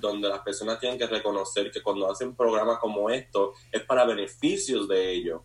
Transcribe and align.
donde 0.00 0.28
las 0.28 0.40
personas 0.40 0.78
tienen 0.78 0.98
que 0.98 1.06
reconocer 1.06 1.70
que 1.70 1.82
cuando 1.82 2.10
hacen 2.10 2.34
programas 2.34 2.78
como 2.78 3.10
esto 3.10 3.52
es 3.70 3.82
para 3.82 4.04
beneficios 4.04 4.88
de 4.88 5.12
ellos. 5.12 5.42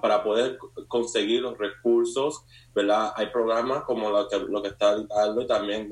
Para 0.00 0.22
poder 0.22 0.58
conseguir 0.88 1.42
los 1.42 1.56
recursos, 1.58 2.44
¿verdad? 2.74 3.12
Hay 3.16 3.26
programas 3.26 3.84
como 3.84 4.10
lo 4.10 4.28
que, 4.28 4.38
lo 4.38 4.62
que 4.62 4.68
está 4.68 4.96
dando 4.96 5.46
también 5.46 5.88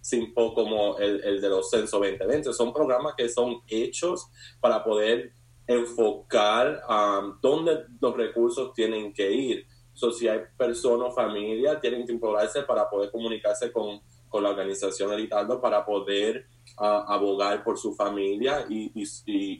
Simpo 0.00 0.54
como 0.54 0.96
el, 0.98 1.22
el 1.24 1.40
de 1.40 1.48
los 1.48 1.68
Censo 1.68 1.98
2020. 1.98 2.52
Son 2.52 2.72
programas 2.72 3.14
que 3.16 3.28
son 3.28 3.60
hechos 3.66 4.28
para 4.60 4.84
poder 4.84 5.32
enfocar 5.66 6.80
um, 6.88 7.38
dónde 7.40 7.86
los 8.00 8.16
recursos 8.16 8.72
tienen 8.72 9.12
que 9.12 9.30
ir. 9.32 9.66
So, 9.94 10.12
si 10.12 10.28
hay 10.28 10.40
personas 10.56 11.08
o 11.08 11.12
familias, 11.12 11.80
tienen 11.80 12.06
que 12.06 12.12
informarse 12.12 12.62
para 12.62 12.88
poder 12.88 13.10
comunicarse 13.10 13.72
con, 13.72 14.00
con 14.36 14.42
la 14.42 14.50
organización 14.50 15.14
Elitardo 15.14 15.62
para 15.62 15.82
poder 15.86 16.46
uh, 16.78 17.10
abogar 17.10 17.64
por 17.64 17.78
su 17.78 17.94
familia 17.94 18.66
y, 18.68 18.92
y, 18.94 19.06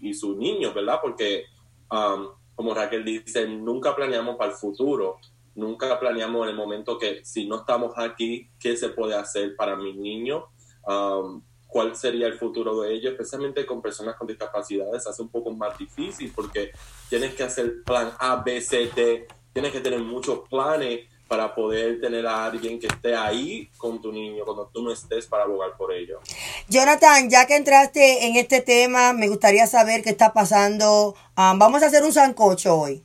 y, 0.06 0.12
sus 0.12 0.36
niños, 0.36 0.74
¿verdad? 0.74 0.98
Porque, 1.00 1.44
um, 1.90 2.28
como 2.54 2.74
Raquel 2.74 3.02
dice, 3.02 3.48
nunca 3.48 3.96
planeamos 3.96 4.36
para 4.36 4.50
el 4.50 4.58
futuro, 4.58 5.16
nunca 5.54 5.98
planeamos 5.98 6.42
en 6.42 6.50
el 6.50 6.56
momento 6.56 6.98
que 6.98 7.24
si 7.24 7.48
no 7.48 7.60
estamos 7.60 7.94
aquí, 7.96 8.50
¿qué 8.60 8.76
se 8.76 8.90
puede 8.90 9.14
hacer 9.14 9.56
para 9.56 9.76
mi 9.76 9.94
niño? 9.94 10.48
Um, 10.86 11.42
¿Cuál 11.66 11.96
sería 11.96 12.26
el 12.26 12.34
futuro 12.34 12.78
de 12.82 12.92
ellos? 12.92 13.12
Especialmente 13.12 13.64
con 13.64 13.80
personas 13.80 14.16
con 14.16 14.26
discapacidades, 14.26 15.06
hace 15.06 15.22
un 15.22 15.30
poco 15.30 15.52
más 15.52 15.78
difícil 15.78 16.30
porque 16.36 16.70
tienes 17.08 17.34
que 17.34 17.44
hacer 17.44 17.82
plan 17.82 18.12
A, 18.18 18.42
B, 18.44 18.60
C, 18.60 18.90
D, 18.94 19.26
tienes 19.54 19.72
que 19.72 19.80
tener 19.80 20.00
muchos 20.00 20.46
planes 20.50 21.08
para 21.28 21.54
poder 21.54 22.00
tener 22.00 22.26
a 22.26 22.44
alguien 22.46 22.78
que 22.78 22.86
esté 22.86 23.16
ahí 23.16 23.68
con 23.76 24.00
tu 24.00 24.12
niño 24.12 24.44
cuando 24.44 24.68
tú 24.72 24.82
no 24.82 24.92
estés 24.92 25.26
para 25.26 25.44
abogar 25.44 25.76
por 25.76 25.92
ello. 25.92 26.20
Jonathan, 26.68 27.28
ya 27.28 27.46
que 27.46 27.56
entraste 27.56 28.26
en 28.26 28.36
este 28.36 28.60
tema, 28.60 29.12
me 29.12 29.28
gustaría 29.28 29.66
saber 29.66 30.02
qué 30.02 30.10
está 30.10 30.32
pasando. 30.32 31.14
Um, 31.36 31.58
vamos 31.58 31.82
a 31.82 31.86
hacer 31.86 32.04
un 32.04 32.12
sancocho 32.12 32.78
hoy. 32.78 33.04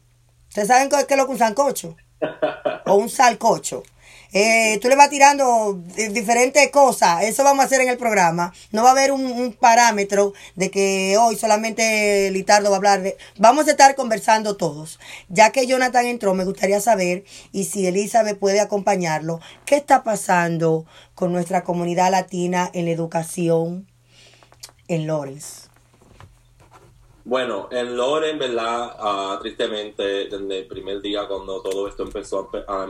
¿Ustedes 0.49 0.67
saben 0.67 0.89
qué 0.89 0.97
es 0.97 1.17
lo 1.17 1.25
que 1.25 1.33
es 1.33 1.39
un 1.41 1.47
sancocho? 1.47 1.95
o 2.85 2.95
un 2.95 3.09
salcocho. 3.09 3.83
Eh, 4.33 4.79
tú 4.81 4.87
le 4.87 4.95
vas 4.95 5.09
tirando 5.09 5.81
eh, 5.97 6.09
diferentes 6.09 6.71
cosas. 6.71 7.23
Eso 7.23 7.43
vamos 7.43 7.63
a 7.63 7.65
hacer 7.65 7.81
en 7.81 7.89
el 7.89 7.97
programa. 7.97 8.53
No 8.71 8.83
va 8.83 8.89
a 8.89 8.91
haber 8.91 9.11
un, 9.11 9.53
parámetro 9.59 10.33
de 10.55 10.71
que 10.71 11.17
hoy 11.17 11.35
solamente 11.35 12.31
Litardo 12.31 12.69
va 12.69 12.75
a 12.75 12.77
hablar 12.77 13.01
de... 13.01 13.17
Vamos 13.37 13.67
a 13.67 13.71
estar 13.71 13.95
conversando 13.95 14.55
todos. 14.55 14.99
Ya 15.27 15.51
que 15.51 15.67
Jonathan 15.67 16.05
entró, 16.05 16.33
me 16.33 16.45
gustaría 16.45 16.79
saber, 16.79 17.25
y 17.51 17.65
si 17.65 17.85
Elizabeth 17.85 18.39
puede 18.39 18.59
acompañarlo, 18.59 19.39
¿qué 19.65 19.75
está 19.75 20.03
pasando 20.03 20.85
con 21.15 21.33
nuestra 21.33 21.63
comunidad 21.63 22.11
latina 22.11 22.69
en 22.73 22.85
la 22.85 22.91
educación 22.91 23.87
en 24.87 25.07
Lawrence? 25.07 25.71
Bueno, 27.23 27.69
en 27.71 27.95
Loren, 27.95 28.39
¿verdad? 28.39 28.95
Uh, 28.99 29.39
tristemente, 29.39 30.03
desde 30.03 30.59
el 30.59 30.67
primer 30.67 31.01
día 31.01 31.27
cuando 31.27 31.61
todo 31.61 31.87
esto 31.87 32.03
empezó 32.03 32.49
a, 32.67 32.87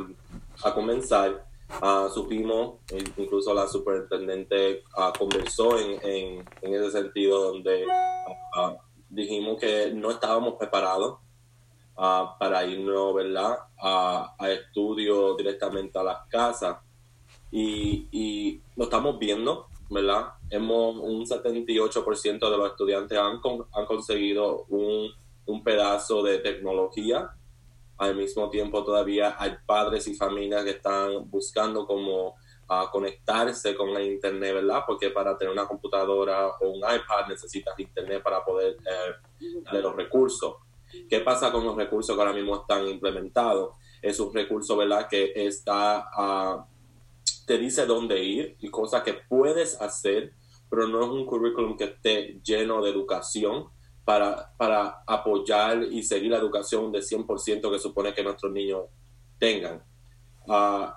comenzar, 0.73 1.45
uh, 1.81 2.09
supimos, 2.13 2.79
incluso 3.17 3.53
la 3.53 3.67
superintendente 3.67 4.83
uh, 4.97 5.17
conversó 5.17 5.77
en, 5.77 5.99
en, 6.03 6.45
en, 6.61 6.73
ese 6.75 6.91
sentido, 6.91 7.51
donde 7.51 7.85
dijimos 9.09 9.59
que 9.59 9.91
no 9.93 10.11
estábamos 10.11 10.55
preparados 10.55 11.17
para 11.95 12.65
irnos, 12.65 13.13
¿verdad? 13.13 13.57
A, 13.79 14.35
a 14.37 14.51
estudio 14.51 15.35
directamente 15.35 15.99
a 15.99 16.03
las 16.03 16.27
casas. 16.29 16.77
Y, 17.51 18.61
lo 18.75 18.85
estamos 18.85 19.19
viendo, 19.19 19.67
¿verdad? 19.89 20.33
Hemos, 20.49 20.95
un 20.97 21.25
78% 21.25 22.49
de 22.49 22.57
los 22.57 22.71
estudiantes 22.71 23.17
han, 23.17 23.39
han 23.73 23.85
conseguido 23.85 24.65
un, 24.69 25.11
pedazo 25.63 26.23
de 26.23 26.39
tecnología. 26.39 27.29
Al 28.01 28.15
mismo 28.15 28.49
tiempo 28.49 28.83
todavía 28.83 29.35
hay 29.37 29.57
padres 29.63 30.07
y 30.07 30.15
familias 30.15 30.63
que 30.63 30.71
están 30.71 31.29
buscando 31.29 31.85
cómo 31.85 32.29
uh, 32.29 32.89
conectarse 32.91 33.75
con 33.75 33.93
la 33.93 34.01
internet, 34.01 34.55
¿verdad? 34.55 34.81
Porque 34.87 35.11
para 35.11 35.37
tener 35.37 35.53
una 35.53 35.67
computadora 35.67 36.47
o 36.47 36.69
un 36.69 36.77
iPad 36.79 37.27
necesitas 37.29 37.79
internet 37.79 38.23
para 38.23 38.43
poder 38.43 38.75
eh, 38.79 39.45
darle 39.63 39.81
los 39.83 39.95
recursos. 39.95 40.55
¿Qué 41.07 41.19
pasa 41.19 41.51
con 41.51 41.63
los 41.63 41.75
recursos 41.75 42.15
que 42.15 42.19
ahora 42.19 42.33
mismo 42.33 42.55
están 42.55 42.87
implementados? 42.87 43.75
Es 44.01 44.19
un 44.19 44.33
recurso, 44.33 44.75
¿verdad? 44.75 45.07
Que 45.07 45.33
está... 45.35 46.09
Uh, 46.17 46.63
te 47.45 47.59
dice 47.59 47.85
dónde 47.85 48.23
ir 48.23 48.55
y 48.61 48.71
cosas 48.71 49.03
que 49.03 49.13
puedes 49.13 49.79
hacer, 49.79 50.33
pero 50.71 50.87
no 50.87 51.03
es 51.03 51.09
un 51.09 51.27
currículum 51.27 51.77
que 51.77 51.83
esté 51.83 52.41
lleno 52.43 52.81
de 52.81 52.89
educación 52.89 53.67
para, 54.03 54.51
para 54.57 55.03
apoyar 55.05 55.83
y 55.83 56.03
seguir 56.03 56.31
la 56.31 56.37
educación 56.37 56.91
de 56.91 56.99
100% 56.99 57.71
que 57.71 57.79
supone 57.79 58.13
que 58.13 58.23
nuestros 58.23 58.51
niños 58.51 58.85
tengan. 59.37 59.83
Uh, 60.47 60.87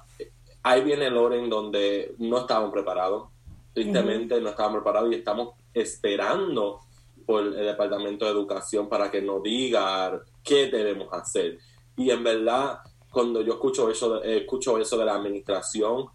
ahí 0.62 0.82
viene 0.82 1.10
Loren 1.10 1.48
donde 1.48 2.14
no 2.18 2.38
estábamos 2.38 2.72
preparados, 2.72 3.28
tristemente 3.72 4.40
no 4.40 4.50
estábamos 4.50 4.78
preparados 4.78 5.12
y 5.12 5.16
estamos 5.16 5.54
esperando 5.72 6.80
por 7.26 7.42
el 7.42 7.54
Departamento 7.54 8.24
de 8.24 8.30
Educación 8.30 8.88
para 8.88 9.10
que 9.10 9.20
nos 9.20 9.42
diga 9.42 10.20
qué 10.42 10.68
debemos 10.68 11.08
hacer. 11.12 11.58
Y 11.96 12.10
en 12.10 12.22
verdad, 12.22 12.78
cuando 13.10 13.42
yo 13.42 13.54
escucho 13.54 13.90
eso, 13.90 14.22
escucho 14.22 14.78
eso 14.78 14.96
de 14.98 15.04
la 15.04 15.14
administración, 15.14 16.06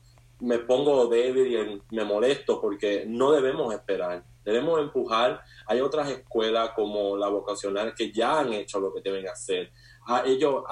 me 0.41 0.59
pongo 0.59 1.07
débil 1.07 1.81
y 1.91 1.95
me 1.95 2.03
molesto 2.03 2.61
porque 2.61 3.05
no 3.07 3.31
debemos 3.31 3.73
esperar, 3.73 4.23
debemos 4.49 4.79
empujar. 4.79 5.41
Hay 5.67 5.81
otras 5.81 6.09
escuelas 6.09 6.71
como 6.75 7.17
la 7.17 7.27
vocacional 7.27 7.93
que 7.95 8.11
ya 8.11 8.39
han 8.39 8.53
hecho 8.53 8.79
lo 8.79 8.93
que 8.93 9.01
deben 9.01 9.27
hacer. 9.27 9.71
A 10.07 10.23
ellos 10.25 10.63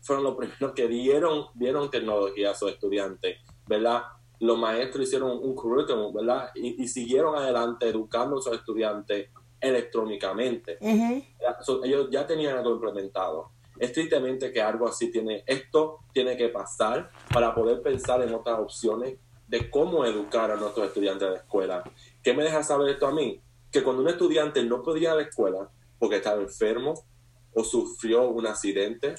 fueron 0.00 0.24
los 0.24 0.36
primeros 0.36 0.72
que 0.72 0.88
dieron, 0.88 1.46
dieron 1.54 1.90
tecnología 1.90 2.52
a 2.52 2.54
sus 2.54 2.70
estudiantes, 2.70 3.38
¿verdad? 3.66 4.02
Los 4.38 4.58
maestros 4.58 5.06
hicieron 5.06 5.30
un 5.30 5.54
currículum, 5.54 6.12
¿verdad? 6.12 6.50
Y, 6.54 6.86
siguieron 6.88 7.34
adelante 7.36 7.88
educando 7.88 8.38
a 8.38 8.42
sus 8.42 8.54
estudiantes 8.54 9.30
electrónicamente. 9.60 10.78
ellos 10.80 12.08
ya 12.10 12.26
tenían 12.26 12.58
algo 12.58 12.72
implementado 12.72 13.56
es 13.78 13.92
tristemente 13.92 14.52
que 14.52 14.62
algo 14.62 14.88
así 14.88 15.10
tiene, 15.10 15.44
esto 15.46 16.00
tiene 16.12 16.36
que 16.36 16.48
pasar 16.48 17.10
para 17.32 17.54
poder 17.54 17.82
pensar 17.82 18.22
en 18.22 18.34
otras 18.34 18.58
opciones 18.58 19.18
de 19.46 19.70
cómo 19.70 20.04
educar 20.04 20.50
a 20.50 20.56
nuestros 20.56 20.88
estudiantes 20.88 21.28
de 21.28 21.34
la 21.34 21.40
escuela. 21.40 21.84
¿Qué 22.26 22.34
me 22.34 22.42
deja 22.42 22.60
saber 22.64 22.88
esto 22.88 23.06
a 23.06 23.12
mí? 23.12 23.40
Que 23.70 23.84
cuando 23.84 24.02
un 24.02 24.08
estudiante 24.08 24.64
no 24.64 24.82
podía 24.82 25.02
ir 25.02 25.08
a 25.10 25.14
la 25.14 25.22
escuela 25.22 25.70
porque 25.96 26.16
estaba 26.16 26.42
enfermo 26.42 27.06
o 27.54 27.62
sufrió 27.62 28.28
un 28.30 28.48
accidente 28.48 29.14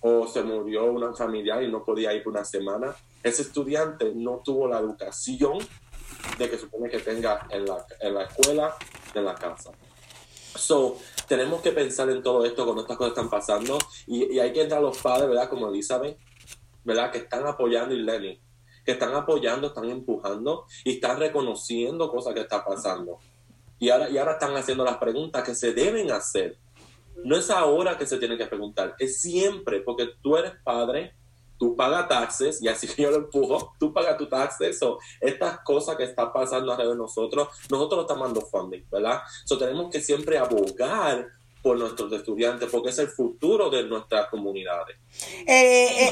o 0.00 0.26
se 0.26 0.42
murió 0.42 0.86
una 0.86 1.14
familiar 1.14 1.62
y 1.62 1.70
no 1.70 1.84
podía 1.84 2.12
ir 2.14 2.24
por 2.24 2.32
una 2.32 2.44
semana, 2.44 2.96
ese 3.22 3.42
estudiante 3.42 4.10
no 4.12 4.42
tuvo 4.44 4.66
la 4.66 4.80
educación 4.80 5.58
de 6.36 6.50
que 6.50 6.58
supone 6.58 6.90
que 6.90 6.98
tenga 6.98 7.46
en 7.48 7.64
la, 7.64 7.86
en 8.00 8.14
la 8.14 8.24
escuela, 8.24 8.74
en 9.14 9.24
la 9.24 9.36
casa. 9.36 9.70
So, 10.56 10.98
tenemos 11.28 11.62
que 11.62 11.70
pensar 11.70 12.10
en 12.10 12.24
todo 12.24 12.44
esto 12.44 12.64
cuando 12.64 12.82
estas 12.82 12.96
cosas 12.96 13.12
están 13.12 13.30
pasando 13.30 13.78
y, 14.08 14.36
hay 14.36 14.52
que 14.52 14.62
entrar 14.62 14.82
los 14.82 14.98
padres, 14.98 15.28
¿verdad? 15.28 15.48
Como 15.48 15.68
Elizabeth, 15.68 16.18
¿verdad? 16.82 17.12
Que 17.12 17.18
están 17.18 17.46
apoyando 17.46 17.94
y 17.94 18.00
Lenny, 18.00 18.40
que 18.88 18.92
están 18.92 19.14
apoyando, 19.14 19.66
están 19.66 19.84
empujando 19.90 20.64
y 20.82 20.92
están 20.92 21.18
reconociendo 21.18 22.10
cosas 22.10 22.32
que 22.32 22.40
están 22.40 22.64
pasando. 22.64 23.18
Y 23.78 23.90
ahora, 23.90 24.08
y 24.08 24.16
ahora 24.16 24.32
están 24.32 24.56
haciendo 24.56 24.82
las 24.82 24.96
preguntas 24.96 25.44
que 25.44 25.54
se 25.54 25.74
deben 25.74 26.10
hacer. 26.10 26.56
No 27.22 27.36
es 27.36 27.50
ahora 27.50 27.98
que 27.98 28.06
se 28.06 28.16
tiene 28.16 28.38
que 28.38 28.46
preguntar, 28.46 28.94
es 28.98 29.20
siempre, 29.20 29.82
porque 29.82 30.08
tú 30.22 30.38
eres 30.38 30.52
padre, 30.64 31.14
tú 31.58 31.76
pagas 31.76 32.08
taxes, 32.08 32.62
y 32.62 32.68
así 32.68 32.86
que 32.86 33.02
yo 33.02 33.10
lo 33.10 33.18
empujo, 33.18 33.74
tú 33.78 33.92
pagas 33.92 34.16
tu 34.16 34.26
taxes, 34.26 34.82
o 34.82 34.98
estas 35.20 35.58
cosas 35.58 35.94
que 35.96 36.04
están 36.04 36.32
pasando 36.32 36.72
alrededor 36.72 36.96
de 36.96 37.02
nosotros, 37.02 37.48
nosotros 37.68 38.00
estamos 38.00 38.28
dando 38.28 38.40
funding, 38.40 38.86
¿verdad? 38.90 39.20
So 39.44 39.58
tenemos 39.58 39.90
que 39.90 40.00
siempre 40.00 40.38
abogar 40.38 41.26
por 41.62 41.78
nuestros 41.78 42.10
estudiantes, 42.10 42.70
porque 42.70 42.88
es 42.88 42.98
el 43.00 43.08
futuro 43.08 43.68
de 43.68 43.82
nuestras 43.82 44.28
comunidades. 44.28 44.96
Eh, 45.46 46.10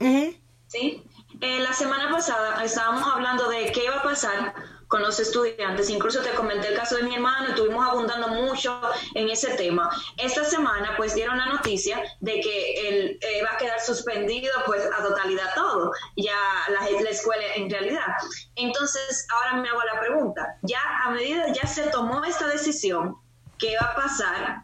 eh, 0.00 0.40
¿sí? 0.66 1.04
Eh, 1.42 1.58
la 1.58 1.72
semana 1.72 2.08
pasada 2.08 2.62
estábamos 2.62 3.04
hablando 3.04 3.48
de 3.48 3.72
qué 3.72 3.86
iba 3.86 3.96
a 3.96 4.02
pasar 4.04 4.54
con 4.86 5.02
los 5.02 5.18
estudiantes. 5.18 5.90
Incluso 5.90 6.22
te 6.22 6.30
comenté 6.34 6.68
el 6.68 6.76
caso 6.76 6.94
de 6.94 7.02
mi 7.02 7.16
hermano, 7.16 7.48
estuvimos 7.48 7.84
abundando 7.84 8.28
mucho 8.28 8.80
en 9.14 9.28
ese 9.28 9.56
tema. 9.56 9.90
Esta 10.18 10.44
semana 10.44 10.94
pues 10.96 11.16
dieron 11.16 11.38
la 11.38 11.46
noticia 11.46 12.00
de 12.20 12.40
que 12.40 12.88
él 12.88 13.18
eh, 13.20 13.42
va 13.42 13.56
a 13.56 13.58
quedar 13.58 13.80
suspendido 13.80 14.52
pues 14.66 14.88
a 14.96 15.02
totalidad 15.02 15.52
todo, 15.56 15.90
ya 16.16 16.38
la, 16.68 16.88
la 16.88 17.10
escuela 17.10 17.42
en 17.56 17.68
realidad. 17.68 18.06
Entonces 18.54 19.26
ahora 19.34 19.54
me 19.56 19.68
hago 19.68 19.82
la 19.82 19.98
pregunta, 19.98 20.46
ya 20.62 20.80
a 21.04 21.10
medida 21.10 21.52
ya 21.52 21.66
se 21.66 21.88
tomó 21.88 22.24
esta 22.24 22.46
decisión, 22.46 23.16
¿qué 23.58 23.74
va 23.82 23.88
a 23.88 23.94
pasar 23.96 24.62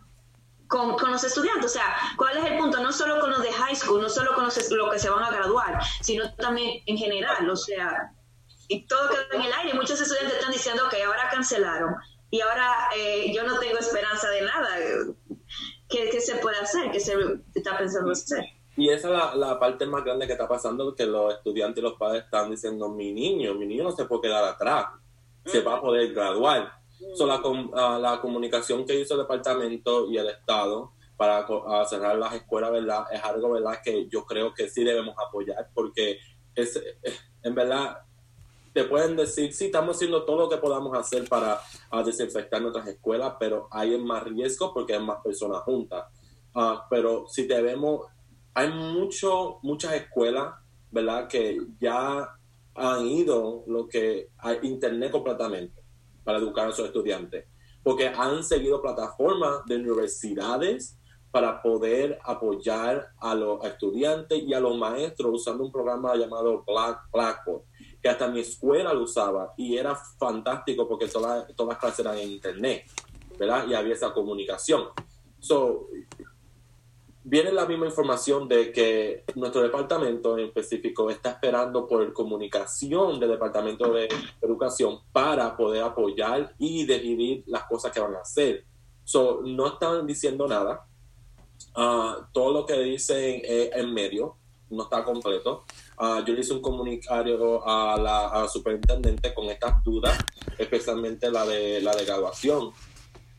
con, 0.68 0.96
con, 0.96 1.10
los 1.10 1.24
estudiantes. 1.24 1.66
O 1.66 1.74
sea, 1.74 1.96
¿cuál 2.16 2.36
es 2.36 2.44
el 2.44 2.58
punto? 2.58 2.80
No 2.80 2.92
solo 2.92 3.20
con 3.20 3.30
los 3.30 3.42
de 3.42 3.52
high 3.52 3.74
school, 3.74 4.00
no 4.00 4.08
solo 4.08 4.34
con 4.34 4.44
los, 4.44 4.70
lo 4.70 4.90
que 4.90 4.98
se 4.98 5.10
van 5.10 5.24
a 5.24 5.30
graduar, 5.30 5.80
sino 6.00 6.32
también 6.34 6.82
en 6.86 6.96
general. 6.96 7.48
O 7.48 7.56
sea, 7.56 8.12
y 8.68 8.86
todo 8.86 9.08
quedó 9.08 9.22
en 9.32 9.42
el 9.42 9.52
aire. 9.52 9.74
Muchos 9.74 10.00
estudiantes 10.00 10.34
están 10.34 10.52
diciendo 10.52 10.84
que 10.90 11.02
ahora 11.02 11.28
cancelaron 11.30 11.94
y 12.30 12.40
ahora 12.40 12.90
eh, 12.96 13.32
yo 13.34 13.44
no 13.44 13.58
tengo 13.58 13.78
esperanza 13.78 14.28
de 14.28 14.42
nada. 14.42 14.68
¿Qué, 15.88 16.20
se 16.20 16.36
puede 16.36 16.58
hacer? 16.58 16.90
¿Qué 16.90 17.00
se 17.00 17.14
está 17.54 17.76
pensando 17.78 18.12
hacer? 18.12 18.44
Y 18.76 18.90
esa 18.90 19.08
es 19.08 19.14
la, 19.14 19.34
la, 19.34 19.58
parte 19.58 19.86
más 19.86 20.04
grande 20.04 20.26
que 20.26 20.34
está 20.34 20.46
pasando, 20.46 20.94
que 20.94 21.06
los 21.06 21.34
estudiantes 21.34 21.78
y 21.78 21.82
los 21.82 21.94
padres 21.94 22.24
están 22.24 22.50
diciendo, 22.50 22.88
mi 22.90 23.12
niño, 23.12 23.54
mi 23.54 23.66
niño 23.66 23.84
no 23.84 23.92
se 23.92 24.04
puede 24.04 24.22
quedar 24.22 24.44
atrás, 24.44 24.86
se 25.44 25.62
va 25.62 25.76
a 25.76 25.80
poder 25.80 26.12
graduar. 26.12 26.77
La, 27.26 27.42
ah, 27.74 27.98
la 28.00 28.20
comunicación 28.20 28.84
que 28.84 29.00
hizo 29.00 29.14
el 29.14 29.20
departamento 29.20 30.10
y 30.10 30.18
el 30.18 30.28
Estado 30.28 30.92
para 31.16 31.44
cerrar 31.86 32.16
las 32.16 32.34
escuelas, 32.34 32.70
¿verdad? 32.70 33.06
Es 33.12 33.22
algo, 33.24 33.50
¿verdad? 33.50 33.80
Que 33.82 34.06
yo 34.08 34.24
creo 34.24 34.54
que 34.54 34.68
sí 34.68 34.84
debemos 34.84 35.16
apoyar 35.18 35.68
porque 35.74 36.18
es, 36.54 36.80
en 37.42 37.54
verdad, 37.54 37.98
te 38.72 38.84
pueden 38.84 39.16
decir, 39.16 39.52
sí, 39.52 39.66
estamos 39.66 39.96
haciendo 39.96 40.24
todo 40.24 40.38
lo 40.38 40.48
que 40.48 40.58
podamos 40.58 40.96
hacer 40.96 41.28
para 41.28 41.60
ah, 41.90 42.02
desinfectar 42.02 42.62
nuestras 42.62 42.86
escuelas, 42.86 43.34
pero 43.40 43.68
hay 43.70 43.98
más 43.98 44.22
riesgo 44.24 44.72
porque 44.72 44.94
hay 44.94 45.02
más 45.02 45.20
personas 45.22 45.62
juntas. 45.62 46.04
Uh, 46.54 46.78
pero 46.88 47.26
si 47.28 47.46
debemos, 47.46 48.06
hay 48.54 48.70
mucho, 48.70 49.58
muchas 49.62 49.94
escuelas, 49.94 50.54
¿verdad? 50.90 51.28
Que 51.28 51.58
ya 51.80 52.28
han 52.74 53.06
ido 53.06 53.64
lo 53.66 53.88
que 53.88 54.28
a 54.38 54.54
internet 54.62 55.10
completamente 55.10 55.77
para 56.28 56.40
educar 56.40 56.68
a 56.68 56.72
sus 56.72 56.84
estudiantes, 56.84 57.46
porque 57.82 58.06
han 58.06 58.44
seguido 58.44 58.82
plataformas 58.82 59.64
de 59.64 59.76
universidades 59.76 60.98
para 61.30 61.62
poder 61.62 62.18
apoyar 62.22 63.08
a 63.18 63.34
los 63.34 63.64
estudiantes 63.64 64.42
y 64.42 64.52
a 64.52 64.60
los 64.60 64.76
maestros 64.76 65.32
usando 65.32 65.64
un 65.64 65.72
programa 65.72 66.14
llamado 66.16 66.62
Black, 66.66 67.00
Blackboard, 67.10 67.62
que 68.02 68.10
hasta 68.10 68.28
mi 68.28 68.40
escuela 68.40 68.92
lo 68.92 69.04
usaba 69.04 69.54
y 69.56 69.78
era 69.78 69.96
fantástico 69.96 70.86
porque 70.86 71.06
todas, 71.06 71.46
todas 71.56 71.70
las 71.70 71.78
clases 71.78 72.00
eran 72.00 72.18
en 72.18 72.32
internet, 72.32 72.84
¿verdad? 73.38 73.66
Y 73.66 73.72
había 73.72 73.94
esa 73.94 74.12
comunicación. 74.12 74.82
So, 75.38 75.88
viene 77.28 77.52
la 77.52 77.66
misma 77.66 77.86
información 77.86 78.48
de 78.48 78.72
que 78.72 79.24
nuestro 79.34 79.62
departamento 79.62 80.36
en 80.38 80.46
específico 80.46 81.10
está 81.10 81.30
esperando 81.30 81.86
por 81.86 82.12
comunicación 82.12 83.20
del 83.20 83.30
departamento 83.30 83.92
de 83.92 84.08
educación 84.40 85.00
para 85.12 85.56
poder 85.56 85.82
apoyar 85.82 86.54
y 86.58 86.84
decidir 86.84 87.44
las 87.46 87.64
cosas 87.64 87.92
que 87.92 88.00
van 88.00 88.14
a 88.14 88.20
hacer. 88.20 88.64
So, 89.04 89.40
no 89.44 89.66
están 89.66 90.06
diciendo 90.06 90.46
nada, 90.46 90.88
Ah, 91.74 92.28
todo 92.32 92.52
lo 92.52 92.66
que 92.66 92.78
dicen 92.80 93.40
en 93.44 93.94
medio, 93.94 94.36
no 94.70 94.82
está 94.84 95.04
completo. 95.04 95.64
Uh, 95.98 96.24
yo 96.24 96.34
le 96.34 96.40
hice 96.40 96.52
un 96.52 96.60
comunicado 96.60 97.66
a 97.66 97.96
la, 97.96 98.48
superintendente 98.48 99.34
con 99.34 99.46
estas 99.46 99.82
dudas, 99.82 100.18
especialmente 100.58 101.30
la 101.30 101.46
de 101.46 101.80
la 101.80 101.94
de 101.94 102.04
graduación. 102.04 102.72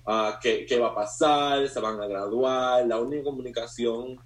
Uh, 0.10 0.40
¿qué, 0.42 0.66
¿qué, 0.66 0.80
va 0.80 0.88
a 0.88 0.96
pasar? 0.96 1.68
¿Se 1.68 1.80
van 1.80 2.02
a 2.02 2.08
graduar? 2.08 2.88
La 2.88 2.98
única 2.98 3.26
comunicación 3.26 4.18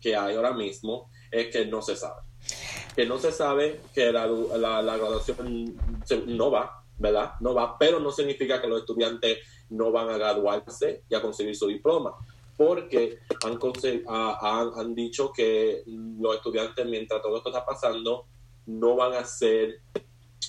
que 0.00 0.14
hay 0.14 0.36
ahora 0.36 0.52
mismo 0.52 1.10
es 1.32 1.48
que 1.48 1.66
no 1.66 1.82
se 1.82 1.96
sabe. 1.96 2.22
Que 2.94 3.04
no 3.04 3.18
se 3.18 3.32
sabe 3.32 3.80
que 3.92 4.12
la, 4.12 4.28
la, 4.28 4.80
la 4.80 4.96
graduación 4.96 5.74
no 6.26 6.50
va, 6.52 6.84
¿verdad? 6.98 7.32
No 7.40 7.52
va, 7.52 7.76
pero 7.76 7.98
no 7.98 8.12
significa 8.12 8.60
que 8.60 8.68
los 8.68 8.82
estudiantes 8.82 9.38
no 9.70 9.90
van 9.90 10.08
a 10.08 10.18
graduarse 10.18 11.02
y 11.08 11.14
a 11.16 11.20
conseguir 11.20 11.56
su 11.56 11.66
diploma 11.66 12.14
porque 12.58 13.20
han, 13.44 13.58
han, 14.76 14.94
dicho 14.94 15.32
que 15.32 15.84
los 15.86 16.36
estudiantes, 16.36 16.84
mientras 16.86 17.22
todo 17.22 17.36
esto 17.36 17.50
está 17.50 17.64
pasando, 17.64 18.26
no 18.66 18.96
van 18.96 19.14
a 19.14 19.20
hacer 19.20 19.80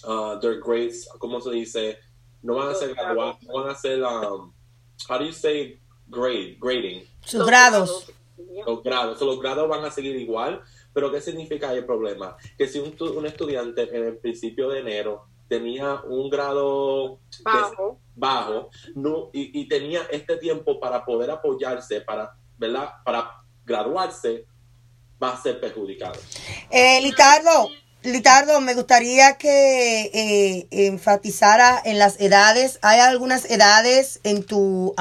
uh, 0.05 0.39
their 0.39 0.59
grades, 0.59 1.07
¿cómo 1.19 1.39
se 1.39 1.51
dice? 1.51 1.99
No 2.41 2.55
van 2.55 2.69
a 2.69 2.71
hacer 2.71 2.95
graduados, 2.95 3.43
no 3.43 3.53
van 3.53 3.69
a 3.69 3.71
hacer, 3.73 4.01
um, 4.01 4.51
how 5.07 5.17
do 5.17 5.25
you 5.25 5.33
say 5.33 5.79
grade, 6.07 6.57
grading? 6.59 7.07
Sus 7.25 7.45
grados. 7.45 8.11
Los 8.65 8.83
grados, 8.83 9.21
los 9.21 9.39
grados 9.39 9.69
van 9.69 9.85
a 9.85 9.91
seguir 9.91 10.15
igual, 10.15 10.61
pero 10.93 11.11
¿qué 11.11 11.21
significa 11.21 11.71
el 11.73 11.85
problema? 11.85 12.35
Que 12.57 12.67
si 12.67 12.79
un, 12.79 12.95
un 12.99 13.25
estudiante 13.25 13.83
en 13.95 14.05
el 14.05 14.17
principio 14.17 14.69
de 14.69 14.79
enero 14.79 15.27
tenía 15.47 16.01
un 16.05 16.29
grado 16.29 17.19
bajo, 17.43 17.99
bajo 18.15 18.69
no, 18.95 19.29
y, 19.33 19.67
tenía 19.67 20.03
este 20.11 20.37
tiempo 20.37 20.79
para 20.79 21.03
poder 21.03 21.31
apoyarse, 21.31 22.01
para, 22.01 22.35
¿verdad? 22.57 22.89
para 23.03 23.41
graduarse, 23.65 24.45
va 25.21 25.33
a 25.33 25.41
ser 25.41 25.59
perjudicado. 25.59 26.19
Eh, 26.69 27.01
Litardo, 27.01 27.69
Litardo, 28.01 28.61
me 28.61 28.75
gustaría 28.75 29.35
que 29.35 30.09
eh, 30.13 30.67
enfatizara 30.71 31.81
en 31.83 31.99
las 31.99 32.17
edades. 32.21 32.79
¿Hay 32.81 33.01
algunas 33.01 33.43
edades 33.43 34.21
en 34.23 34.43
tu 34.43 34.95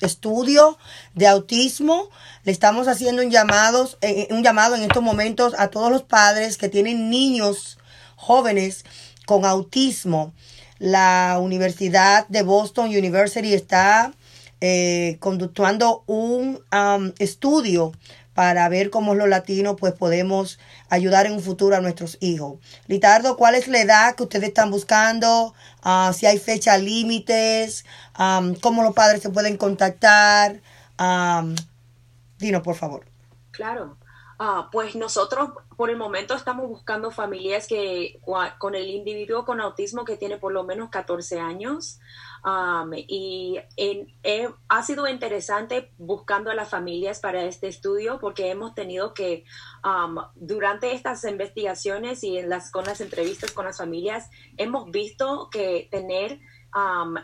estudio 0.00 0.78
de 1.14 1.26
autismo? 1.26 2.08
Le 2.44 2.52
estamos 2.52 2.86
haciendo 2.86 3.22
un 3.22 3.32
llamado, 3.32 3.90
eh, 4.02 4.28
un 4.30 4.44
llamado 4.44 4.76
en 4.76 4.82
estos 4.82 5.02
momentos 5.02 5.54
a 5.58 5.66
todos 5.66 5.90
los 5.90 6.04
padres 6.04 6.58
que 6.58 6.68
tienen 6.68 7.10
niños 7.10 7.76
jóvenes 8.14 8.84
con 9.26 9.44
autismo. 9.44 10.32
La 10.78 11.40
Universidad 11.42 12.28
de 12.28 12.42
Boston 12.42 12.86
University 12.86 13.52
está 13.52 14.12
eh, 14.60 15.16
conductuando 15.18 16.04
un 16.06 16.62
estudio 17.18 17.90
para 18.38 18.68
ver 18.68 18.90
cómo 18.90 19.16
los 19.16 19.28
latinos 19.28 19.74
pues 19.80 19.94
podemos 19.94 20.60
ayudar 20.90 21.26
en 21.26 21.32
un 21.32 21.40
futuro 21.40 21.74
a 21.74 21.80
nuestros 21.80 22.18
hijos. 22.20 22.60
Litardo, 22.86 23.36
¿cuál 23.36 23.56
es 23.56 23.66
la 23.66 23.80
edad 23.80 24.14
que 24.14 24.22
ustedes 24.22 24.50
están 24.50 24.70
buscando? 24.70 25.54
Ah, 25.82 26.12
si 26.14 26.24
hay 26.24 26.38
fechas 26.38 26.80
límites, 26.80 27.84
cómo 28.62 28.84
los 28.84 28.94
padres 28.94 29.22
se 29.22 29.30
pueden 29.30 29.56
contactar. 29.56 30.60
Um, 31.00 31.56
dinos, 32.38 32.62
por 32.62 32.76
favor. 32.76 33.06
Claro. 33.50 33.96
Ah, 34.38 34.68
pues 34.70 34.94
nosotros 34.94 35.50
por 35.76 35.90
el 35.90 35.96
momento 35.96 36.34
estamos 36.34 36.68
buscando 36.68 37.10
familias 37.10 37.66
que 37.66 38.20
con 38.58 38.76
el 38.76 38.86
individuo 38.86 39.44
con 39.44 39.60
autismo 39.60 40.04
que 40.04 40.16
tiene 40.16 40.36
por 40.36 40.52
lo 40.52 40.62
menos 40.62 40.90
14 40.90 41.40
años 41.40 41.98
y 42.96 43.58
ha 44.68 44.82
sido 44.82 45.08
interesante 45.08 45.92
buscando 45.98 46.50
a 46.50 46.54
las 46.54 46.70
familias 46.70 47.20
para 47.20 47.42
este 47.44 47.68
estudio 47.68 48.18
porque 48.20 48.50
hemos 48.50 48.74
tenido 48.74 49.14
que 49.14 49.44
durante 50.36 50.92
estas 50.92 51.24
investigaciones 51.24 52.22
y 52.24 52.38
en 52.38 52.48
las, 52.48 52.70
con 52.70 52.84
las 52.84 53.00
entrevistas 53.00 53.52
con 53.52 53.64
las 53.64 53.78
familias 53.78 54.30
hemos 54.56 54.90
visto 54.90 55.48
que 55.50 55.88
tener 55.90 56.40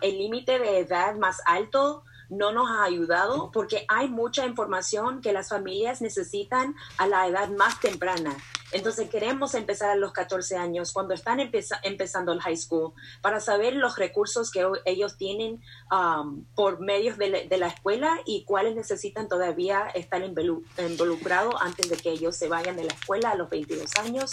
el 0.00 0.18
límite 0.18 0.58
de 0.58 0.78
edad 0.78 1.16
más 1.16 1.40
alto 1.46 2.04
no 2.30 2.52
nos 2.52 2.70
ha 2.70 2.84
ayudado 2.84 3.50
porque 3.52 3.84
hay 3.88 4.08
mucha 4.08 4.46
información 4.46 5.20
que 5.20 5.32
las 5.32 5.50
familias 5.50 6.00
necesitan 6.00 6.74
a 6.98 7.06
la 7.06 7.26
edad 7.26 7.50
más 7.50 7.80
temprana. 7.80 8.36
Entonces 8.74 9.08
queremos 9.08 9.54
empezar 9.54 9.90
a 9.90 9.94
los 9.94 10.12
14 10.12 10.56
años, 10.56 10.92
cuando 10.92 11.14
están 11.14 11.38
empezando 11.38 12.32
el 12.32 12.40
high 12.40 12.56
school, 12.56 12.92
para 13.22 13.38
saber 13.38 13.76
los 13.76 13.96
recursos 13.96 14.50
que 14.50 14.66
ellos 14.84 15.16
tienen 15.16 15.62
um, 15.92 16.44
por 16.56 16.80
medios 16.80 17.16
de, 17.16 17.46
la 17.56 17.68
escuela 17.68 18.18
y 18.26 18.44
cuáles 18.44 18.74
necesitan 18.74 19.28
todavía 19.28 19.86
estar 19.94 20.20
involucrados 20.24 21.54
antes 21.60 21.88
de 21.88 21.96
que 21.96 22.10
ellos 22.10 22.36
se 22.36 22.48
vayan 22.48 22.74
de 22.74 22.82
la 22.82 22.92
escuela 22.92 23.30
a 23.30 23.36
los 23.36 23.48
22 23.48 23.94
años. 23.96 24.32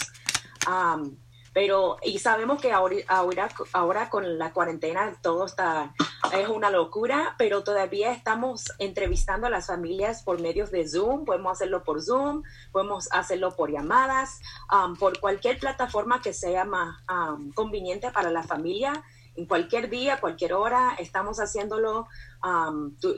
Um, 0.66 1.16
pero, 1.52 1.98
y 2.02 2.18
sabemos 2.18 2.60
que 2.60 2.72
ahora, 2.72 3.48
ahora 3.72 4.10
con 4.10 4.38
la 4.38 4.52
cuarentena 4.52 5.16
todo 5.22 5.46
está, 5.46 5.94
es 6.32 6.48
una 6.48 6.70
locura, 6.70 7.34
pero 7.38 7.62
todavía 7.62 8.12
estamos 8.12 8.72
entrevistando 8.78 9.46
a 9.46 9.50
las 9.50 9.66
familias 9.66 10.22
por 10.22 10.40
medios 10.40 10.70
de 10.70 10.88
Zoom, 10.88 11.24
podemos 11.24 11.52
hacerlo 11.52 11.84
por 11.84 12.02
Zoom, 12.02 12.42
podemos 12.72 13.08
hacerlo 13.12 13.54
por 13.54 13.70
llamadas, 13.70 14.40
um, 14.72 14.96
por 14.96 15.20
cualquier 15.20 15.58
plataforma 15.58 16.22
que 16.22 16.32
sea 16.32 16.64
más 16.64 16.96
um, 17.10 17.52
conveniente 17.52 18.10
para 18.10 18.30
la 18.30 18.42
familia 18.42 19.04
en 19.34 19.46
cualquier 19.46 19.88
día, 19.88 20.20
cualquier 20.20 20.52
hora, 20.52 20.94
estamos 20.98 21.38
haciéndolo 21.38 22.06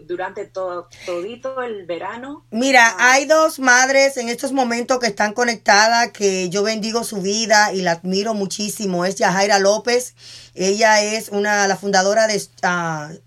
durante 0.06 0.44
todo 0.44 0.88
todito 1.06 1.62
el 1.62 1.86
verano. 1.86 2.44
Mira, 2.50 2.94
ah. 2.98 3.12
hay 3.12 3.24
dos 3.24 3.58
madres 3.58 4.16
en 4.16 4.28
estos 4.28 4.52
momentos 4.52 4.98
que 4.98 5.06
están 5.06 5.32
conectadas, 5.32 6.12
que 6.12 6.50
yo 6.50 6.62
bendigo 6.62 7.04
su 7.04 7.22
vida 7.22 7.72
y 7.72 7.80
la 7.80 7.92
admiro 7.92 8.34
muchísimo. 8.34 9.04
Es 9.04 9.16
Yajaira 9.16 9.58
López. 9.58 10.14
Ella 10.54 11.02
es 11.02 11.30
una, 11.30 11.66
la 11.66 11.76
fundadora 11.76 12.26
de 12.26 12.36
uh, 12.36 13.18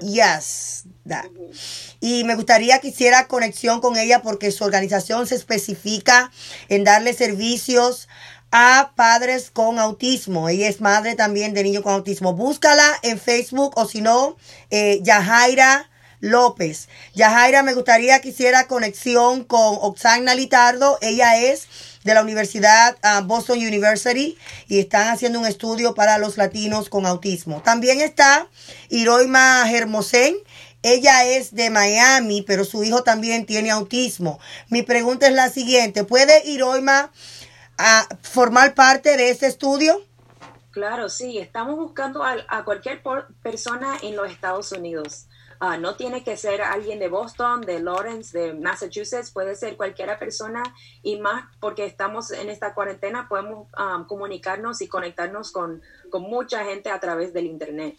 Yes, 0.00 0.84
that. 1.08 1.26
Y 2.00 2.24
me 2.24 2.34
gustaría 2.34 2.80
que 2.80 2.88
hiciera 2.88 3.28
conexión 3.28 3.80
con 3.80 3.96
ella 3.96 4.22
porque 4.22 4.50
su 4.50 4.64
organización 4.64 5.26
se 5.26 5.36
especifica 5.36 6.30
en 6.68 6.84
darle 6.84 7.14
servicios 7.14 8.08
a 8.52 8.92
padres 8.94 9.50
con 9.50 9.78
autismo. 9.78 10.48
Ella 10.48 10.68
es 10.68 10.80
madre 10.80 11.16
también 11.16 11.54
de 11.54 11.64
niños 11.64 11.82
con 11.82 11.94
autismo. 11.94 12.34
Búscala 12.34 12.86
en 13.02 13.18
Facebook 13.18 13.72
o 13.76 13.88
si 13.88 14.02
no, 14.02 14.36
eh, 14.70 15.00
Yajaira 15.02 15.90
López. 16.20 16.88
Yajaira, 17.14 17.62
me 17.62 17.74
gustaría 17.74 18.20
que 18.20 18.28
hiciera 18.28 18.68
conexión 18.68 19.44
con 19.44 19.78
Oxana 19.80 20.34
Litardo. 20.34 20.98
Ella 21.00 21.40
es 21.40 21.66
de 22.04 22.12
la 22.12 22.22
Universidad 22.22 22.96
ah, 23.02 23.22
Boston 23.24 23.58
University 23.58 24.36
y 24.68 24.80
están 24.80 25.08
haciendo 25.08 25.40
un 25.40 25.46
estudio 25.46 25.94
para 25.94 26.18
los 26.18 26.36
latinos 26.36 26.90
con 26.90 27.06
autismo. 27.06 27.62
También 27.62 28.02
está 28.02 28.46
Iroima 28.90 29.64
Hermosén. 29.68 30.36
Ella 30.82 31.24
es 31.24 31.54
de 31.54 31.70
Miami, 31.70 32.42
pero 32.42 32.64
su 32.64 32.84
hijo 32.84 33.02
también 33.02 33.46
tiene 33.46 33.70
autismo. 33.70 34.40
Mi 34.68 34.82
pregunta 34.82 35.26
es 35.26 35.32
la 35.32 35.48
siguiente. 35.48 36.04
¿Puede 36.04 36.46
Iroima 36.46 37.10
ah, 37.78 38.06
formar 38.22 38.74
parte 38.74 39.16
de 39.16 39.30
este 39.30 39.46
estudio? 39.46 40.00
Claro, 40.70 41.08
sí. 41.08 41.38
Estamos 41.38 41.76
buscando 41.76 42.22
a, 42.22 42.36
a 42.48 42.64
cualquier 42.64 43.02
persona 43.42 43.96
en 44.02 44.16
los 44.16 44.30
Estados 44.30 44.72
Unidos. 44.72 45.26
Ah, 45.60 45.76
no 45.76 45.96
tiene 45.96 46.24
que 46.24 46.36
ser 46.36 46.62
alguien 46.62 46.98
de 46.98 47.08
Boston, 47.08 47.60
de 47.62 47.80
Lawrence, 47.80 48.36
de 48.36 48.54
Massachusetts, 48.54 49.30
puede 49.30 49.56
ser 49.56 49.76
cualquiera 49.76 50.18
persona 50.18 50.62
y 51.02 51.16
más 51.16 51.44
porque 51.60 51.84
estamos 51.84 52.30
en 52.30 52.50
esta 52.50 52.74
cuarentena 52.74 53.28
podemos 53.28 53.68
um, 53.78 54.06
comunicarnos 54.06 54.82
y 54.82 54.88
conectarnos 54.88 55.52
con, 55.52 55.82
con, 56.10 56.22
mucha 56.22 56.64
gente 56.64 56.90
a 56.90 57.00
través 57.00 57.32
del 57.32 57.46
Internet. 57.46 57.96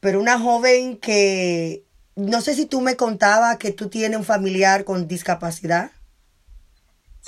pero 0.00 0.20
una 0.20 0.38
joven 0.38 0.96
que, 0.96 1.84
no 2.16 2.40
sé 2.40 2.54
si 2.54 2.64
tú 2.64 2.80
me 2.80 2.96
contabas 2.96 3.58
que 3.58 3.72
tú 3.72 3.90
tienes 3.90 4.18
un 4.18 4.24
familiar 4.24 4.84
con 4.84 5.06
discapacidad. 5.06 5.90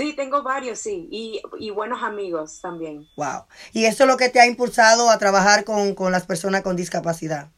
Sí, 0.01 0.15
tengo 0.15 0.43
varios, 0.43 0.79
sí, 0.79 1.09
y, 1.11 1.43
y, 1.59 1.69
buenos 1.69 2.03
amigos 2.03 2.59
también. 2.63 3.07
Wow. 3.19 3.45
¿Y 3.75 3.85
eso 3.85 4.05
es 4.05 4.09
lo 4.09 4.17
que 4.17 4.31
te 4.31 4.41
ha 4.41 4.47
impulsado 4.47 5.11
a 5.11 5.19
trabajar 5.19 5.63
con, 5.63 5.95
con 5.95 6.11
las 6.11 6.25
personas 6.25 6.63
con 6.63 6.75
discapacidad? 6.75 7.51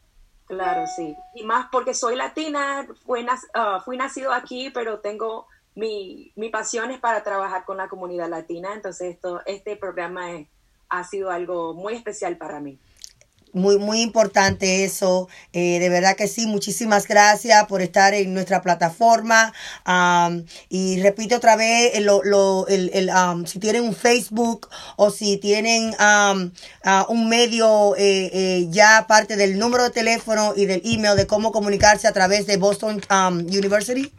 Claro, 0.47 0.85
sí. 0.93 1.15
Y 1.35 1.43
más 1.45 1.67
porque 1.71 1.93
soy 1.93 2.17
latina, 2.17 2.85
fui, 3.05 3.25
uh, 3.25 3.79
fui 3.85 3.95
nacido 3.95 4.33
aquí, 4.33 4.69
pero 4.71 4.99
tengo 4.99 5.47
mi, 5.73 6.33
mi 6.35 6.49
pasión 6.49 6.91
es 6.91 6.99
para 6.99 7.23
trabajar 7.23 7.63
con 7.63 7.77
la 7.77 7.87
comunidad 7.87 8.27
latina, 8.27 8.73
entonces 8.73 9.15
esto, 9.15 9.41
este 9.45 9.77
programa 9.77 10.27
ha 10.89 11.03
sido 11.05 11.31
algo 11.31 11.73
muy 11.73 11.93
especial 11.93 12.35
para 12.35 12.59
mí 12.59 12.77
muy, 13.53 13.77
muy 13.77 14.01
importante 14.01 14.83
eso. 14.83 15.29
Eh, 15.53 15.79
de 15.79 15.89
verdad 15.89 16.15
que 16.15 16.27
sí, 16.27 16.45
muchísimas 16.47 17.07
gracias 17.07 17.65
por 17.67 17.81
estar 17.81 18.13
en 18.13 18.33
nuestra 18.33 18.61
plataforma. 18.61 19.53
y 20.69 21.01
repito 21.01 21.37
otra 21.37 21.55
vez, 21.55 21.99
lo, 22.01 22.23
lo, 22.23 22.67
el, 22.67 22.91
el, 22.93 23.11
si 23.47 23.59
tienen 23.59 23.83
un 23.83 23.95
Facebook 23.95 24.69
o 24.97 25.09
si 25.09 25.37
tienen 25.37 25.95
un 27.09 27.29
medio 27.29 27.95
eh, 27.95 28.29
eh, 28.33 28.67
ya 28.69 29.05
parte 29.07 29.35
del 29.35 29.57
número 29.57 29.83
de 29.83 29.89
teléfono 29.91 30.53
y 30.55 30.65
del 30.65 30.81
email 30.85 31.15
de 31.15 31.27
cómo 31.27 31.51
comunicarse 31.51 32.07
a 32.07 32.11
través 32.13 32.47
de 32.47 32.57
Boston 32.57 33.01
University. 33.47 34.11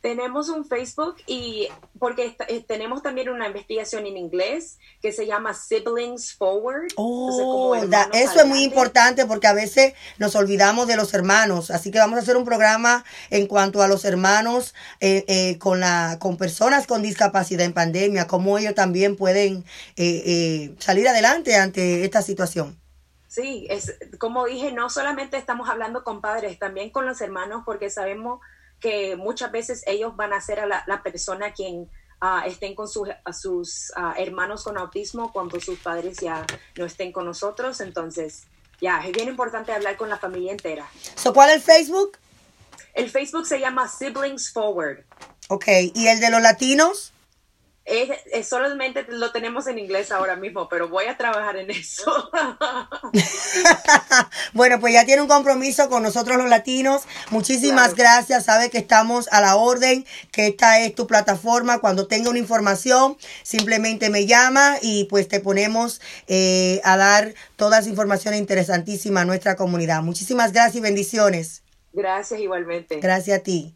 Tenemos 0.00 0.48
un 0.48 0.64
Facebook 0.64 1.16
y 1.26 1.68
porque 1.98 2.36
eh, 2.48 2.64
tenemos 2.66 3.02
también 3.02 3.28
una 3.28 3.48
investigación 3.48 4.06
en 4.06 4.16
inglés 4.16 4.78
que 5.02 5.12
se 5.12 5.26
llama 5.26 5.54
Siblings 5.54 6.34
Forward. 6.34 6.88
Oh, 6.96 7.74
eso 7.74 8.40
es 8.40 8.46
muy 8.46 8.62
importante 8.62 9.26
porque 9.26 9.46
a 9.46 9.52
veces 9.52 9.94
nos 10.18 10.36
olvidamos 10.36 10.86
de 10.86 10.96
los 10.96 11.12
hermanos. 11.14 11.70
Así 11.70 11.90
que 11.90 11.98
vamos 11.98 12.18
a 12.18 12.22
hacer 12.22 12.36
un 12.36 12.44
programa 12.44 13.04
en 13.30 13.46
cuanto 13.46 13.82
a 13.82 13.88
los 13.88 14.04
hermanos 14.04 14.74
eh, 15.00 15.24
eh, 15.26 15.58
con, 15.58 15.80
la, 15.80 16.18
con 16.20 16.36
personas 16.36 16.86
con 16.86 17.02
discapacidad 17.02 17.64
en 17.64 17.72
pandemia, 17.72 18.26
cómo 18.26 18.58
ellos 18.58 18.74
también 18.74 19.16
pueden 19.16 19.64
salir 20.78 21.08
adelante 21.08 21.56
ante 21.56 22.04
esta 22.04 22.22
situación. 22.22 22.78
Sí, 23.28 23.66
es 23.68 23.94
como 24.18 24.46
dije, 24.46 24.72
no 24.72 24.88
solamente 24.88 25.36
estamos 25.36 25.68
hablando 25.68 26.02
con 26.02 26.22
padres, 26.22 26.58
también 26.58 26.90
con 26.90 27.04
los 27.06 27.20
hermanos 27.20 27.62
porque 27.66 27.90
sabemos 27.90 28.40
que 28.80 29.16
muchas 29.16 29.50
veces 29.52 29.82
ellos 29.86 30.16
van 30.16 30.32
a 30.32 30.40
ser 30.40 30.60
a 30.60 30.66
la, 30.66 31.02
persona 31.02 31.52
quien 31.52 31.88
uh, 32.22 32.46
estén 32.46 32.74
con 32.74 32.88
sus, 32.88 33.08
sus 33.32 33.92
ah, 33.96 34.14
hermanos 34.16 34.64
con 34.64 34.78
autismo 34.78 35.32
cuando 35.32 35.60
sus 35.60 35.78
padres 35.78 36.18
ya 36.18 36.46
no 36.76 36.84
estén 36.84 37.12
con 37.12 37.24
nosotros. 37.24 37.80
Entonces, 37.80 38.44
ya, 38.80 39.04
es 39.04 39.12
bien 39.12 39.28
importante 39.28 39.72
hablar 39.72 39.96
con 39.96 40.08
la 40.08 40.18
familia 40.18 40.52
entera. 40.52 40.88
¿Cuál 41.34 41.50
es 41.50 41.56
el 41.56 41.62
Facebook? 41.62 42.18
El 42.94 43.10
Facebook 43.10 43.46
se 43.46 43.60
llama 43.60 43.88
Siblings 43.88 44.52
Forward. 44.52 45.04
Ok, 45.48 45.66
¿y 45.94 46.06
el 46.08 46.20
de 46.20 46.30
los 46.30 46.42
latinos? 46.42 47.12
Es, 47.88 48.46
solamente 48.46 49.06
lo 49.08 49.32
tenemos 49.32 49.66
en 49.66 49.78
inglés 49.78 50.12
ahora 50.12 50.36
mismo, 50.36 50.68
pero 50.68 50.88
voy 50.88 51.06
a 51.06 51.16
trabajar 51.16 51.56
en 51.56 51.70
eso. 51.70 52.30
bueno, 54.52 54.78
pues 54.78 54.92
ya 54.92 55.06
tiene 55.06 55.22
un 55.22 55.28
compromiso 55.28 55.88
con 55.88 56.02
nosotros 56.02 56.36
los 56.36 56.48
latinos. 56.48 57.04
Muchísimas 57.30 57.94
gracias. 57.94 58.44
Sabe 58.44 58.68
que 58.68 58.78
estamos 58.78 59.28
a 59.32 59.40
la 59.40 59.56
orden, 59.56 60.04
que 60.30 60.48
esta 60.48 60.80
es 60.80 60.94
tu 60.94 61.06
plataforma. 61.06 61.78
Cuando 61.78 62.06
tenga 62.06 62.28
una 62.28 62.38
información, 62.38 63.16
simplemente 63.42 64.10
me 64.10 64.26
llama 64.26 64.76
y 64.82 65.04
pues 65.04 65.26
te 65.28 65.40
ponemos 65.40 66.02
eh, 66.26 66.82
a 66.84 66.98
dar 66.98 67.32
todas 67.56 67.84
las 67.84 67.86
informaciones 67.88 68.38
interesantísimas 68.38 69.22
a 69.22 69.26
nuestra 69.26 69.56
comunidad. 69.56 70.02
Muchísimas 70.02 70.52
gracias 70.52 70.76
y 70.76 70.80
bendiciones. 70.80 71.62
Gracias 71.94 72.38
igualmente. 72.40 73.00
Gracias 73.00 73.38
a 73.38 73.42
ti. 73.42 73.74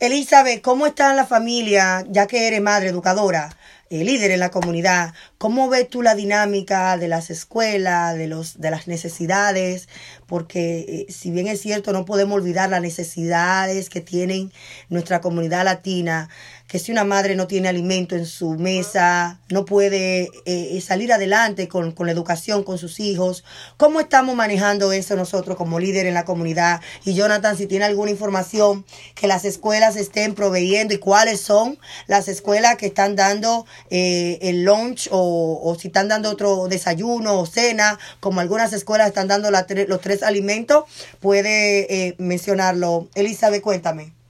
Elizabeth, 0.00 0.60
¿cómo 0.60 0.86
está 0.86 1.14
la 1.14 1.24
familia, 1.24 2.04
ya 2.08 2.26
que 2.26 2.48
eres 2.48 2.60
madre 2.60 2.88
educadora, 2.88 3.56
eh, 3.90 4.02
líder 4.02 4.32
en 4.32 4.40
la 4.40 4.50
comunidad? 4.50 5.14
¿Cómo 5.38 5.68
ves 5.68 5.88
tú 5.88 6.02
la 6.02 6.16
dinámica 6.16 6.96
de 6.98 7.06
las 7.06 7.30
escuelas, 7.30 8.16
de, 8.16 8.26
los, 8.26 8.60
de 8.60 8.70
las 8.72 8.88
necesidades? 8.88 9.88
Porque 10.26 11.06
eh, 11.08 11.12
si 11.12 11.30
bien 11.30 11.46
es 11.46 11.60
cierto, 11.60 11.92
no 11.92 12.04
podemos 12.04 12.34
olvidar 12.34 12.70
las 12.70 12.82
necesidades 12.82 13.88
que 13.88 14.00
tienen 14.00 14.52
nuestra 14.88 15.20
comunidad 15.20 15.64
latina 15.64 16.28
que 16.74 16.80
si 16.80 16.90
una 16.90 17.04
madre 17.04 17.36
no 17.36 17.46
tiene 17.46 17.68
alimento 17.68 18.16
en 18.16 18.26
su 18.26 18.54
mesa, 18.54 19.38
no 19.48 19.64
puede 19.64 20.28
eh, 20.44 20.80
salir 20.80 21.12
adelante 21.12 21.68
con, 21.68 21.92
con, 21.92 22.06
la 22.06 22.12
educación, 22.12 22.64
con 22.64 22.78
sus 22.78 22.98
hijos. 22.98 23.44
¿Cómo 23.76 24.00
estamos 24.00 24.34
manejando 24.34 24.90
eso 24.90 25.14
nosotros 25.14 25.56
como 25.56 25.78
líder 25.78 26.06
en 26.06 26.14
la 26.14 26.24
comunidad? 26.24 26.80
Y 27.04 27.14
Jonathan, 27.14 27.56
si 27.56 27.68
tiene 27.68 27.84
alguna 27.84 28.10
información 28.10 28.84
que 29.14 29.28
las 29.28 29.44
escuelas 29.44 29.94
estén 29.94 30.34
proveyendo 30.34 30.94
y 30.94 30.98
cuáles 30.98 31.40
son 31.40 31.78
las 32.08 32.26
escuelas 32.26 32.74
que 32.74 32.86
están 32.86 33.14
dando 33.14 33.66
eh, 33.90 34.40
el 34.42 34.64
lunch 34.64 35.08
o, 35.12 35.60
o, 35.62 35.76
si 35.76 35.86
están 35.86 36.08
dando 36.08 36.28
otro 36.28 36.66
desayuno 36.66 37.38
o 37.38 37.46
cena, 37.46 38.00
como 38.18 38.40
algunas 38.40 38.72
escuelas 38.72 39.06
están 39.06 39.28
dando 39.28 39.52
los 39.52 40.00
tres 40.00 40.24
alimentos, 40.24 40.86
puede 41.20 42.08
eh, 42.08 42.16
mencionarlo. 42.18 43.06
Elizabeth, 43.14 43.62
cuéntame. 43.62 44.23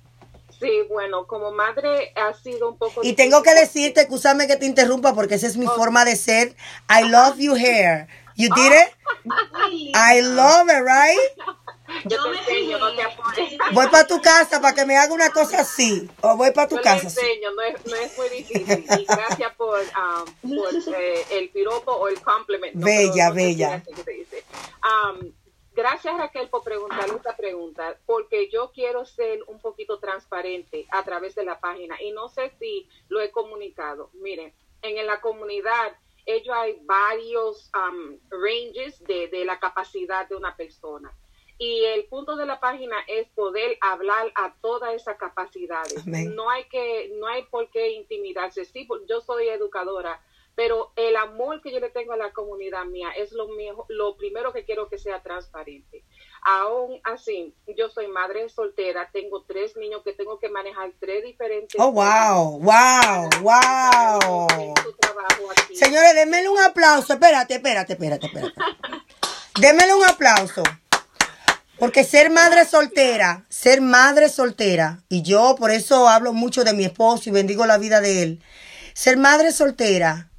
Sí, 0.65 0.83
bueno, 0.89 1.27
como 1.27 1.53
madre 1.53 2.13
ha 2.17 2.33
sido 2.33 2.71
un 2.71 2.79
poco... 2.79 3.03
Y 3.03 3.13
tengo 3.13 3.43
que 3.43 3.53
decirte, 3.55 4.01
escúchame 4.01 4.47
que 4.47 4.57
te 4.57 4.65
interrumpa 4.65 5.15
porque 5.15 5.35
esa 5.35 5.47
es 5.47 5.59
mi 5.59 5.67
forma 5.67 6.07
de 6.07 6.17
ser. 6.17 6.57
I 6.89 7.07
love 7.07 7.37
you 7.37 7.55
hair. 7.55 8.09
You 8.35 8.49
did 8.55 8.73
it? 8.73 8.95
I 9.95 10.23
love 10.23 10.69
it, 10.69 10.83
right? 10.83 11.19
Yo 12.07 12.17
te 12.33 12.39
enseño, 12.39 12.79
no 12.79 12.93
te 12.95 13.59
Voy 13.73 13.87
para 13.89 14.07
tu 14.07 14.21
casa 14.23 14.59
para 14.61 14.75
que 14.75 14.87
me 14.87 14.97
haga 14.97 15.13
una 15.13 15.29
cosa 15.31 15.61
así. 15.61 16.09
O 16.23 16.35
voy 16.35 16.51
para 16.51 16.67
tu 16.67 16.77
casa. 16.77 17.03
Te 17.03 17.07
enseño, 17.07 17.51
no 17.55 17.63
es, 17.63 17.87
no 17.87 17.97
es 17.97 18.19
muy 18.19 18.29
difícil. 18.31 18.87
Y 18.99 19.05
gracias 19.05 19.55
por, 19.55 19.79
um, 19.79 20.57
por 20.57 20.95
eh, 20.95 21.27
el 21.31 21.51
piropo 21.51 21.93
o 21.93 22.09
el 22.09 22.21
compliment. 22.23 22.75
bella, 22.75 23.31
bella. 23.31 23.83
Um, 24.83 25.31
gracias 25.75 26.17
Raquel 26.17 26.49
por 26.49 26.63
preguntarle 26.63 27.17
esta 27.17 27.37
pregunta, 27.37 27.99
porque 28.07 28.49
yo 28.51 28.73
quiero 28.73 29.05
ser 29.05 29.43
un 29.47 29.61
poquito 29.61 29.99
transparente 29.99 30.87
a 30.91 31.03
través 31.05 31.35
de 31.35 31.45
la 31.45 31.61
página 31.61 32.01
y 32.03 32.13
no 32.13 32.29
sé 32.29 32.53
si 32.59 32.89
lo 33.09 33.21
he 33.21 33.31
comunicado. 33.31 34.11
Miren, 34.15 34.53
en 34.83 35.07
la 35.07 35.21
comunidad 35.21 35.97
ellos 36.27 36.55
hay 36.57 36.79
varios 36.83 37.71
um, 37.75 38.19
ranges 38.31 38.99
de, 39.05 39.29
de 39.29 39.45
la 39.45 39.59
capacidad 39.59 40.27
de 40.29 40.37
una 40.37 40.57
persona 40.57 41.15
y 41.59 41.85
el 41.85 42.05
punto 42.07 42.37
de 42.37 42.47
la 42.47 42.59
página 42.59 42.97
es 43.07 43.29
poder 43.29 43.79
hablar 43.81 44.33
a 44.35 44.55
todas 44.61 44.95
esas 44.95 45.17
capacidades. 45.17 46.05
No 46.07 46.51
hay 46.51 46.65
que, 46.65 47.13
no 47.19 47.27
hay 47.27 47.45
por 47.45 47.71
qué 47.71 47.93
intimidarse. 47.93 48.65
Sí, 48.65 48.89
yo 49.09 49.21
soy 49.21 49.49
educadora, 49.49 50.21
pero 50.55 50.93
el 50.97 51.17
amor 51.17 51.61
que 51.61 51.73
yo 51.73 51.81
le 51.81 51.91
tengo 51.91 52.13
a 52.13 52.17
la 52.17 52.33
comunidad 52.33 52.85
mía 52.85 53.09
es 53.17 53.33
lo, 53.33 53.49
mío, 53.49 53.87
lo 53.89 54.17
primero 54.17 54.53
que 54.53 54.65
quiero 54.65 54.89
que 54.89 54.99
sea 54.99 55.23
transparente. 55.23 56.05
Aún 56.47 57.01
así, 57.05 57.55
yo 57.77 57.89
soy 57.89 58.07
madre 58.09 58.49
soltera, 58.49 59.09
tengo 59.13 59.45
tres 59.45 59.77
niños 59.77 60.03
que 60.05 60.13
tengo 60.13 60.39
que 60.39 60.49
manejar 60.49 60.93
tres 61.01 61.25
diferentes. 61.25 61.81
Oh, 61.81 61.91
wow, 61.91 62.61
wow, 62.61 63.31
wow. 63.41 64.47
Señores, 65.75 66.15
denme 66.15 66.49
un 66.49 66.59
aplauso. 66.61 67.15
Espérate, 67.15 67.55
espérate, 67.55 67.95
espérate, 67.95 68.27
espérate. 68.27 68.55
Démele 69.61 69.95
un 69.95 70.05
aplauso. 70.05 70.63
Porque 71.79 72.05
ser 72.05 72.31
madre 72.31 72.65
soltera, 72.65 73.45
ser 73.49 73.81
madre 73.81 74.29
soltera, 74.29 75.03
y 75.09 75.23
yo 75.23 75.57
por 75.59 75.73
eso 75.73 76.09
hablo 76.09 76.33
mucho 76.33 76.63
de 76.63 76.73
mi 76.73 76.85
esposo 76.85 77.29
y 77.29 77.33
bendigo 77.33 77.67
la 77.67 77.79
vida 77.79 78.01
de 78.01 78.23
él, 78.23 78.43
ser 78.93 79.17
madre 79.17 79.51
soltera 79.51 80.31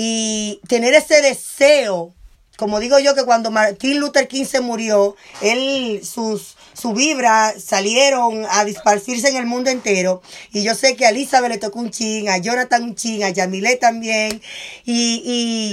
y 0.00 0.60
tener 0.68 0.94
ese 0.94 1.20
deseo 1.22 2.14
como 2.58 2.80
digo 2.80 2.98
yo 2.98 3.14
que 3.14 3.22
cuando 3.22 3.52
Martin 3.52 4.00
Luther 4.00 4.26
King 4.26 4.44
se 4.44 4.60
murió, 4.60 5.14
él, 5.42 6.00
sus, 6.04 6.56
su 6.74 6.92
vibra 6.92 7.54
salieron 7.56 8.44
a 8.50 8.64
disparcirse 8.64 9.28
en 9.28 9.36
el 9.36 9.46
mundo 9.46 9.70
entero. 9.70 10.22
Y 10.52 10.64
yo 10.64 10.74
sé 10.74 10.96
que 10.96 11.06
a 11.06 11.10
Elizabeth 11.10 11.52
le 11.52 11.58
tocó 11.58 11.78
un 11.78 11.92
ching, 11.92 12.28
a 12.28 12.38
Jonathan 12.38 12.82
un 12.82 12.94
ching, 12.96 13.22
a 13.22 13.30
Yamile 13.30 13.76
también. 13.76 14.42
Y, 14.84 15.72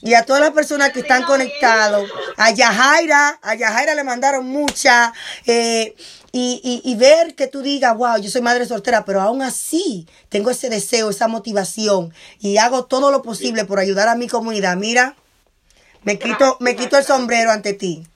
y, 0.00 0.14
a 0.14 0.24
todas 0.24 0.40
las 0.40 0.52
personas 0.52 0.92
que 0.92 1.00
están 1.00 1.24
conectados. 1.24 2.08
A 2.36 2.52
Yajaira, 2.52 3.40
a 3.42 3.56
Yajaira 3.56 3.96
le 3.96 4.04
mandaron 4.04 4.46
mucha. 4.46 5.12
Eh, 5.46 5.96
y, 6.30 6.80
y, 6.84 6.94
ver 6.94 7.34
que 7.34 7.48
tú 7.48 7.60
digas, 7.60 7.96
wow, 7.96 8.18
yo 8.18 8.30
soy 8.30 8.42
madre 8.42 8.66
soltera, 8.66 9.04
pero 9.04 9.20
aún 9.20 9.42
así 9.42 10.06
tengo 10.28 10.50
ese 10.50 10.70
deseo, 10.70 11.10
esa 11.10 11.26
motivación 11.26 12.14
y 12.38 12.58
hago 12.58 12.84
todo 12.84 13.10
lo 13.10 13.22
posible 13.22 13.64
por 13.64 13.80
ayudar 13.80 14.06
a 14.06 14.14
mi 14.14 14.28
comunidad. 14.28 14.76
Mira, 14.76 15.16
me 16.02 16.18
quito, 16.18 16.56
me 16.60 16.76
quito 16.76 16.96
el 16.96 17.04
sombrero 17.04 17.50
ante 17.50 17.74
ti. 17.74 18.06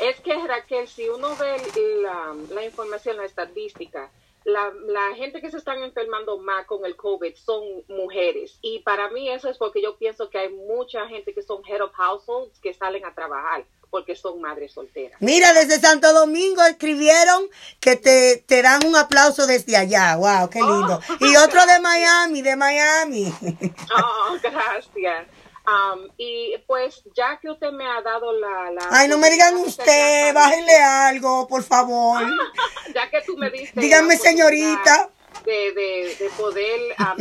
Es 0.00 0.20
que 0.20 0.34
Raquel, 0.46 0.88
si 0.88 1.08
uno 1.08 1.36
ve 1.36 1.56
la, 2.02 2.34
la 2.50 2.64
información, 2.64 3.16
la 3.18 3.24
estadística, 3.24 4.10
la, 4.44 4.72
la, 4.86 5.14
gente 5.14 5.40
que 5.40 5.50
se 5.50 5.58
están 5.58 5.82
enfermando 5.82 6.38
más 6.38 6.66
con 6.66 6.84
el 6.84 6.96
COVID 6.96 7.34
son 7.36 7.62
mujeres. 7.88 8.58
Y 8.62 8.80
para 8.80 9.10
mí 9.10 9.28
eso 9.28 9.48
es 9.48 9.58
porque 9.58 9.82
yo 9.82 9.96
pienso 9.98 10.30
que 10.30 10.38
hay 10.38 10.48
mucha 10.48 11.06
gente 11.08 11.32
que 11.34 11.42
son 11.42 11.62
head 11.66 11.80
of 11.80 11.92
households 11.94 12.58
que 12.58 12.74
salen 12.74 13.04
a 13.04 13.14
trabajar 13.14 13.64
porque 13.92 14.16
son 14.16 14.40
madres 14.40 14.72
solteras. 14.72 15.20
Mira, 15.20 15.52
desde 15.52 15.78
Santo 15.78 16.14
Domingo 16.14 16.64
escribieron 16.64 17.46
que 17.78 17.96
te, 17.96 18.42
te 18.46 18.62
dan 18.62 18.86
un 18.86 18.96
aplauso 18.96 19.46
desde 19.46 19.76
allá. 19.76 20.16
¡Wow! 20.16 20.48
¡Qué 20.48 20.60
lindo! 20.60 20.98
Oh. 20.98 21.26
Y 21.26 21.36
otro 21.36 21.60
de 21.66 21.78
Miami, 21.78 22.40
de 22.40 22.56
Miami. 22.56 23.32
Oh, 23.94 24.38
gracias. 24.42 25.26
Um, 25.64 26.08
y 26.16 26.58
pues 26.66 27.04
ya 27.14 27.38
que 27.38 27.48
usted 27.48 27.70
me 27.70 27.86
ha 27.86 28.02
dado 28.02 28.32
la... 28.32 28.72
Ay, 28.90 29.06
no 29.06 29.16
me 29.18 29.30
digan 29.30 29.56
usted, 29.58 30.34
bájenle 30.34 30.76
algo, 30.76 31.46
por 31.46 31.62
favor. 31.62 32.20
ya 32.94 33.08
que 33.08 33.22
tú 33.22 33.36
me 33.36 33.48
diste... 33.52 33.80
Díganme, 33.80 34.16
señorita. 34.16 35.10
De, 35.44 35.72
de, 35.72 36.16
de 36.18 36.30
poder 36.36 36.80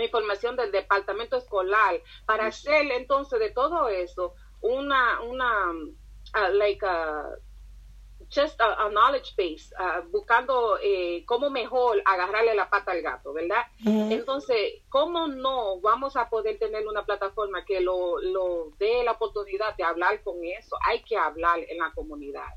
información 0.01 0.55
del 0.55 0.71
departamento 0.71 1.35
escolar 1.35 1.99
para 2.25 2.45
hacer 2.47 2.89
entonces 2.91 3.39
de 3.39 3.51
todo 3.51 3.89
eso 3.89 4.35
una, 4.61 5.19
una, 5.21 5.71
uh, 5.71 6.53
like 6.53 6.85
a, 6.85 7.25
just 8.33 8.59
a, 8.61 8.89
knowledge 8.89 9.35
base, 9.35 9.73
uh, 9.77 10.09
buscando 10.09 10.77
eh, 10.81 11.23
cómo 11.25 11.49
mejor 11.49 12.01
agarrarle 12.05 12.55
la 12.55 12.69
pata 12.69 12.93
al 12.93 13.01
gato, 13.01 13.33
¿verdad? 13.33 13.63
Entonces, 13.85 14.81
¿cómo 14.89 15.27
no 15.27 15.79
vamos 15.81 16.15
a 16.15 16.29
poder 16.29 16.57
tener 16.57 16.87
una 16.87 17.05
plataforma 17.05 17.65
que 17.65 17.81
lo, 17.81 18.19
lo 18.19 18.71
dé 18.79 19.03
la 19.03 19.11
oportunidad 19.13 19.75
de 19.75 19.83
hablar 19.83 20.23
con 20.23 20.43
eso? 20.43 20.77
Hay 20.87 21.03
que 21.03 21.17
hablar 21.17 21.59
en 21.67 21.77
la 21.77 21.91
comunidad. 21.93 22.47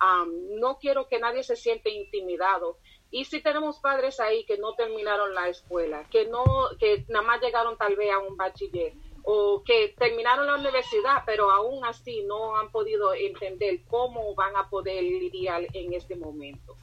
Um, 0.00 0.58
no 0.58 0.78
quiero 0.78 1.08
que 1.08 1.18
nadie 1.18 1.42
se 1.42 1.56
siente 1.56 1.90
intimidado. 1.90 2.78
Y 3.10 3.26
si 3.26 3.40
tenemos 3.40 3.78
padres 3.78 4.18
ahí 4.18 4.44
que 4.44 4.58
no 4.58 4.74
terminaron 4.74 5.34
la 5.34 5.48
escuela, 5.48 6.04
que 6.10 6.26
no, 6.26 6.44
que 6.78 7.04
nada 7.08 7.24
más 7.24 7.40
llegaron 7.40 7.76
tal 7.76 7.94
vez 7.96 8.12
a 8.12 8.18
un 8.18 8.36
bachiller, 8.36 8.92
o 9.24 9.62
que 9.64 9.94
terminaron 9.98 10.46
la 10.46 10.56
universidad, 10.56 11.22
pero 11.24 11.50
aún 11.50 11.84
así 11.84 12.22
no 12.24 12.56
han 12.56 12.70
podido 12.70 13.14
entender 13.14 13.80
cómo 13.88 14.34
van 14.34 14.54
a 14.56 14.68
poder 14.68 15.02
lidiar 15.02 15.66
en 15.72 15.94
este 15.94 16.14
momento. 16.14 16.76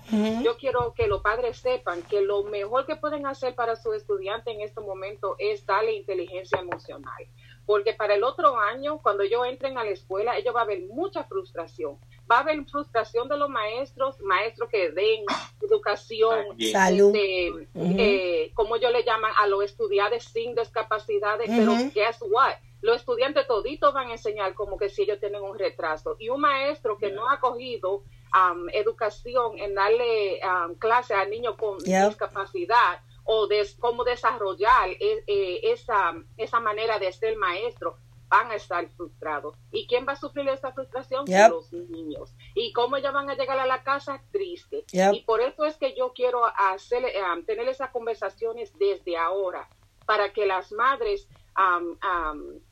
Yo 0.43 0.57
quiero 0.57 0.93
que 0.93 1.07
los 1.07 1.21
padres 1.21 1.57
sepan 1.57 2.01
que 2.01 2.21
lo 2.21 2.43
mejor 2.43 2.85
que 2.85 2.95
pueden 2.95 3.27
hacer 3.27 3.55
para 3.55 3.75
su 3.75 3.93
estudiante 3.93 4.51
en 4.51 4.61
este 4.61 4.81
momento 4.81 5.35
es 5.37 5.65
darle 5.65 5.93
inteligencia 5.93 6.59
emocional 6.59 7.27
porque 7.65 7.93
para 7.93 8.15
el 8.15 8.23
otro 8.23 8.57
año, 8.57 8.99
cuando 9.01 9.23
ellos 9.23 9.45
entren 9.47 9.77
a 9.77 9.83
la 9.83 9.91
escuela, 9.91 10.37
ellos 10.37 10.53
va 10.53 10.61
a 10.61 10.63
haber 10.63 10.81
mucha 10.87 11.23
frustración. 11.23 11.97
Va 12.31 12.37
a 12.37 12.39
haber 12.41 12.63
frustración 12.65 13.27
de 13.27 13.37
los 13.37 13.49
maestros, 13.49 14.19
maestros 14.21 14.69
que 14.69 14.91
den 14.91 15.25
educación, 15.61 16.45
salud, 16.71 17.13
este, 17.15 17.67
eh, 17.75 18.51
como 18.53 18.77
ellos 18.77 18.91
le 18.91 19.03
llaman 19.03 19.33
a 19.37 19.47
los 19.47 19.63
estudiantes 19.63 20.23
sin 20.23 20.55
discapacidades, 20.55 21.49
pero 21.49 21.73
guess 21.93 22.21
what? 22.21 22.53
Los 22.81 22.97
estudiantes 22.97 23.45
toditos 23.47 23.93
van 23.93 24.09
a 24.09 24.13
enseñar 24.13 24.55
como 24.55 24.77
que 24.77 24.89
si 24.89 25.03
ellos 25.03 25.19
tienen 25.19 25.41
un 25.43 25.57
retraso. 25.57 26.15
Y 26.19 26.29
un 26.29 26.41
maestro 26.41 26.97
que 26.97 27.11
no 27.11 27.29
ha 27.29 27.39
cogido 27.39 27.97
um, 28.33 28.69
educación 28.73 29.59
en 29.59 29.75
darle 29.75 30.39
um, 30.43 30.73
clase 30.75 31.13
a 31.13 31.25
niños 31.25 31.55
con 31.57 31.77
discapacidad, 31.77 33.01
o 33.23 33.47
de 33.47 33.67
cómo 33.79 34.03
desarrollar 34.03 34.89
e, 34.89 35.23
e, 35.27 35.71
esa, 35.71 36.13
esa 36.37 36.59
manera 36.59 36.99
de 36.99 37.11
ser 37.11 37.37
maestro, 37.37 37.97
van 38.31 38.49
a 38.49 38.55
estar 38.55 38.87
frustrados. 38.95 39.55
¿Y 39.71 39.85
quién 39.87 40.07
va 40.07 40.13
a 40.13 40.15
sufrir 40.15 40.47
esa 40.47 40.71
frustración? 40.71 41.25
Los 41.27 41.71
niños. 41.73 42.33
¿Y 42.55 42.71
cómo 42.71 42.95
ellos 42.95 43.13
van 43.13 43.29
a 43.29 43.35
llegar 43.35 43.59
a 43.59 43.65
la 43.67 43.83
casa? 43.83 44.21
Triste. 44.31 44.85
Y 44.91 45.21
por 45.23 45.41
eso 45.41 45.65
es 45.65 45.75
que 45.75 45.93
yo 45.95 46.13
quiero 46.13 46.45
hacer, 46.45 47.03
eh, 47.03 47.21
tener 47.45 47.67
esas 47.67 47.91
conversaciones 47.91 48.71
desde 48.79 49.17
ahora, 49.17 49.67
para 50.05 50.31
que 50.31 50.45
las 50.45 50.71
madres 50.71 51.27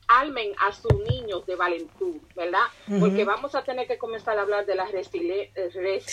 almen 0.07 0.53
a 0.59 0.71
sus 0.71 0.93
niños 1.09 1.45
de 1.45 1.55
valentud, 1.57 2.15
¿verdad? 2.35 2.63
Porque 2.99 3.25
vamos 3.25 3.53
a 3.53 3.63
tener 3.63 3.85
que 3.85 3.97
comenzar 3.97 4.39
a 4.39 4.43
hablar 4.43 4.65
de 4.65 4.75
la 4.75 4.85
resiliencia. 4.85 6.07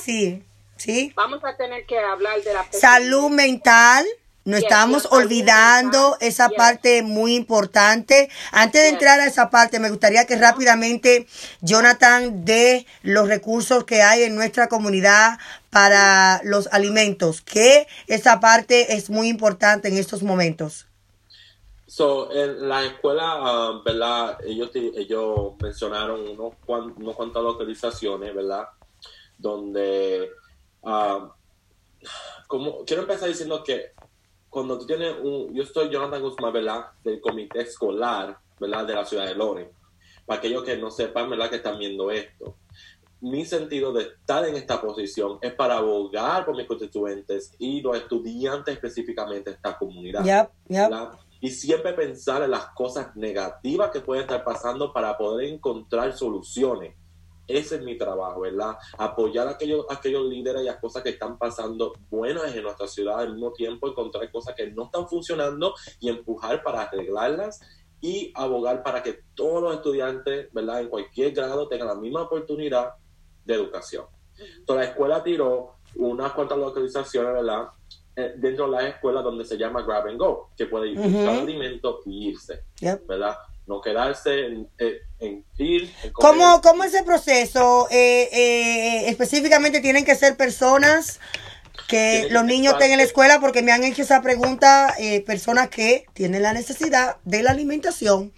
sí, 0.00 0.42
sí. 0.76 1.12
Vamos 1.14 1.44
a 1.44 1.54
tener 1.58 1.84
que 1.84 1.98
hablar 1.98 2.42
de 2.42 2.54
la 2.54 2.66
salud 2.72 3.28
mental. 3.28 4.06
No 4.44 4.56
estamos 4.56 5.06
olvidando 5.10 6.16
esa 6.20 6.48
parte 6.48 7.02
muy 7.02 7.34
importante. 7.34 8.30
Antes 8.52 8.82
de 8.82 8.88
entrar 8.88 9.20
a 9.20 9.26
esa 9.26 9.50
parte, 9.50 9.78
me 9.78 9.90
gustaría 9.90 10.26
que 10.26 10.36
rápidamente 10.36 11.26
Jonathan 11.60 12.44
dé 12.44 12.86
los 13.02 13.28
recursos 13.28 13.84
que 13.84 14.02
hay 14.02 14.22
en 14.22 14.34
nuestra 14.34 14.68
comunidad 14.68 15.38
para 15.68 16.40
los 16.42 16.68
alimentos, 16.72 17.42
que 17.42 17.86
esa 18.06 18.40
parte 18.40 18.96
es 18.96 19.10
muy 19.10 19.28
importante 19.28 19.88
en 19.88 19.98
estos 19.98 20.22
momentos. 20.22 20.86
So, 21.86 22.32
en 22.32 22.68
la 22.68 22.84
escuela, 22.84 23.70
um, 23.72 23.84
¿verdad? 23.84 24.38
Ellos, 24.46 24.70
ellos 24.74 25.52
mencionaron 25.60 26.20
unos, 26.20 26.54
unos 26.66 27.16
cuantas 27.16 27.42
localizaciones, 27.42 28.34
¿verdad? 28.34 28.68
Donde, 29.36 30.30
como, 32.46 32.84
quiero 32.86 33.02
empezar 33.02 33.28
diciendo 33.28 33.62
que 33.64 33.92
cuando 34.50 34.78
tú 34.78 34.86
tienes 34.86 35.14
un, 35.22 35.54
yo 35.54 35.62
estoy 35.62 35.88
Jonathan 35.88 36.22
Guzmán, 36.22 36.52
¿verdad? 36.52 36.86
Del 37.02 37.20
comité 37.20 37.62
escolar, 37.62 38.36
¿verdad? 38.58 38.86
De 38.86 38.94
la 38.94 39.04
ciudad 39.04 39.26
de 39.26 39.34
Loren. 39.34 39.70
Para 40.26 40.38
aquellos 40.38 40.64
que 40.64 40.76
no 40.76 40.90
sepan, 40.90 41.30
¿verdad? 41.30 41.48
Que 41.48 41.56
están 41.56 41.78
viendo 41.78 42.10
esto. 42.10 42.56
Mi 43.20 43.44
sentido 43.44 43.92
de 43.92 44.02
estar 44.04 44.46
en 44.46 44.56
esta 44.56 44.80
posición 44.80 45.38
es 45.40 45.52
para 45.54 45.78
abogar 45.78 46.44
por 46.44 46.56
mis 46.56 46.66
constituyentes 46.66 47.54
y 47.58 47.80
los 47.80 47.96
estudiantes 47.96 48.74
específicamente 48.74 49.50
de 49.50 49.56
esta 49.56 49.78
comunidad. 49.78 50.24
Yep, 50.24 50.50
yep 50.68 50.90
y 51.40 51.50
siempre 51.50 51.94
pensar 51.94 52.42
en 52.42 52.50
las 52.50 52.66
cosas 52.66 53.16
negativas 53.16 53.90
que 53.90 54.00
pueden 54.00 54.22
estar 54.22 54.44
pasando 54.44 54.92
para 54.92 55.16
poder 55.16 55.48
encontrar 55.48 56.12
soluciones. 56.12 56.94
Ese 57.50 57.76
es 57.76 57.82
mi 57.82 57.98
trabajo, 57.98 58.40
¿verdad? 58.40 58.76
Apoyar 58.98 59.48
a 59.48 59.52
aquellos, 59.52 59.86
aquellos 59.90 60.24
líderes 60.24 60.62
y 60.62 60.66
las 60.66 60.76
cosas 60.76 61.02
que 61.02 61.10
están 61.10 61.38
pasando 61.38 61.92
buenas 62.08 62.54
en 62.54 62.62
nuestra 62.62 62.86
ciudad, 62.86 63.20
al 63.20 63.32
mismo 63.32 63.52
tiempo 63.52 63.88
encontrar 63.88 64.30
cosas 64.30 64.54
que 64.54 64.70
no 64.70 64.84
están 64.84 65.08
funcionando 65.08 65.74
y 65.98 66.08
empujar 66.08 66.62
para 66.62 66.82
arreglarlas 66.82 67.60
y 68.00 68.32
abogar 68.34 68.82
para 68.82 69.02
que 69.02 69.20
todos 69.34 69.62
los 69.62 69.74
estudiantes, 69.74 70.52
¿verdad? 70.52 70.80
En 70.80 70.88
cualquier 70.88 71.32
grado 71.32 71.68
tengan 71.68 71.88
la 71.88 71.94
misma 71.94 72.22
oportunidad 72.22 72.94
de 73.44 73.54
educación. 73.54 74.06
Entonces, 74.38 74.86
la 74.86 74.90
escuela 74.90 75.22
tiró 75.22 75.74
unas 75.96 76.32
cuantas 76.32 76.58
localizaciones, 76.58 77.32
¿verdad? 77.32 77.68
Eh, 78.16 78.34
dentro 78.36 78.66
de 78.66 78.72
la 78.72 78.88
escuela 78.88 79.22
donde 79.22 79.44
se 79.44 79.56
llama 79.56 79.82
grab 79.82 80.06
and 80.06 80.18
go, 80.18 80.50
que 80.56 80.66
puede 80.66 80.88
ir 80.88 80.98
buscar 80.98 81.40
alimento 81.40 82.00
y 82.06 82.28
irse, 82.28 82.64
¿verdad? 83.06 83.36
No 83.70 83.80
quedarse 83.80 84.46
en, 84.46 84.68
eh, 84.78 85.42
ir. 85.58 85.94
¿Cómo, 86.12 86.60
¿Cómo, 86.60 86.82
ese 86.82 87.04
proceso? 87.04 87.86
Eh, 87.88 89.08
específicamente 89.08 89.80
tienen 89.80 90.04
que 90.04 90.16
ser 90.16 90.36
personas 90.36 91.20
que 91.88 92.26
los 92.30 92.44
niños 92.44 92.72
estén 92.72 92.90
en 92.90 92.98
la 92.98 93.04
escuela 93.04 93.38
porque 93.38 93.62
me 93.62 93.70
han 93.70 93.84
hecho 93.84 94.02
esa 94.02 94.22
pregunta 94.22 94.92
personas 95.24 95.68
que 95.68 96.06
tienen 96.14 96.42
la 96.42 96.52
necesidad 96.52 97.18
de 97.24 97.44
la 97.44 97.52
alimentación. 97.52 98.32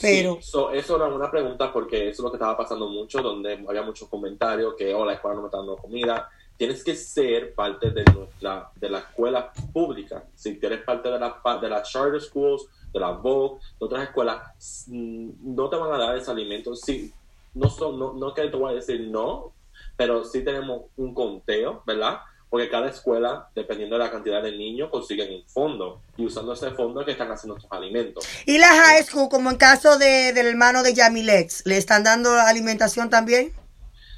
Pero... 0.00 0.38
eso 0.38 0.96
era 0.96 1.06
una 1.06 1.30
pregunta 1.30 1.70
porque 1.70 2.08
eso 2.08 2.22
es 2.22 2.24
lo 2.24 2.30
que 2.30 2.36
estaba 2.36 2.56
pasando 2.56 2.88
mucho, 2.88 3.20
donde 3.20 3.64
había 3.68 3.82
muchos 3.82 4.08
comentarios 4.08 4.74
que, 4.78 4.94
oh, 4.94 5.04
la 5.04 5.12
escuela 5.12 5.36
no 5.36 5.42
me 5.42 5.48
está 5.48 5.58
dando 5.58 5.76
comida, 5.76 6.30
tienes 6.58 6.82
que 6.82 6.94
ser 6.96 7.54
parte 7.54 7.90
de, 7.90 8.04
nuestra, 8.12 8.70
de 8.74 8.90
la 8.90 8.98
escuela 8.98 9.52
pública. 9.72 10.24
Si 10.34 10.58
eres 10.60 10.82
parte 10.82 11.08
de, 11.08 11.18
la, 11.18 11.40
de 11.62 11.68
las 11.68 11.90
charter 11.90 12.20
schools, 12.20 12.66
de 12.92 13.00
la 13.00 13.12
Vogue, 13.12 13.60
de 13.78 13.86
otras 13.86 14.02
escuelas, 14.02 14.84
mm, 14.88 15.54
no 15.54 15.70
te 15.70 15.76
van 15.76 15.92
a 15.92 15.98
dar 15.98 16.16
ese 16.16 16.30
alimento. 16.30 16.74
Sí, 16.74 17.12
no, 17.54 17.70
son, 17.70 17.98
no, 17.98 18.12
no 18.12 18.34
que 18.34 18.48
te 18.48 18.56
voy 18.56 18.72
a 18.72 18.76
decir 18.76 19.08
no, 19.08 19.52
pero 19.96 20.24
sí 20.24 20.42
tenemos 20.42 20.82
un 20.96 21.14
conteo, 21.14 21.82
¿verdad? 21.86 22.18
Porque 22.50 22.68
cada 22.68 22.88
escuela, 22.88 23.48
dependiendo 23.54 23.96
de 23.96 24.04
la 24.04 24.10
cantidad 24.10 24.42
de 24.42 24.50
niños, 24.50 24.90
consiguen 24.90 25.32
un 25.32 25.44
fondo. 25.46 26.00
Y 26.16 26.26
usando 26.26 26.54
ese 26.54 26.72
fondo 26.72 27.00
es 27.00 27.06
que 27.06 27.12
están 27.12 27.30
haciendo 27.30 27.56
estos 27.56 27.70
alimentos. 27.70 28.26
¿Y 28.46 28.58
la 28.58 28.68
high 28.68 29.04
school, 29.04 29.28
como 29.28 29.50
en 29.50 29.58
caso 29.58 29.96
de, 29.98 30.32
del 30.32 30.46
hermano 30.46 30.82
de 30.82 30.94
Yamilex, 30.94 31.66
le 31.66 31.76
están 31.76 32.02
dando 32.02 32.32
alimentación 32.32 33.10
también? 33.10 33.52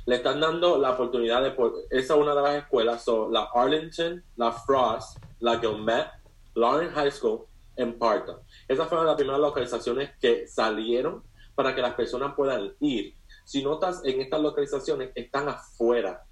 Le 0.06 0.16
están 0.16 0.40
dando 0.40 0.78
la 0.78 0.92
oportunidad 0.92 1.42
de, 1.42 1.54
esa 1.90 2.14
es 2.14 2.20
una 2.20 2.34
de 2.34 2.42
las 2.42 2.54
escuelas, 2.56 3.04
son 3.04 3.32
la 3.32 3.48
Arlington, 3.54 4.24
la 4.36 4.52
Frost, 4.52 5.18
la 5.40 5.58
Gilmet, 5.58 6.08
Lawrence 6.54 6.94
High 6.94 7.12
School 7.12 7.46
en 7.76 7.98
Parton. 7.98 8.38
Esas 8.68 8.88
fueron 8.88 9.06
las 9.06 9.16
primeras 9.16 9.40
localizaciones 9.40 10.10
que 10.20 10.46
salieron 10.48 11.22
para 11.54 11.74
que 11.74 11.82
las 11.82 11.94
personas 11.94 12.34
puedan 12.34 12.74
ir. 12.80 13.14
Si 13.44 13.62
notas, 13.62 14.00
en 14.04 14.20
estas 14.20 14.40
localizaciones 14.40 15.10
están 15.14 15.48
afuera, 15.48 16.24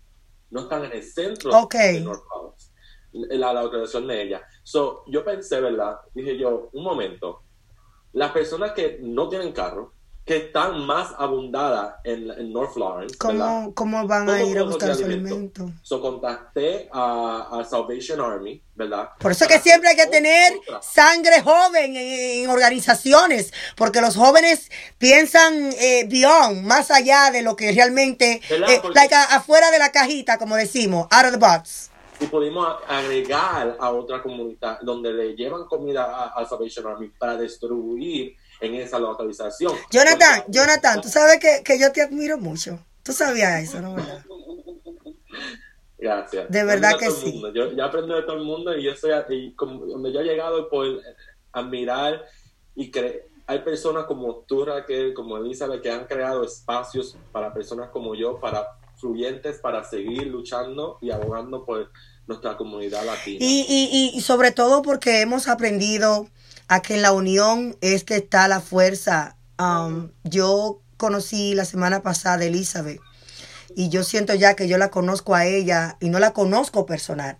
no 0.51 0.61
están 0.61 0.85
en 0.85 0.93
el 0.93 1.03
centro 1.03 1.51
de 1.71 2.01
North 2.01 2.23
la, 3.13 3.53
la 3.53 3.63
localización 3.63 4.07
de 4.07 4.23
ella. 4.23 4.43
So, 4.63 5.05
yo 5.07 5.25
pensé, 5.25 5.61
¿verdad? 5.61 5.99
Dije 6.15 6.37
yo, 6.37 6.71
un 6.73 6.85
momento, 6.85 7.43
las 8.13 8.33
personas 8.33 8.73
que 8.73 8.99
no 9.03 9.29
tienen 9.29 9.53
carro, 9.53 9.95
que 10.29 10.37
están 10.37 10.85
más 10.85 11.15
abundadas 11.17 11.95
en, 12.05 12.53
North 12.53 12.75
Florence. 12.75 13.17
¿Cómo, 13.17 13.73
¿Cómo, 13.75 14.07
van 14.07 14.29
a 14.29 14.43
ir 14.43 14.59
a 14.59 14.63
buscar 14.65 14.95
su 14.95 15.07
alimento? 15.07 15.71
So, 15.83 16.03
contacté 16.03 16.91
a, 16.93 17.65
Salvation 17.69 18.21
Army, 18.21 18.63
¿verdad? 18.75 19.09
Por 19.19 19.33
eso 19.33 19.47
que 19.49 19.59
siempre 19.59 19.89
hay 19.89 19.97
que 19.97 20.07
tener 20.07 20.53
sangre 20.83 21.41
joven 21.41 21.97
en, 21.97 22.51
organizaciones, 22.51 23.55
porque 23.75 24.03
los 24.03 24.17
jóvenes 24.17 24.71
piensan 24.99 25.73
eh, 25.79 26.07
beyond, 26.07 26.63
más 26.63 26.91
allá 26.91 27.31
de 27.31 27.41
lo 27.41 27.57
que 27.57 27.73
realmente, 27.73 28.43
eh, 28.51 28.81
afuera 29.31 29.71
de 29.71 29.79
la 29.79 29.91
cajita, 29.93 30.37
como 30.37 30.57
decimos, 30.57 31.09
out 31.11 31.25
of 31.25 31.33
the 31.33 31.39
box 31.39 31.91
y 32.21 32.27
pudimos 32.27 32.67
agregar 32.89 33.77
a 33.79 33.91
otra 33.93 34.21
comunidad 34.21 34.81
donde 34.83 35.13
le 35.13 35.37
llevan 35.37 35.67
comida 35.67 36.33
a, 36.35 36.45
Salvation 36.45 36.85
Army 36.87 37.11
para 37.17 37.37
destruir 37.37 38.37
en 38.61 38.75
esa 38.75 38.99
localización. 38.99 39.73
Jonathan, 39.91 40.45
Jonathan, 40.49 41.01
tú 41.01 41.09
sabes 41.09 41.39
que, 41.39 41.63
que, 41.65 41.79
yo 41.79 41.93
te 41.93 42.03
admiro 42.03 42.39
mucho. 42.39 42.79
Tú 43.03 43.13
sabías 43.13 43.63
eso, 43.63 43.81
¿no? 43.81 43.97
Gracias. 45.99 46.51
De 46.51 46.65
verdad 46.65 46.97
que 46.99 47.11
sí. 47.11 47.43
Yo, 47.55 47.73
yo, 47.73 47.85
aprendo 47.85 48.15
de 48.15 48.23
todo 48.23 48.37
el 48.37 48.45
mundo 48.45 48.77
y 48.77 48.85
yo 48.85 48.95
soy, 48.95 49.13
y 49.31 49.53
como, 49.53 49.85
donde 49.85 50.13
yo 50.13 50.21
he 50.21 50.25
llegado 50.25 50.69
por 50.69 50.87
admirar 51.53 52.25
y 52.75 52.91
creer. 52.91 53.29
Hay 53.47 53.61
personas 53.61 54.05
como 54.05 54.45
tú, 54.47 54.65
Raquel, 54.65 55.15
como 55.15 55.39
Elizabeth, 55.39 55.83
que 55.83 55.91
han 55.91 56.07
creado 56.07 56.45
espacios 56.45 57.17
para 57.33 57.53
personas 57.53 57.89
como 57.89 58.15
yo, 58.15 58.39
para 58.39 58.67
fluyentes, 58.97 59.59
para 59.59 59.83
seguir 59.85 60.27
luchando 60.27 60.99
y 61.01 61.11
abogando 61.11 61.65
por 61.65 61.91
nuestra 62.27 62.57
comunidad 62.57 63.07
latina. 63.07 63.39
Y, 63.41 63.65
y, 63.69 64.17
y 64.17 64.21
sobre 64.21 64.53
todo 64.53 64.83
porque 64.83 65.23
hemos 65.23 65.49
aprendido 65.49 66.29
a 66.69 66.81
que 66.81 66.95
en 66.95 67.03
la 67.03 67.13
unión 67.13 67.77
es 67.81 68.05
que 68.05 68.17
está 68.17 68.47
la 68.49 68.61
fuerza. 68.61 69.37
Um, 69.59 70.11
yo 70.25 70.81
conocí 70.97 71.55
la 71.55 71.65
semana 71.65 72.03
pasada 72.03 72.43
a 72.43 72.47
Elizabeth 72.47 73.01
y 73.75 73.89
yo 73.91 74.03
siento 74.03 74.35
ya 74.35 74.55
que 74.55 74.69
yo 74.69 74.79
la 74.79 74.91
conozco 74.91 75.35
a 75.35 75.47
ella 75.47 75.97
y 76.01 76.09
no 76.11 76.19
la 76.19 76.33
conozco 76.33 76.87
personal. 76.87 77.39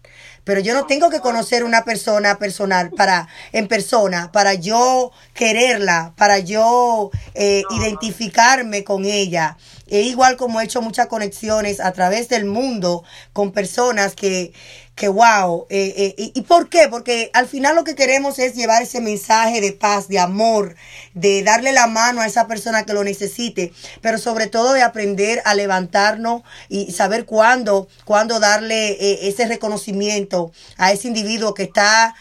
Pero 0.49 0.61
yo 0.61 0.73
no 0.73 0.87
tengo 0.87 1.11
que 1.11 1.21
conocer 1.21 1.63
una 1.63 1.85
persona 1.85 2.39
personal 2.39 2.89
para 2.89 3.29
en 3.53 3.69
persona 3.69 4.33
para 4.33 4.55
yo 4.55 5.13
quererla, 5.35 6.15
para 6.17 6.39
yo 6.39 7.11
eh, 7.35 7.65
identificarme 7.77 8.83
con 8.83 9.05
ella. 9.05 9.59
E 9.89 10.01
igual 10.01 10.39
como 10.39 10.63
he 10.63 10.65
hecho 10.65 10.81
muchas 10.81 11.07
conexiones 11.09 11.81
a 11.81 11.93
través 11.93 12.31
del 12.31 12.47
mundo 12.47 13.05
con 13.35 13.53
personas 13.53 14.15
que 14.15 14.55
que 14.99 15.09
wow. 15.09 15.67
Eh, 15.71 16.15
eh, 16.19 16.33
y, 16.35 16.43
por 16.43 16.69
qué? 16.69 16.89
Porque 16.91 17.31
al 17.33 17.47
final 17.47 17.77
lo 17.77 17.85
que 17.85 17.95
queremos 17.95 18.39
es 18.39 18.55
llevar 18.55 18.83
ese 18.83 19.01
mensaje 19.01 19.61
de 19.61 19.73
paz, 19.73 20.09
de 20.09 20.19
amor, 20.19 20.75
de 21.15 21.43
darle 21.43 21.73
la 21.73 21.87
mano 21.87 22.21
a 22.21 22.27
esa 22.27 22.47
persona 22.47 22.85
que 22.85 22.93
lo 22.93 23.05
necesite, 23.05 23.73
pero 24.03 24.19
sobre 24.19 24.49
todo 24.49 24.73
de 24.73 24.83
aprender 24.83 25.41
a 25.45 25.55
levantarnos 25.55 26.43
y 26.69 26.93
saber 26.93 27.25
cuándo, 27.25 27.89
cuándo 28.05 28.41
darle 28.41 28.91
eh, 28.91 29.29
ese 29.29 29.47
reconocimiento 29.47 30.38
a 30.77 30.93
ese 30.93 31.09
individuo 31.09 31.55
que 31.55 31.65
está 31.65 32.15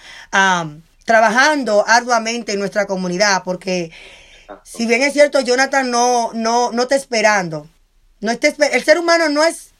trabajando 1.06 1.86
arduamente 1.88 2.53
en 2.53 2.60
nuestra 2.60 2.86
comunidad, 2.86 3.43
porque 3.43 3.91
si 4.63 4.86
bien 4.86 5.01
es 5.01 5.13
cierto, 5.13 5.39
Jonathan 5.41 5.89
no, 5.89 6.32
no, 6.34 6.71
no 6.71 6.84
está 6.84 6.95
esperando. 6.95 7.69
No 8.19 8.32
está, 8.32 8.47
el 8.67 8.84
ser 8.84 8.97
humano 8.97 9.30
no 9.30 9.43
es, 9.43 9.71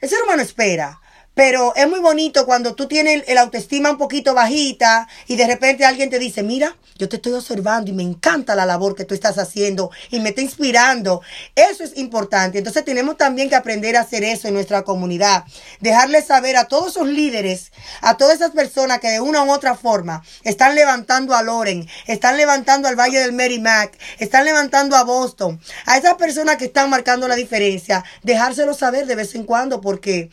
el 0.00 0.08
ser 0.08 0.22
humano 0.22 0.42
espera, 0.42 1.00
Pero 1.34 1.74
es 1.74 1.88
muy 1.88 1.98
bonito 1.98 2.46
cuando 2.46 2.74
tú 2.74 2.86
tienes 2.86 3.24
el 3.26 3.38
autoestima 3.38 3.90
un 3.90 3.98
poquito 3.98 4.34
bajita 4.34 5.08
y 5.26 5.36
de 5.36 5.46
repente 5.46 5.84
alguien 5.84 6.08
te 6.08 6.18
dice, 6.18 6.42
mira, 6.42 6.76
yo 6.96 7.08
te 7.08 7.16
estoy 7.16 7.32
observando 7.32 7.90
y 7.90 7.94
me 7.94 8.04
encanta 8.04 8.54
la 8.54 8.64
labor 8.66 8.94
que 8.94 9.04
tú 9.04 9.14
estás 9.14 9.36
haciendo 9.38 9.90
y 10.10 10.20
me 10.20 10.28
está 10.28 10.42
inspirando. 10.42 11.22
Eso 11.56 11.82
es 11.82 11.96
importante. 11.96 12.58
Entonces 12.58 12.84
tenemos 12.84 13.16
también 13.16 13.48
que 13.48 13.56
aprender 13.56 13.96
a 13.96 14.02
hacer 14.02 14.22
eso 14.22 14.46
en 14.46 14.54
nuestra 14.54 14.82
comunidad. 14.82 15.44
Dejarles 15.80 16.26
saber 16.26 16.56
a 16.56 16.68
todos 16.68 16.92
esos 16.92 17.08
líderes, 17.08 17.72
a 18.00 18.16
todas 18.16 18.36
esas 18.36 18.52
personas 18.52 19.00
que 19.00 19.10
de 19.10 19.20
una 19.20 19.42
u 19.42 19.50
otra 19.50 19.74
forma 19.74 20.22
están 20.44 20.76
levantando 20.76 21.34
a 21.34 21.42
Loren, 21.42 21.88
están 22.06 22.36
levantando 22.36 22.86
al 22.86 22.94
Valle 22.94 23.18
del 23.18 23.32
Merrimack, 23.32 23.98
están 24.20 24.44
levantando 24.44 24.94
a 24.94 25.02
Boston, 25.02 25.60
a 25.86 25.98
esas 25.98 26.14
personas 26.14 26.58
que 26.58 26.66
están 26.66 26.90
marcando 26.90 27.26
la 27.26 27.34
diferencia, 27.34 28.04
dejárselo 28.22 28.72
saber 28.72 29.06
de 29.06 29.16
vez 29.16 29.34
en 29.34 29.44
cuando 29.44 29.80
porque 29.80 30.30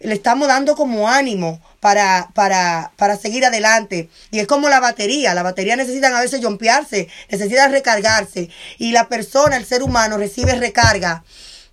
le 0.00 0.14
estamos 0.14 0.48
dando 0.48 0.76
como 0.76 1.08
ánimo 1.08 1.60
para, 1.80 2.30
para, 2.34 2.92
para 2.96 3.16
seguir 3.16 3.44
adelante. 3.44 4.08
Y 4.30 4.38
es 4.38 4.46
como 4.46 4.68
la 4.68 4.80
batería. 4.80 5.34
La 5.34 5.42
batería 5.42 5.76
necesitan 5.76 6.14
a 6.14 6.20
veces 6.20 6.40
jompearse, 6.42 7.08
necesitan 7.30 7.72
recargarse. 7.72 8.48
Y 8.78 8.92
la 8.92 9.08
persona, 9.08 9.56
el 9.56 9.64
ser 9.64 9.82
humano, 9.82 10.16
recibe 10.18 10.54
recarga 10.54 11.24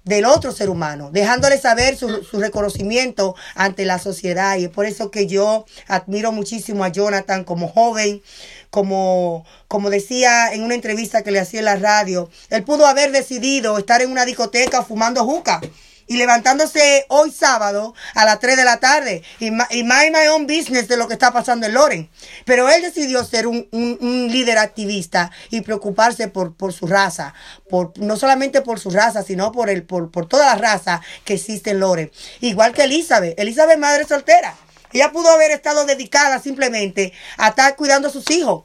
del 0.04 0.26
otro 0.26 0.52
ser 0.52 0.70
humano, 0.70 1.10
dejándole 1.12 1.58
saber 1.58 1.98
su, 1.98 2.24
su, 2.24 2.40
reconocimiento 2.40 3.36
ante 3.56 3.86
la 3.86 3.98
sociedad. 3.98 4.56
Y 4.58 4.66
es 4.66 4.70
por 4.70 4.86
eso 4.86 5.10
que 5.10 5.26
yo 5.26 5.66
admiro 5.88 6.32
muchísimo 6.32 6.84
a 6.84 6.90
Jonathan 6.90 7.44
como 7.44 7.68
joven, 7.68 8.22
como, 8.70 9.46
como 9.68 9.90
decía 9.90 10.54
en 10.54 10.64
una 10.64 10.76
entrevista 10.76 11.24
que 11.24 11.32
le 11.32 11.40
hacía 11.40 11.60
en 11.60 11.66
la 11.66 11.76
radio. 11.78 12.30
Él 12.52 12.64
pudo 12.64 12.86
haber 12.86 13.12
decidido 13.12 13.80
estar 13.80 14.04
en 14.04 14.12
una 14.12 14.26
discoteca 14.26 14.84
fumando 14.84 15.26
juca 15.26 15.60
y 16.08 16.18
levantándose 16.18 17.06
hoy 17.10 17.32
sábado 17.32 17.94
a 18.14 18.26
las 18.26 18.40
3 18.40 18.58
de 18.58 18.64
la 18.64 18.80
tarde 18.80 19.24
y, 19.40 19.48
y 19.48 19.84
mind 19.84 20.12
my 20.12 20.28
own 20.30 20.48
business 20.48 20.88
de 20.88 20.98
lo 20.98 21.08
que 21.08 21.14
está 21.14 21.32
pasando 21.32 21.66
en 21.66 21.74
Loren. 21.74 22.10
Pero 22.46 22.70
él 22.70 22.82
decidió 22.82 23.24
ser 23.24 23.48
un, 23.48 23.68
un, 23.72 23.98
un 24.02 24.28
líder 24.32 24.58
activista 24.58 25.32
y 25.50 25.62
preocuparse 25.62 26.28
por, 26.28 26.56
por, 26.56 26.74
su 26.74 26.88
raza, 26.88 27.34
por, 27.70 27.98
no 27.98 28.18
solamente 28.18 28.62
por 28.62 28.80
su 28.80 28.90
raza, 28.90 29.24
sino 29.24 29.52
por, 29.52 29.70
el, 29.70 29.84
por, 29.84 30.12
por 30.12 30.28
toda 30.28 30.46
la 30.46 30.56
raza 30.56 31.02
que 31.24 31.36
existe 31.36 31.72
en 31.72 31.80
Loren. 31.80 32.12
Igual 32.42 32.74
que 32.74 32.84
Elizabeth. 32.84 33.40
Elizabeth 33.40 33.80
madre 33.80 34.06
soltera. 34.06 34.56
Ella 34.94 35.12
pudo 35.12 35.30
haber 35.30 35.52
estado 35.52 35.86
dedicada 35.86 36.40
simplemente 36.40 37.12
a 37.38 37.50
estar 37.50 37.76
cuidando 37.76 38.08
a 38.08 38.12
sus 38.12 38.30
hijos. 38.32 38.64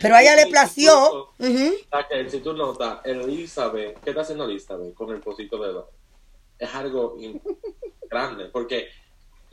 Pero 0.00 0.16
a 0.16 0.22
ella 0.22 0.36
le 0.36 0.46
plació. 0.46 1.30
Uh 1.38 1.44
-huh. 1.44 2.30
Si 2.30 2.40
tú 2.40 2.52
notas, 2.54 2.98
Elizabeth, 3.04 4.00
¿qué 4.02 4.10
está 4.10 4.22
haciendo 4.22 4.44
Elizabeth 4.44 4.94
con 4.94 5.10
el 5.10 5.20
pocito 5.20 5.56
de 5.62 5.72
Loren? 5.72 6.03
Es 6.64 6.74
algo 6.74 7.16
grande, 8.08 8.46
porque 8.46 8.88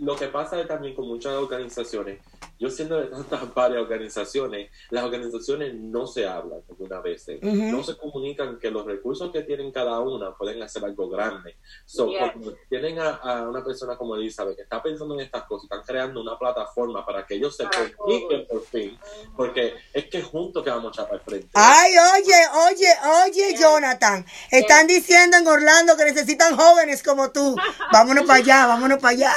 lo 0.02 0.16
que 0.16 0.28
pasa 0.28 0.66
también 0.66 0.96
con 0.96 1.08
muchas 1.08 1.34
organizaciones, 1.34 2.20
yo 2.60 2.70
siendo 2.70 3.00
de 3.00 3.08
tantas 3.08 3.42
varias 3.54 3.82
organizaciones, 3.82 4.70
las 4.90 5.04
organizaciones 5.04 5.76
no 5.76 6.08
se 6.08 6.28
hablan 6.28 6.62
algunas 6.70 7.04
veces, 7.04 7.40
uh 7.42 7.46
-huh. 7.46 7.72
no 7.72 7.84
se 7.84 7.96
comunican 7.96 8.60
que 8.60 8.72
los 8.72 8.86
recursos 8.86 9.32
que 9.32 9.44
tienen 9.44 9.72
cada 9.72 10.00
una 10.00 10.36
pueden 10.36 10.62
hacer 10.64 10.84
algo 10.84 11.08
grande. 11.08 11.56
So, 11.86 12.08
yes. 12.08 12.20
Cuando 12.20 12.56
tienen 12.68 13.00
a, 13.00 13.10
a, 13.16 13.50
una 13.50 13.64
persona 13.64 13.96
como 13.96 14.16
Elizabeth 14.16 14.56
que 14.56 14.64
está 14.64 14.82
pensando 14.82 15.14
en 15.14 15.22
estas 15.22 15.44
cosas, 15.44 15.66
están 15.66 15.84
creando 15.84 16.22
una 16.22 16.38
plataforma 16.38 17.06
para 17.06 17.26
que 17.26 17.36
ellos 17.36 17.56
se 17.56 17.66
comuniquen 17.98 18.48
por 18.48 18.66
fin, 18.66 18.98
porque 19.36 19.76
es 19.94 20.06
que 20.06 20.24
juntos 20.24 20.64
que 20.64 20.70
vamos 20.72 20.86
a 20.86 20.90
echar 20.90 21.06
para 21.06 21.18
el 21.18 21.24
frente. 21.24 21.50
Ay, 21.54 21.94
oye, 22.16 22.42
oye, 22.70 22.94
oye, 23.26 23.56
Jonathan, 23.56 24.26
están 24.50 24.88
diciendo 24.88 25.38
en 25.38 25.48
Orlando 25.48 25.96
que 25.96 26.06
necesitan 26.06 26.58
jóvenes 26.58 27.04
como 27.04 27.32
tú. 27.32 27.56
Vámonos 27.94 28.26
para 28.26 28.40
allá, 28.40 28.68
vámonos 28.68 28.98
para 29.00 29.10
allá. 29.10 29.34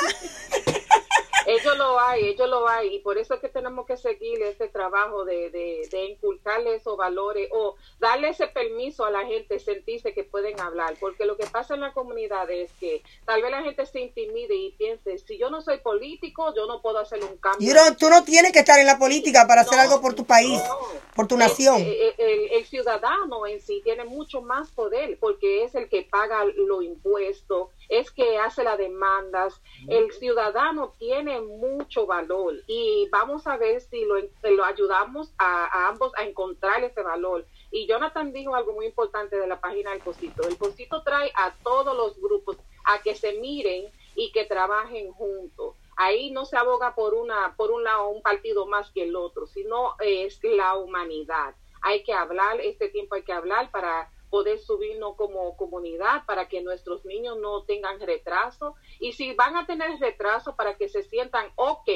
Ellos 1.47 1.77
lo 1.77 2.01
hay, 2.01 2.29
ellos 2.29 2.49
lo 2.49 2.69
hay, 2.69 2.97
y 2.97 2.99
por 3.01 3.19
eso 3.19 3.35
es 3.35 3.41
que 3.41 3.49
tenemos 3.49 3.87
que 3.87 3.97
seguir 3.97 4.43
ese 4.43 4.69
trabajo 4.69 5.25
de, 5.25 5.51
de, 5.51 5.89
de, 5.91 6.05
inculcarle 6.07 6.77
esos 6.77 6.97
valores 6.97 7.49
o 7.53 7.77
darle 7.99 8.29
ese 8.29 8.47
permiso 8.47 9.05
a 9.05 9.11
la 9.11 9.25
gente, 9.27 9.59
sentirse 9.59 10.13
que 10.13 10.25
pueden 10.25 10.61
hablar, 10.61 10.95
porque 11.01 11.25
lo 11.25 11.37
que 11.37 11.47
pasa 11.47 11.75
en 11.75 11.81
la 11.81 11.93
comunidad 11.93 12.51
es 12.51 12.73
que 12.81 13.03
tal 13.25 13.43
vez 13.43 13.51
la 13.51 13.63
gente 13.63 13.87
se 13.87 14.01
intimide 14.01 14.55
y 14.55 14.73
piense, 14.73 15.19
si 15.19 15.39
yo 15.39 15.51
no 15.51 15.63
soy 15.63 15.79
político, 15.79 16.55
yo 16.55 16.67
no 16.67 16.81
puedo 16.81 16.99
hacer 16.99 17.23
un 17.23 17.37
cambio. 17.39 17.75
No, 17.75 17.97
tú 17.97 18.09
no 18.09 18.25
tienes 18.25 18.53
que 18.53 18.61
estar 18.61 18.79
en 18.79 18.87
la 18.87 18.99
política 18.99 19.47
para 19.47 19.63
no, 19.63 19.69
hacer 19.69 19.81
algo 19.81 20.01
por 20.01 20.15
tu 20.15 20.25
país, 20.25 20.61
no, 20.63 20.79
por 21.15 21.27
tu 21.27 21.37
nación. 21.37 21.81
El, 21.81 22.51
el, 22.51 22.65
ciudadano 22.67 23.47
en 23.47 23.61
sí 23.61 23.81
tiene 23.85 24.05
mucho 24.05 24.41
más 24.41 24.71
poder, 24.71 25.19
porque 25.21 25.65
es 25.65 25.75
el 25.75 25.89
que 25.89 26.03
paga 26.03 26.45
los 26.45 26.83
impuestos, 26.83 27.69
es 27.89 28.11
que 28.11 28.39
hace 28.39 28.65
las 28.65 28.79
demandas. 28.79 29.61
El 29.89 30.13
ciudadano 30.13 30.95
tiene 30.99 31.41
mucho 31.41 32.07
valor 32.07 32.55
y 32.67 33.09
vamos 33.11 33.47
a 33.47 33.57
ver 33.57 33.81
si 33.81 34.05
lo, 34.05 34.17
lo 34.51 34.65
ayudamos 34.65 35.33
a, 35.39 35.67
a, 35.67 35.89
ambos 35.89 36.13
a 36.17 36.25
encontrar 36.25 36.83
ese 36.85 37.03
valor. 37.03 37.47
Y 37.71 37.87
Jonathan 37.87 38.33
dijo 38.33 38.55
algo 38.55 38.73
muy 38.73 38.87
importante 38.87 39.37
de 39.37 39.47
la 39.47 39.61
página 39.61 39.91
del 39.91 40.01
Pocito. 40.01 40.47
El 40.47 40.57
Pocito 40.57 41.03
trae 41.03 41.33
a 41.35 41.55
todos 41.63 41.97
los 41.97 42.21
grupos 42.21 42.57
a 42.85 43.03
que 43.03 43.15
se 43.15 43.33
miren 43.41 43.91
y 44.15 44.31
que 44.33 44.45
trabajen 44.45 45.13
juntos. 45.13 45.77
Ahí 45.97 46.31
no 46.31 46.45
se 46.45 46.57
aboga 46.57 46.95
por 46.95 47.15
una, 47.15 47.55
por 47.57 47.71
un 47.71 47.85
lado, 47.85 48.09
un 48.09 48.23
partido 48.23 48.67
más 48.67 48.91
que 48.91 49.05
el 49.05 49.15
otro, 49.15 49.47
sino 49.47 49.95
es 50.01 50.43
la 50.43 50.75
humanidad. 50.75 51.55
Hay 51.83 52.03
que 52.03 52.13
hablar, 52.13 52.61
este 52.61 52.89
tiempo 52.89 53.15
hay 53.15 53.23
que 53.23 53.33
hablar 53.33 53.71
para 53.71 54.11
poder 54.35 54.59
subirnos 54.59 55.15
como 55.15 55.57
comunidad 55.57 56.27
para 56.27 56.49
que 56.49 56.61
nuestros 56.61 57.05
niños 57.05 57.39
no 57.39 57.63
tengan 57.63 58.01
retraso. 58.01 58.75
Y 58.99 59.13
si 59.13 59.33
van 59.33 59.57
a 59.57 59.65
tener 59.65 59.97
retraso 60.01 60.57
para 60.57 60.77
que 60.77 60.89
se 60.89 61.05
sientan 61.05 61.53
ok 61.55 61.89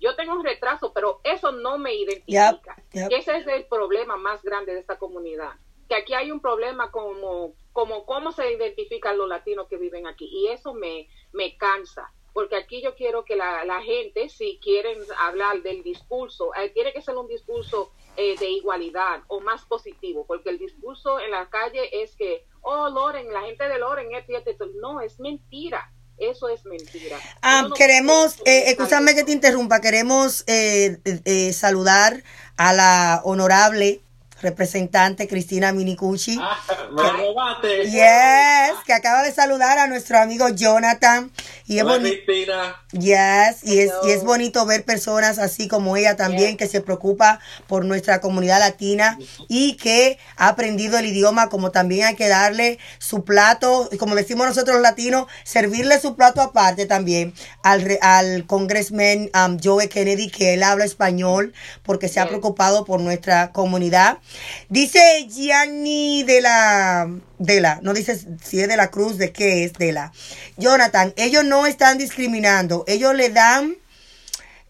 yo 0.00 0.16
tengo 0.16 0.32
un 0.32 0.44
retraso 0.44 0.92
pero 0.92 1.20
eso 1.22 1.52
no 1.52 1.78
me 1.78 1.94
identifica. 1.94 2.76
Yep, 2.90 3.10
yep. 3.10 3.12
ese 3.12 3.36
es 3.36 3.46
el 3.46 3.66
problema 3.66 4.16
más 4.16 4.42
grande 4.42 4.74
de 4.74 4.80
esta 4.80 4.98
comunidad 4.98 5.52
que 5.88 5.94
aquí 5.94 6.14
hay 6.14 6.32
un 6.32 6.40
problema 6.40 6.90
como 6.90 7.52
como 7.72 8.04
cómo 8.04 8.32
se 8.32 8.52
identifican 8.52 9.16
los 9.16 9.28
latinos 9.28 9.68
que 9.68 9.76
viven 9.76 10.08
aquí 10.08 10.26
y 10.26 10.48
eso 10.48 10.74
me 10.74 11.08
me 11.32 11.56
cansa 11.56 12.12
porque 12.32 12.56
aquí 12.56 12.82
yo 12.82 12.96
quiero 12.96 13.24
que 13.24 13.36
la, 13.36 13.64
la 13.64 13.80
gente, 13.80 14.28
si 14.28 14.58
quieren 14.60 14.98
hablar 15.18 15.62
del 15.62 15.84
discurso, 15.84 16.52
eh, 16.56 16.68
tiene 16.70 16.92
que 16.92 17.00
ser 17.00 17.16
un 17.16 17.28
discurso 17.28 17.92
eh, 18.16 18.36
de 18.38 18.50
igualdad 18.50 19.20
o 19.28 19.40
más 19.40 19.64
positivo, 19.64 20.24
porque 20.26 20.50
el 20.50 20.58
discurso 20.58 21.20
en 21.20 21.30
la 21.30 21.48
calle 21.50 22.02
es 22.02 22.14
que, 22.16 22.46
oh, 22.62 22.88
Loren, 22.88 23.32
la 23.32 23.42
gente 23.42 23.68
de 23.68 23.78
Loren, 23.78 24.14
es 24.14 24.24
esto, 24.28 24.66
no, 24.80 25.00
es 25.00 25.20
mentira. 25.20 25.90
Eso 26.16 26.48
es 26.48 26.64
mentira. 26.64 27.18
Ah, 27.42 27.66
no 27.68 27.74
queremos, 27.74 28.40
eh, 28.44 28.70
escúchame 28.70 29.16
que 29.16 29.24
te 29.24 29.32
interrumpa, 29.32 29.80
queremos 29.80 30.44
eh, 30.46 30.98
eh, 31.04 31.52
saludar 31.52 32.22
a 32.56 32.72
la 32.72 33.20
honorable 33.24 34.00
representante 34.40 35.26
Cristina 35.28 35.72
Minicucci. 35.72 36.38
Ah, 36.40 36.58
me 36.90 37.10
robaste. 37.12 37.84
Yes, 37.90 38.78
que 38.84 38.92
acaba 38.92 39.22
de 39.22 39.32
saludar 39.32 39.78
a 39.78 39.86
nuestro 39.86 40.18
amigo 40.18 40.48
Jonathan. 40.48 41.30
Y 41.66 41.80
Hola, 41.80 41.96
es 41.96 42.00
Cristina. 42.00 42.76
Yes, 42.92 43.64
y 43.64 43.80
es, 43.80 43.92
y 44.06 44.10
es 44.10 44.22
bonito 44.22 44.64
ver 44.66 44.84
personas 44.84 45.38
así 45.38 45.66
como 45.66 45.96
ella 45.96 46.16
también 46.16 46.50
yes. 46.50 46.58
que 46.58 46.68
se 46.68 46.80
preocupa 46.80 47.40
por 47.66 47.84
nuestra 47.84 48.20
comunidad 48.20 48.58
latina 48.58 49.18
y 49.48 49.76
que 49.76 50.18
ha 50.36 50.48
aprendido 50.48 50.98
el 50.98 51.06
idioma, 51.06 51.48
como 51.48 51.70
también 51.70 52.06
hay 52.06 52.14
que 52.14 52.28
darle 52.28 52.78
su 52.98 53.24
plato, 53.24 53.88
como 53.98 54.14
decimos 54.14 54.46
nosotros 54.46 54.74
los 54.74 54.82
latinos, 54.82 55.26
servirle 55.44 55.98
su 56.00 56.16
plato 56.16 56.40
aparte 56.40 56.86
también 56.86 57.32
al, 57.62 57.98
al 58.02 58.46
congressman 58.46 59.30
um, 59.34 59.58
Joe 59.62 59.88
Kennedy, 59.88 60.30
que 60.30 60.54
él 60.54 60.62
habla 60.62 60.84
español 60.84 61.54
porque 61.82 62.08
se 62.08 62.14
yes. 62.14 62.24
ha 62.24 62.28
preocupado 62.28 62.84
por 62.84 63.00
nuestra 63.00 63.52
comunidad. 63.52 64.18
Dice 64.68 65.26
Gianni 65.28 66.22
de 66.22 66.40
la 66.40 67.10
de 67.38 67.60
la, 67.60 67.80
no 67.82 67.92
dice 67.92 68.18
si 68.42 68.60
es 68.60 68.68
de 68.68 68.76
la 68.76 68.90
cruz, 68.90 69.18
de 69.18 69.32
qué 69.32 69.64
es 69.64 69.74
de 69.74 69.92
la. 69.92 70.12
Jonathan, 70.56 71.12
ellos 71.16 71.44
no 71.44 71.66
están 71.66 71.98
discriminando, 71.98 72.84
ellos 72.86 73.14
le 73.14 73.30
dan, 73.30 73.76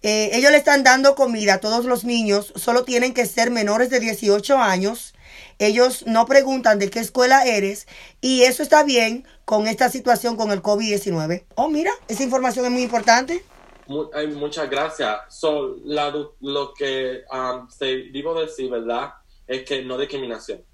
eh, 0.02 0.30
ellos 0.32 0.50
le 0.50 0.58
están 0.58 0.82
dando 0.82 1.14
comida 1.14 1.54
a 1.54 1.60
todos 1.60 1.84
los 1.84 2.04
niños, 2.04 2.52
solo 2.56 2.84
tienen 2.84 3.14
que 3.14 3.26
ser 3.26 3.50
menores 3.50 3.90
de 3.90 4.00
18 4.00 4.58
años, 4.58 5.14
ellos 5.58 6.04
no 6.06 6.26
preguntan 6.26 6.78
de 6.78 6.90
qué 6.90 6.98
escuela 6.98 7.44
eres 7.44 7.86
y 8.20 8.42
eso 8.42 8.62
está 8.62 8.82
bien 8.82 9.26
con 9.44 9.66
esta 9.68 9.88
situación 9.88 10.36
con 10.36 10.50
el 10.50 10.62
COVID-19. 10.62 11.44
Oh, 11.54 11.68
mira, 11.68 11.92
esa 12.08 12.22
información 12.22 12.64
es 12.66 12.72
muy 12.72 12.82
importante. 12.82 13.44
Muchas 13.86 14.70
gracias. 14.70 15.18
So, 15.28 15.76
la, 15.84 16.12
lo 16.40 16.72
que 16.74 17.24
um, 17.30 17.68
se 17.68 17.86
digo 18.10 18.38
decir, 18.40 18.70
¿verdad? 18.70 19.12
Es 19.46 19.64
que 19.64 19.82
no 19.82 19.98
discriminación. 19.98 20.64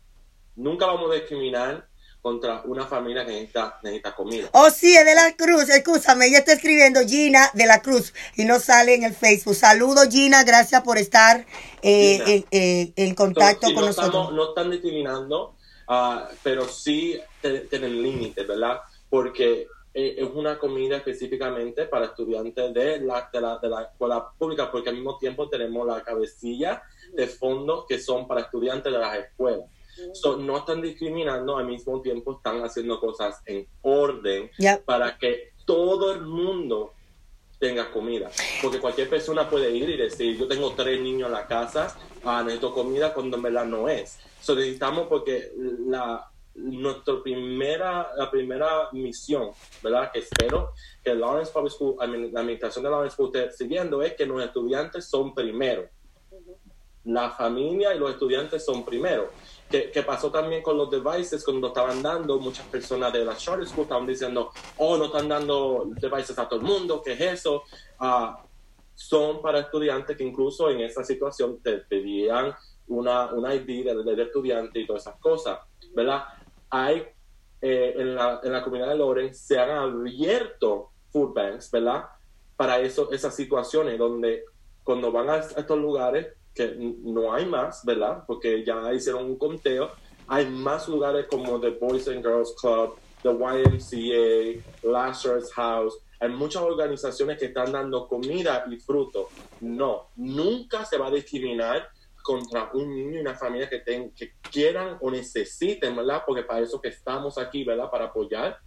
Nunca 0.57 0.87
vamos 0.87 1.11
a 1.11 1.15
discriminar 1.15 1.89
contra 2.21 2.63
una 2.67 2.87
familia 2.87 3.25
que 3.25 3.33
necesita, 3.33 3.79
necesita 3.83 4.15
comida. 4.15 4.49
Oh, 4.53 4.71
sí, 4.71 4.95
es 4.95 5.05
de 5.05 5.15
la 5.15 5.35
Cruz. 5.37 5.69
Escúchame, 5.71 6.27
ella 6.27 6.39
está 6.39 6.53
escribiendo 6.53 7.01
Gina 7.01 7.51
de 7.55 7.67
la 7.67 7.81
Cruz 7.81 8.13
y 8.37 8.45
no 8.45 8.61
sale 8.61 8.95
en 8.95 9.05
el 9.05 9.15
Facebook. 9.15 9.55
Saludos, 9.55 10.09
Gina. 10.11 10.45
Gracias 10.45 10.83
por 10.83 10.99
estar 10.99 11.47
eh, 11.83 12.23
en, 12.27 12.45
eh, 12.51 12.93
en, 12.97 13.15
contacto 13.15 13.69
con 13.69 13.77
no 13.77 13.87
nosotros. 13.87 14.07
Estamos, 14.07 14.33
no 14.35 14.49
están 14.51 14.71
discriminando, 14.71 15.57
uh, 15.89 16.35
pero 16.43 16.69
sí 16.69 17.19
tienen 17.71 18.03
límites, 18.03 18.47
¿verdad? 18.47 18.81
Porque 19.09 19.67
eh, 19.93 20.15
es 20.19 20.29
una 20.33 20.59
comida 20.59 20.99
específicamente 20.99 21.87
para 21.87 22.07
estudiantes 22.07 22.73
de 22.73 23.01
la, 23.01 23.29
de 23.33 23.41
la, 23.41 23.59
de 23.59 23.69
la 23.69 23.83
escuela 23.83 24.31
pública, 24.39 24.71
porque 24.71 24.91
al 24.91 24.97
mismo 24.97 25.19
tiempo 25.19 25.49
tenemos 25.49 25.87
la 25.87 26.03
cabecilla 26.03 26.83
de 27.13 27.27
fondos 27.27 27.87
que 27.89 27.99
son 27.99 28.29
para 28.29 28.43
estudiantes 28.43 28.93
de 28.93 28.99
las 28.99 29.19
escuelas. 29.19 29.69
no 30.39 30.59
están 30.59 30.81
discriminando, 30.81 31.57
al 31.57 31.67
mismo 31.67 32.01
tiempo 32.01 32.37
están 32.37 32.63
haciendo 32.65 33.01
cosas 33.01 33.43
en 33.47 33.67
orden 33.83 34.51
para 34.85 35.19
que 35.19 35.51
todo 35.65 36.13
el 36.13 36.23
mundo 36.23 36.93
tenga 37.59 37.91
comida. 37.91 38.31
Porque 38.63 38.79
cualquier 38.79 39.09
persona 39.09 39.49
puede 39.49 39.71
ir 39.71 39.91
y 39.91 39.97
decir, 39.97 40.39
yo 40.39 40.47
tengo 40.49 40.73
tres 40.73 41.01
niños 41.01 41.27
en 41.27 41.33
la 41.33 41.47
casa, 41.47 41.97
ah, 42.25 42.43
necesito 42.43 42.73
comida 42.73 43.13
cuando 43.13 43.37
en 43.37 43.43
verdad 43.43 43.67
no 43.67 43.89
es. 43.89 44.19
So, 44.41 44.55
necesitamos 44.55 45.09
porque 45.09 45.53
la, 45.87 46.30
nuestra 46.61 47.23
primera, 47.23 48.11
la 48.17 48.31
primera 48.31 48.89
misión, 48.93 49.51
¿verdad? 49.83 50.11
Que 50.13 50.21
espero 50.21 50.73
que 51.03 51.15
Lawrence 51.15 51.53
Public 51.53 51.73
School, 51.73 51.97
la 51.99 52.41
administración 52.41 52.85
de 52.85 52.91
Lawrence 52.91 53.17
School 53.17 53.35
esté 53.35 53.51
siguiendo 53.53 54.03
es 54.03 54.15
que 54.15 54.27
los 54.27 54.43
estudiantes 54.43 55.07
son 55.07 55.35
primero. 55.35 55.89
La 57.05 57.31
familia 57.31 57.95
y 57.95 57.99
los 57.99 58.11
estudiantes 58.11 58.65
son 58.65 58.85
primero. 58.85 59.31
Que, 59.71 60.03
pasó 60.03 60.33
también 60.33 60.63
con 60.63 60.77
los 60.77 60.91
devices 60.91 61.45
cuando 61.45 61.69
estaban 61.69 62.03
dando, 62.03 62.39
muchas 62.41 62.67
personas 62.67 63.13
de 63.13 63.25
la 63.25 63.37
charter 63.37 63.67
school 63.67 63.85
estaban 63.85 64.07
diciendo, 64.07 64.51
oh, 64.79 64.97
no 64.97 65.05
están 65.07 65.29
dando 65.29 65.89
devices 66.01 66.37
a 66.39 66.49
todo 66.49 66.59
el 66.59 66.67
mundo, 66.67 67.01
¿qué 67.05 67.13
es 67.13 67.21
eso? 67.21 67.63
Ah, 68.01 68.43
son 68.95 69.41
para 69.41 69.61
estudiantes 69.61 70.17
que 70.17 70.25
incluso 70.25 70.69
en 70.71 70.81
esa 70.81 71.05
situación 71.05 71.61
te 71.63 71.79
pedían 71.79 72.53
una, 72.89 73.33
una 73.33 73.55
ID 73.55 73.85
del, 73.85 74.05
del 74.05 74.21
estudiante 74.21 74.81
y 74.81 74.87
todas 74.87 75.03
esas 75.03 75.21
cosas, 75.21 75.61
¿verdad? 75.95 76.25
Hay 76.71 77.07
eh, 77.61 77.95
en, 77.97 78.15
la, 78.15 78.41
en, 78.43 78.53
la, 78.53 78.63
comunidad 78.63 78.89
de 78.89 78.97
Loren 78.97 79.35
se 79.35 79.59
han 79.59 79.71
abierto 79.71 80.91
food 81.11 81.35
banks, 81.35 81.71
¿verdad? 81.71 82.05
Para 82.57 82.79
eso, 82.79 83.11
esas 83.13 83.35
situaciones 83.35 83.99
donde 83.99 84.45
cuando 84.83 85.13
van 85.13 85.29
a 85.29 85.37
estos 85.39 85.79
lugares, 85.79 86.29
que 86.55 86.75
no 86.77 87.33
hay 87.33 87.47
más, 87.47 87.85
¿verdad? 87.85 88.25
Porque 88.27 88.65
ya 88.65 88.93
hicieron 88.93 89.25
un 89.25 89.37
conteo, 89.37 89.91
hay 90.27 90.47
más 90.49 90.89
lugares 90.89 91.27
como 91.29 91.61
the 91.61 91.71
Boys 91.71 92.09
and 92.09 92.25
Girls 92.25 92.55
Club, 92.61 92.97
the 93.23 93.31
YMCA, 93.31 94.63
Lazarus 94.83 95.53
House, 95.53 95.99
hay 96.21 96.29
muchas 96.29 96.63
organizaciones 96.63 97.39
que 97.39 97.47
están 97.47 97.73
dando 97.73 98.07
comida 98.07 98.65
y 98.71 98.77
fruto. 98.77 99.29
No, 99.61 100.09
nunca 100.17 100.85
se 100.85 100.99
va 100.99 101.07
a 101.07 101.11
discriminar 101.11 101.89
contra 102.23 102.71
un 102.75 102.95
niño 102.95 103.19
y 103.19 103.21
una 103.21 103.35
familia 103.35 103.69
que, 103.69 103.83
que 104.15 104.33
quieran 104.51 104.99
o 105.01 105.11
necesiten, 105.11 105.97
¿verdad? 105.97 106.23
Porque 106.27 106.43
para 106.43 106.61
eso 106.61 106.81
que 106.81 106.89
estamos 106.89 107.39
aquí, 107.39 107.65
¿verdad? 107.65 107.91
Para 107.91 108.07
apoyar. 108.07 108.59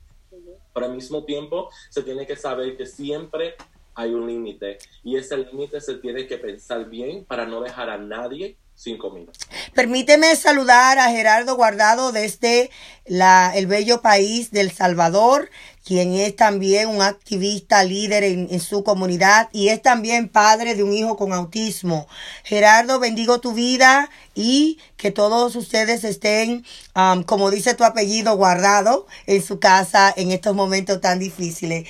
Pero 0.74 0.86
al 0.86 0.96
mismo 0.96 1.24
tiempo 1.26 1.70
se 1.90 2.02
tiene 2.02 2.26
que 2.26 2.36
saber 2.36 2.76
que 2.76 2.86
siempre 2.86 3.56
hay 3.96 4.14
un 4.14 4.26
límite 4.26 4.80
y 5.04 5.18
ese 5.18 5.38
límite 5.38 5.80
se 5.80 5.96
tiene 5.96 6.26
que 6.26 6.38
pensar 6.38 6.90
bien 6.90 7.26
para 7.26 7.46
no 7.46 7.62
dejar 7.62 7.90
a 7.90 7.98
nadie 7.98 8.58
sin 8.76 8.98
comida. 8.98 9.32
Permíteme 9.76 10.36
saludar 10.36 10.98
a 10.98 11.10
Gerardo 11.10 11.56
Guardado 11.56 12.12
desde 12.12 12.72
la, 13.06 13.52
el 13.56 13.68
bello 13.68 14.02
país 14.02 14.52
del 14.52 14.72
Salvador 14.72 15.50
quien 15.86 16.14
es 16.14 16.36
también 16.36 16.88
un 16.88 17.02
activista 17.02 17.84
líder 17.84 18.24
en, 18.24 18.60
su 18.60 18.84
comunidad 18.84 19.50
y 19.52 19.70
es 19.70 19.82
también 19.82 20.30
padre 20.30 20.76
de 20.76 20.84
un 20.84 20.94
hijo 20.94 21.18
con 21.18 21.34
autismo. 21.34 22.08
Gerardo, 22.44 23.00
bendigo 23.00 23.40
tu 23.42 23.54
vida 23.54 24.10
y 24.34 24.80
que 24.96 25.12
todos 25.12 25.56
ustedes 25.56 26.04
estén, 26.04 26.66
um, 26.96 27.24
como 27.24 27.52
dice 27.52 27.74
tu 27.74 27.84
apellido, 27.84 28.38
guardado 28.38 29.08
en 29.28 29.44
su 29.44 29.60
casa 29.60 30.14
en 30.16 30.32
estos 30.32 30.56
momentos 30.56 31.02
tan 31.02 31.20
difíciles. 31.20 31.88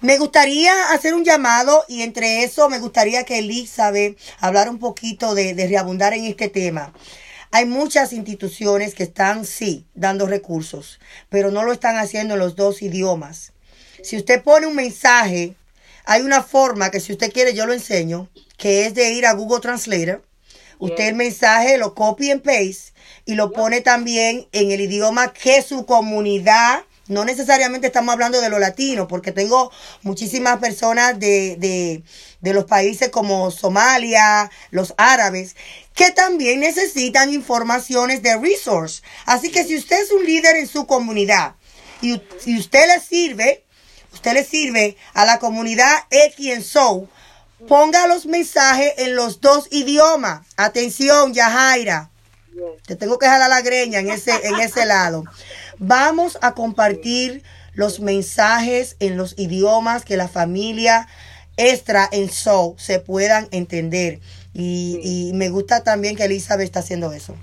Me 0.00 0.18
gustaría 0.18 0.72
hacer 0.92 1.14
un 1.14 1.24
llamado 1.24 1.84
y 1.88 2.02
entre 2.02 2.44
eso 2.44 2.68
me 2.68 2.78
gustaría 2.78 3.24
que 3.24 3.38
Elizabeth 3.38 4.18
hablara 4.40 4.70
un 4.70 4.78
poquito 4.78 5.34
de, 5.34 5.54
de 5.54 5.66
reabundar 5.66 6.14
en 6.14 6.24
este 6.24 6.48
tema. 6.48 6.92
Hay 7.54 7.66
muchas 7.66 8.14
instituciones 8.14 8.94
que 8.94 9.02
están, 9.02 9.44
sí, 9.44 9.84
dando 9.94 10.26
recursos, 10.26 10.98
pero 11.28 11.50
no 11.50 11.64
lo 11.64 11.72
están 11.74 11.98
haciendo 11.98 12.32
en 12.32 12.40
los 12.40 12.56
dos 12.56 12.80
idiomas. 12.80 13.52
Si 14.02 14.16
usted 14.16 14.42
pone 14.42 14.66
un 14.66 14.74
mensaje, 14.74 15.54
hay 16.06 16.22
una 16.22 16.42
forma 16.42 16.90
que 16.90 16.98
si 16.98 17.12
usted 17.12 17.30
quiere 17.30 17.52
yo 17.52 17.66
lo 17.66 17.74
enseño, 17.74 18.30
que 18.56 18.86
es 18.86 18.94
de 18.94 19.12
ir 19.12 19.26
a 19.26 19.34
Google 19.34 19.60
Translator. 19.60 20.24
Usted 20.78 21.08
el 21.08 21.14
mensaje 21.14 21.76
lo 21.76 21.94
copy 21.94 22.30
and 22.30 22.40
paste 22.40 22.94
y 23.26 23.34
lo 23.34 23.52
pone 23.52 23.82
también 23.82 24.48
en 24.52 24.70
el 24.70 24.80
idioma 24.80 25.34
que 25.34 25.60
su 25.60 25.84
comunidad 25.84 26.82
no 27.08 27.24
necesariamente 27.24 27.88
estamos 27.88 28.12
hablando 28.12 28.40
de 28.40 28.48
lo 28.48 28.58
latino, 28.58 29.08
porque 29.08 29.32
tengo 29.32 29.72
muchísimas 30.02 30.58
personas 30.58 31.18
de, 31.18 31.56
de, 31.58 32.02
de, 32.40 32.54
los 32.54 32.64
países 32.64 33.10
como 33.10 33.50
Somalia, 33.50 34.50
los 34.70 34.94
árabes, 34.96 35.56
que 35.94 36.10
también 36.10 36.60
necesitan 36.60 37.32
informaciones 37.32 38.22
de 38.22 38.36
resource. 38.38 39.02
Así 39.26 39.50
que 39.50 39.64
si 39.64 39.76
usted 39.76 40.02
es 40.02 40.12
un 40.12 40.24
líder 40.24 40.56
en 40.56 40.68
su 40.68 40.86
comunidad 40.86 41.56
y, 42.00 42.20
si 42.38 42.58
usted 42.58 42.86
le 42.86 43.00
sirve, 43.00 43.64
usted 44.12 44.34
le 44.34 44.44
sirve 44.44 44.96
a 45.14 45.24
la 45.24 45.38
comunidad 45.38 45.92
X 46.10 46.46
en 46.52 46.62
Soul, 46.62 47.08
ponga 47.68 48.06
los 48.06 48.26
mensajes 48.26 48.92
en 48.98 49.16
los 49.16 49.40
dos 49.40 49.68
idiomas. 49.70 50.46
Atención, 50.56 51.34
Yajaira. 51.34 52.10
Te 52.86 52.96
tengo 52.96 53.18
que 53.18 53.26
jalar 53.26 53.48
la 53.48 53.62
greña 53.62 54.00
en 54.00 54.10
ese, 54.10 54.32
en 54.46 54.60
ese 54.60 54.84
lado. 54.84 55.24
Vamos 55.84 56.38
a 56.42 56.54
compartir 56.54 57.42
los 57.74 57.98
mensajes 57.98 58.96
en 59.00 59.16
los 59.16 59.36
idiomas 59.36 60.04
que 60.04 60.16
la 60.16 60.28
familia 60.28 61.08
extra 61.56 62.08
en 62.12 62.30
Soul 62.30 62.74
se 62.78 63.00
puedan 63.00 63.48
entender. 63.50 64.20
Y, 64.54 65.32
me 65.34 65.48
gusta 65.48 65.82
también 65.82 66.14
que 66.14 66.26
Elizabeth 66.26 66.66
está 66.66 66.78
haciendo 66.78 67.10
eso. 67.10 67.34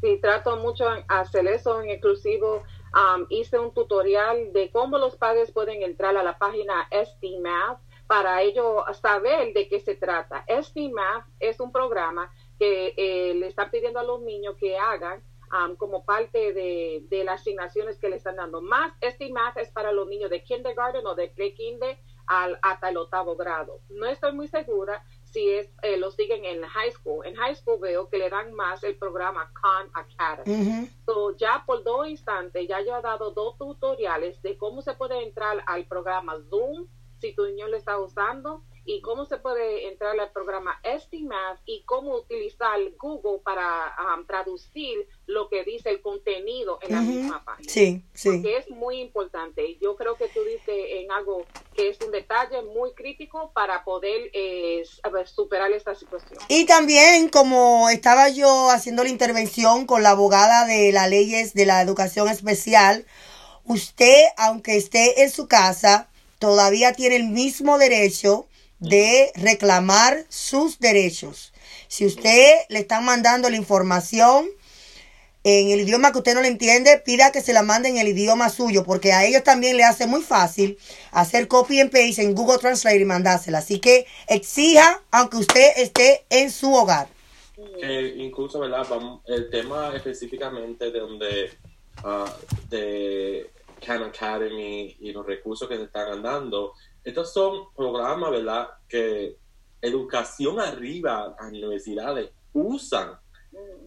Sí, 0.00 0.18
trato 0.22 0.56
mucho 0.56 0.86
hacer 1.08 1.46
eso 1.48 1.82
en 1.82 1.90
exclusivo. 1.90 2.62
Um, 2.94 3.26
hice 3.28 3.58
un 3.58 3.74
tutorial 3.74 4.54
de 4.54 4.70
cómo 4.70 4.96
los 4.96 5.16
padres 5.16 5.52
pueden 5.52 5.82
entrar 5.82 6.16
a 6.16 6.22
la 6.22 6.38
página 6.38 6.88
SDMath 6.90 7.78
para 8.06 8.40
ellos 8.40 8.84
saber 9.02 9.52
de 9.52 9.68
qué 9.68 9.80
se 9.80 9.96
trata. 9.96 10.46
SDMath 10.48 11.26
es 11.40 11.60
un 11.60 11.72
programa 11.72 12.32
que 12.58 12.94
eh, 12.96 13.34
le 13.34 13.48
están 13.48 13.70
pidiendo 13.70 14.00
a 14.00 14.02
los 14.02 14.22
niños 14.22 14.54
que 14.58 14.78
hagan 14.78 15.22
um, 15.56 15.76
como 15.76 16.04
parte 16.04 16.52
de, 16.52 17.04
de, 17.08 17.24
las 17.24 17.40
asignaciones 17.40 17.98
que 17.98 18.08
le 18.08 18.16
están 18.16 18.36
dando. 18.36 18.60
Más 18.60 18.92
SDMath 19.00 19.58
es 19.58 19.70
para 19.70 19.92
los 19.92 20.06
niños 20.08 20.30
de 20.30 20.42
kindergarten 20.42 21.06
o 21.06 21.14
de 21.14 21.28
pre-kinder 21.28 21.98
al, 22.26 22.58
hasta 22.62 22.88
el 22.88 22.96
octavo 22.96 23.36
grado. 23.36 23.80
No 23.88 24.06
estoy 24.06 24.32
muy 24.32 24.48
segura 24.48 25.04
si 25.24 25.50
es, 25.50 25.70
eh, 25.82 25.96
lo 25.96 26.10
siguen 26.10 26.44
en 26.44 26.62
high 26.62 26.90
school. 26.90 27.24
En 27.26 27.34
high 27.36 27.54
school 27.54 27.78
veo 27.80 28.08
que 28.08 28.18
le 28.18 28.30
dan 28.30 28.52
más 28.54 28.82
el 28.84 28.96
programa 28.96 29.50
Khan 29.52 29.90
Academy. 29.94 30.90
ya 31.38 31.62
por 31.66 31.84
dos 31.84 32.08
instantes, 32.08 32.66
ya 32.68 32.80
yo 32.80 32.96
he 32.96 33.02
dado 33.02 33.30
dos 33.30 33.56
tutoriales 33.58 34.40
de 34.42 34.56
cómo 34.56 34.82
se 34.82 34.94
puede 34.94 35.22
entrar 35.22 35.62
al 35.66 35.86
programa 35.86 36.34
Zoom 36.50 36.86
si 37.18 37.34
tu 37.34 37.46
niño 37.46 37.68
lo 37.68 37.76
está 37.76 37.98
usando 37.98 38.62
y 38.86 39.00
cómo 39.00 39.26
se 39.26 39.36
puede 39.36 39.88
entrar 39.88 40.18
al 40.18 40.30
programa 40.30 40.78
Estimad 40.84 41.56
y 41.66 41.82
cómo 41.82 42.14
utilizar 42.14 42.78
Google 42.98 43.40
para 43.44 43.94
um, 44.16 44.24
traducir 44.24 45.08
lo 45.26 45.48
que 45.48 45.64
dice 45.64 45.90
el 45.90 46.00
contenido 46.00 46.78
en 46.82 46.92
la 46.92 47.00
misma 47.00 47.44
página. 47.44 47.68
Sí, 47.68 48.00
sí. 48.14 48.30
Porque 48.30 48.58
es 48.58 48.70
muy 48.70 49.00
importante. 49.00 49.76
Yo 49.80 49.96
creo 49.96 50.16
que 50.16 50.28
tú 50.28 50.40
dices 50.44 50.68
en 50.68 51.10
algo 51.10 51.44
que 51.74 51.88
es 51.88 51.98
un 52.00 52.12
detalle 52.12 52.62
muy 52.62 52.92
crítico 52.92 53.50
para 53.52 53.82
poder 53.82 54.30
eh, 54.32 54.84
superar 55.24 55.72
esta 55.72 55.96
situación. 55.96 56.38
Y 56.48 56.64
también, 56.64 57.28
como 57.28 57.88
estaba 57.90 58.28
yo 58.28 58.70
haciendo 58.70 59.02
la 59.02 59.10
intervención 59.10 59.86
con 59.86 60.04
la 60.04 60.10
abogada 60.10 60.64
de 60.64 60.92
las 60.92 61.10
leyes 61.10 61.54
de 61.54 61.66
la 61.66 61.82
educación 61.82 62.28
especial, 62.28 63.04
usted, 63.64 64.26
aunque 64.36 64.76
esté 64.76 65.24
en 65.24 65.30
su 65.32 65.48
casa, 65.48 66.08
todavía 66.38 66.92
tiene 66.92 67.16
el 67.16 67.24
mismo 67.24 67.78
derecho 67.78 68.46
de 68.78 69.32
reclamar 69.34 70.24
sus 70.28 70.78
derechos. 70.78 71.52
Si 71.88 72.04
usted 72.06 72.54
le 72.68 72.80
está 72.80 73.00
mandando 73.00 73.48
la 73.48 73.56
información 73.56 74.46
en 75.48 75.70
el 75.70 75.80
idioma 75.82 76.10
que 76.10 76.18
usted 76.18 76.34
no 76.34 76.42
le 76.42 76.48
entiende, 76.48 77.00
pida 77.04 77.30
que 77.30 77.40
se 77.40 77.52
la 77.52 77.62
mande 77.62 77.88
en 77.88 77.98
el 77.98 78.08
idioma 78.08 78.48
suyo, 78.48 78.82
porque 78.82 79.12
a 79.12 79.24
ellos 79.24 79.44
también 79.44 79.76
le 79.76 79.84
hace 79.84 80.08
muy 80.08 80.22
fácil 80.22 80.76
hacer 81.12 81.46
copy 81.46 81.78
and 81.78 81.92
paste 81.92 82.20
en 82.20 82.34
Google 82.34 82.58
Translate 82.58 82.98
y 82.98 83.04
mandársela. 83.04 83.58
Así 83.58 83.78
que 83.78 84.06
exija, 84.26 85.00
aunque 85.12 85.36
usted 85.36 85.70
esté 85.76 86.24
en 86.30 86.50
su 86.50 86.74
hogar. 86.74 87.06
incluso, 88.16 88.58
¿verdad? 88.58 88.88
el 89.26 89.48
tema 89.48 89.94
específicamente 89.94 90.90
de 90.90 90.98
donde 90.98 91.50
uh, 92.02 92.68
de 92.68 93.48
Khan 93.86 94.02
Academy 94.02 94.96
y 94.98 95.12
los 95.12 95.24
recursos 95.24 95.68
que 95.68 95.76
se 95.76 95.84
están 95.84 96.22
dando, 96.24 96.72
estos 97.06 97.32
son 97.32 97.72
programas, 97.74 98.30
¿verdad?, 98.30 98.68
que 98.88 99.38
educación 99.80 100.60
arriba 100.60 101.34
a 101.38 101.46
universidades 101.46 102.30
usan 102.52 103.18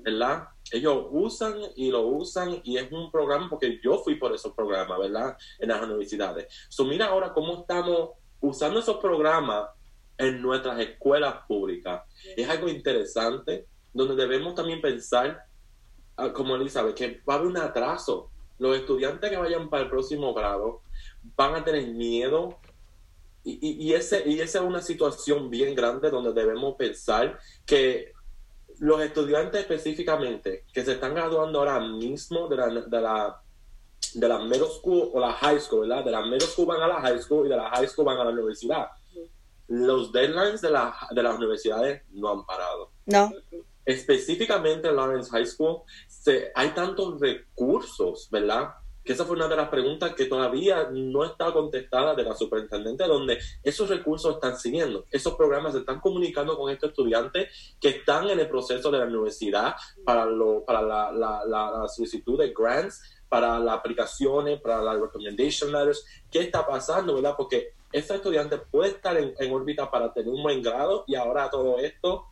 ¿verdad? 0.01 0.47
Ellos 0.71 1.07
usan 1.11 1.55
y 1.75 1.91
lo 1.91 2.07
usan 2.07 2.61
y 2.63 2.77
es 2.77 2.91
un 2.91 3.11
programa 3.11 3.49
porque 3.49 3.79
yo 3.83 3.97
fui 3.99 4.15
por 4.15 4.33
esos 4.33 4.53
programas, 4.53 4.99
¿verdad? 4.99 5.37
En 5.59 5.69
las 5.69 5.81
universidades. 5.81 6.47
So, 6.69 6.85
mira 6.85 7.07
ahora 7.07 7.33
cómo 7.33 7.61
estamos 7.61 8.11
usando 8.39 8.79
esos 8.79 8.97
programas 8.97 9.69
en 10.17 10.41
nuestras 10.41 10.79
escuelas 10.79 11.35
públicas. 11.47 12.03
Es 12.35 12.47
algo 12.49 12.67
interesante 12.67 13.67
donde 13.93 14.15
debemos 14.15 14.55
también 14.55 14.81
pensar, 14.81 15.45
ah, 16.17 16.31
como 16.31 16.55
Elizabeth, 16.55 16.95
que 16.95 17.21
va 17.27 17.35
a 17.35 17.37
haber 17.37 17.47
un 17.47 17.57
atraso. 17.57 18.29
Los 18.59 18.77
estudiantes 18.77 19.29
que 19.29 19.37
vayan 19.37 19.69
para 19.69 19.83
el 19.83 19.89
próximo 19.89 20.33
grado 20.33 20.81
van 21.35 21.55
a 21.55 21.63
tener 21.63 21.87
miedo 21.87 22.59
y, 23.43 23.87
y, 23.87 23.93
ese, 23.93 24.23
y 24.27 24.39
esa 24.41 24.59
es 24.59 24.65
una 24.65 24.81
situación 24.81 25.49
bien 25.49 25.73
grande 25.75 26.09
donde 26.09 26.33
debemos 26.33 26.75
pensar 26.75 27.39
que 27.65 28.13
los 28.79 29.01
estudiantes 29.01 29.61
específicamente 29.61 30.65
que 30.73 30.83
se 30.83 30.93
están 30.93 31.13
graduando 31.13 31.59
ahora 31.59 31.79
mismo 31.79 32.47
de 32.47 32.55
la, 32.55 32.67
de 32.67 33.01
la, 33.01 33.41
de 34.13 34.27
la 34.27 34.39
middle 34.39 34.69
school 34.69 35.09
o 35.13 35.19
la 35.19 35.33
high 35.33 35.59
school, 35.59 35.87
¿verdad? 35.87 36.03
De 36.05 36.11
la 36.11 36.21
middle 36.21 36.47
school 36.47 36.67
van 36.67 36.81
a 36.81 36.87
la 36.87 37.01
high 37.01 37.19
school 37.21 37.45
y 37.45 37.49
de 37.49 37.57
la 37.57 37.69
high 37.69 37.87
school 37.87 38.05
van 38.05 38.17
a 38.17 38.23
la 38.23 38.31
universidad. 38.31 38.87
Los 39.67 40.11
deadlines 40.11 40.61
de, 40.61 40.71
la, 40.71 40.95
de 41.11 41.23
las 41.23 41.37
universidades 41.37 42.03
no 42.11 42.29
han 42.29 42.45
parado. 42.45 42.91
No. 43.05 43.31
Específicamente 43.85 44.87
en 44.87 44.95
Lawrence 44.95 45.29
High 45.29 45.45
School 45.45 45.81
se, 46.07 46.51
hay 46.55 46.69
tantos 46.69 47.19
recursos, 47.19 48.29
¿verdad? 48.31 48.69
Que 49.09 49.13
esa 49.13 49.25
fue 49.25 49.37
una 49.37 49.47
de 49.47 49.55
las 49.55 49.69
preguntas 49.69 50.13
que 50.13 50.25
todavía 50.25 50.87
no 50.91 51.25
está 51.25 51.51
contestada 51.51 52.13
de 52.13 52.21
la 52.21 52.35
superintendente, 52.35 53.05
donde 53.05 53.39
esos 53.63 53.89
recursos 53.89 54.35
están 54.35 54.55
siguiendo, 54.55 55.05
esos 55.09 55.33
programas 55.33 55.73
se 55.73 55.79
están 55.79 55.99
comunicando 55.99 56.55
con 56.55 56.71
estos 56.71 56.91
estudiantes 56.91 57.49
que 57.81 57.89
están 57.89 58.29
en 58.29 58.39
el 58.39 58.47
proceso 58.47 58.91
de 58.91 58.99
la 58.99 59.05
universidad 59.05 59.73
para, 60.05 60.27
lo, 60.27 60.63
para 60.63 60.83
la, 60.83 61.11
la, 61.11 61.43
la, 61.43 61.87
solicitud 61.87 62.37
de 62.37 62.53
grants, 62.55 63.01
para 63.27 63.57
las 63.57 63.79
aplicaciones, 63.79 64.61
para 64.61 64.79
las 64.83 65.01
recommendation 65.01 65.71
letters, 65.71 66.05
qué 66.29 66.41
está 66.41 66.67
pasando, 66.67 67.15
¿verdad? 67.15 67.33
Porque 67.35 67.73
ese 67.91 68.13
estudiante 68.13 68.59
puede 68.59 68.91
estar 68.91 69.17
en, 69.17 69.33
en 69.39 69.51
órbita 69.51 69.89
para 69.89 70.13
tener 70.13 70.29
un 70.29 70.43
buen 70.43 70.61
grado 70.61 71.03
y 71.07 71.15
ahora 71.15 71.49
todo 71.49 71.79
esto 71.79 72.27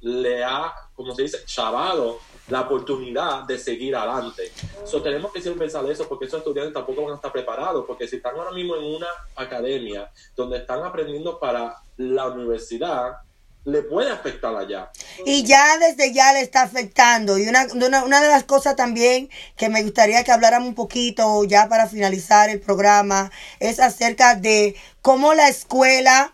le 0.00 0.44
ha, 0.44 0.72
como 0.94 1.14
se 1.14 1.22
dice, 1.22 1.38
chavado 1.44 2.18
la 2.48 2.62
oportunidad 2.62 3.44
de 3.44 3.58
seguir 3.58 3.94
adelante. 3.94 4.50
So, 4.84 5.02
tenemos 5.02 5.32
que 5.32 5.40
siempre 5.40 5.66
pensar 5.66 5.88
eso 5.88 6.08
porque 6.08 6.24
esos 6.24 6.38
estudiantes 6.38 6.74
tampoco 6.74 7.02
van 7.02 7.12
a 7.12 7.16
estar 7.16 7.32
preparados, 7.32 7.84
porque 7.86 8.08
si 8.08 8.16
están 8.16 8.34
ahora 8.34 8.50
mismo 8.50 8.76
en 8.76 8.84
una 8.96 9.06
academia 9.36 10.10
donde 10.34 10.58
están 10.58 10.82
aprendiendo 10.82 11.38
para 11.38 11.76
la 11.96 12.28
universidad, 12.28 13.18
le 13.64 13.82
puede 13.82 14.10
afectar 14.10 14.56
allá. 14.56 14.90
Y 15.26 15.44
ya 15.44 15.78
desde 15.78 16.12
ya 16.12 16.32
le 16.32 16.40
está 16.40 16.62
afectando. 16.62 17.38
Y 17.38 17.46
una, 17.46 17.66
una, 17.74 18.04
una 18.04 18.20
de 18.20 18.28
las 18.28 18.44
cosas 18.44 18.74
también 18.74 19.28
que 19.56 19.68
me 19.68 19.82
gustaría 19.82 20.24
que 20.24 20.32
habláramos 20.32 20.68
un 20.70 20.74
poquito 20.74 21.44
ya 21.44 21.68
para 21.68 21.86
finalizar 21.86 22.48
el 22.48 22.60
programa 22.60 23.30
es 23.58 23.78
acerca 23.78 24.34
de 24.34 24.76
cómo 25.02 25.34
la 25.34 25.48
escuela 25.48 26.32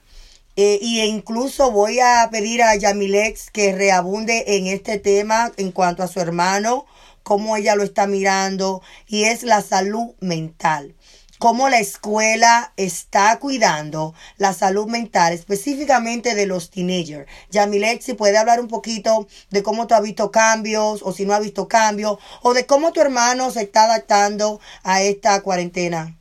eh, 0.57 0.78
y 0.80 1.02
incluso 1.02 1.70
voy 1.70 2.00
a 2.00 2.28
pedir 2.32 2.62
a 2.62 2.74
Yamilex 2.74 3.50
que 3.50 3.72
reabunde 3.74 4.57
en 4.57 4.66
este 4.66 4.98
tema 4.98 5.52
en 5.59 5.70
cuanto 5.70 6.02
a 6.02 6.09
su 6.09 6.18
hermano, 6.18 6.86
cómo 7.22 7.59
ella 7.59 7.76
lo 7.76 7.82
está 7.82 8.07
mirando, 8.07 8.80
y 9.07 9.24
es 9.24 9.42
la 9.42 9.61
salud 9.61 10.14
mental. 10.20 10.94
Cómo 11.38 11.68
la 11.68 11.78
escuela 11.80 12.72
está 12.78 13.38
cuidando 13.38 14.14
la 14.38 14.54
salud 14.54 14.86
mental, 14.86 15.34
específicamente 15.34 16.34
de 16.34 16.46
los 16.46 16.70
teenagers. 16.70 17.30
Yamilex, 17.50 18.07
si 18.07 18.14
puede 18.14 18.38
hablar 18.38 18.59
un 18.59 18.68
poquito 18.68 19.28
de 19.50 19.62
cómo 19.62 19.86
tú 19.86 19.94
has 19.94 20.02
visto 20.02 20.30
cambios, 20.30 21.02
o 21.02 21.12
si 21.12 21.26
no 21.26 21.34
has 21.34 21.42
visto 21.42 21.68
cambios, 21.68 22.18
o 22.40 22.54
de 22.54 22.64
cómo 22.64 22.92
tu 22.92 23.02
hermano 23.02 23.50
se 23.50 23.62
está 23.62 23.84
adaptando 23.84 24.61
a 24.82 25.02
esta 25.02 25.42
cuarentena. 25.42 26.16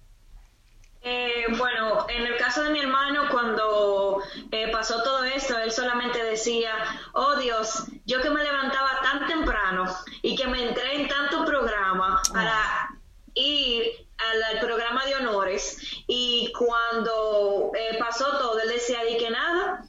Eh, 1.07 1.45
bueno, 1.59 2.07
en 2.09 2.25
el 2.25 2.35
caso 2.37 2.63
de 2.63 2.71
mi 2.71 2.79
hermano, 2.79 3.29
cuando 3.29 4.23
eh, 4.51 4.71
pasó 4.71 5.03
todo 5.03 5.23
esto, 5.23 5.55
él 5.59 5.71
solamente 5.71 6.23
decía, 6.23 6.73
oh 7.13 7.35
Dios, 7.35 7.83
yo 8.07 8.23
que 8.23 8.31
me 8.31 8.43
levantaba 8.43 9.01
tan 9.03 9.27
temprano 9.27 9.85
y 10.23 10.35
que 10.35 10.47
me 10.47 10.67
entré 10.67 10.95
en 10.95 11.07
tanto 11.07 11.45
programa 11.45 12.19
para 12.33 12.89
ir 13.35 14.07
al, 14.17 14.59
programa 14.59 15.05
de 15.05 15.13
honores 15.17 15.77
y 16.07 16.51
cuando 16.57 17.71
eh, 17.77 17.97
pasó 17.99 18.25
todo, 18.39 18.59
él 18.61 18.69
decía, 18.69 19.03
di 19.03 19.17
que 19.19 19.29
nada, 19.29 19.85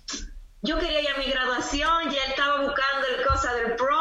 yo 0.60 0.78
quería 0.78 1.00
ya 1.00 1.16
mi 1.16 1.30
graduación, 1.30 2.10
ya 2.10 2.24
estaba 2.24 2.60
buscando 2.60 3.06
el 3.08 3.24
cosa 3.24 3.54
del 3.54 3.74
prom, 3.76 3.95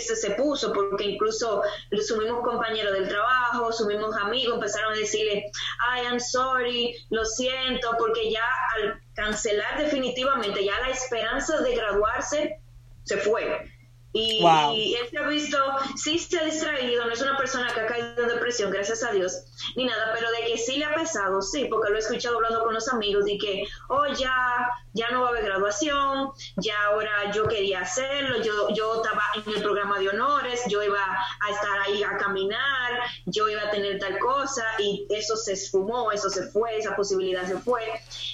se 0.00 0.30
puso, 0.32 0.72
porque 0.72 1.04
incluso 1.04 1.62
su 2.02 2.16
mismo 2.16 2.42
compañero 2.42 2.92
del 2.92 3.08
trabajo, 3.08 3.72
su 3.72 3.86
mismos 3.86 4.16
amigos 4.16 4.54
empezaron 4.54 4.92
a 4.92 4.96
decirle, 4.96 5.50
I 5.96 6.06
am 6.06 6.20
sorry, 6.20 6.94
lo 7.10 7.24
siento, 7.24 7.96
porque 7.98 8.30
ya 8.30 8.44
al 8.76 9.00
cancelar 9.14 9.78
definitivamente, 9.78 10.64
ya 10.64 10.80
la 10.80 10.90
esperanza 10.90 11.60
de 11.60 11.74
graduarse 11.74 12.60
se 13.04 13.16
fue. 13.18 13.73
Y, 14.16 14.94
él 14.94 15.08
se 15.10 15.18
ha 15.18 15.26
visto, 15.26 15.58
sí 15.96 16.20
se 16.20 16.38
ha 16.38 16.44
distraído, 16.44 17.04
no 17.04 17.12
es 17.12 17.20
una 17.20 17.36
persona 17.36 17.66
que 17.74 17.80
ha 17.80 17.86
caído 17.86 18.22
en 18.22 18.28
depresión, 18.28 18.70
gracias 18.70 19.02
a 19.02 19.10
Dios, 19.10 19.42
ni 19.74 19.86
nada, 19.86 20.12
pero 20.14 20.30
de 20.30 20.46
que 20.46 20.56
sí 20.56 20.76
le 20.76 20.84
ha 20.84 20.94
pesado, 20.94 21.42
sí, 21.42 21.66
porque 21.68 21.90
lo 21.90 21.96
he 21.96 21.98
escuchado 21.98 22.36
hablando 22.36 22.62
con 22.62 22.74
los 22.74 22.86
amigos, 22.88 23.24
de 23.24 23.36
que, 23.38 23.64
oh, 23.88 24.06
ya, 24.16 24.70
ya 24.92 25.10
no 25.10 25.22
va 25.22 25.26
a 25.26 25.30
haber 25.30 25.44
graduación, 25.46 26.30
ya 26.58 26.80
ahora 26.84 27.32
yo 27.32 27.48
quería 27.48 27.80
hacerlo, 27.80 28.40
yo, 28.40 28.68
yo 28.72 29.02
estaba 29.02 29.24
en 29.34 29.52
el 29.52 29.60
programa 29.60 29.98
de 29.98 30.08
honores, 30.08 30.62
yo 30.68 30.80
iba 30.80 31.02
a 31.02 31.50
estar 31.50 31.80
ahí 31.80 32.04
a 32.04 32.16
caminar, 32.16 33.00
yo 33.26 33.48
iba 33.48 33.62
a 33.62 33.70
tener 33.72 33.98
tal 33.98 34.16
cosa, 34.20 34.64
y 34.78 35.08
eso 35.10 35.34
se 35.34 35.54
esfumó, 35.54 36.12
eso 36.12 36.30
se 36.30 36.44
fue, 36.52 36.78
esa 36.78 36.94
posibilidad 36.94 37.48
se 37.48 37.58
fue. 37.58 37.82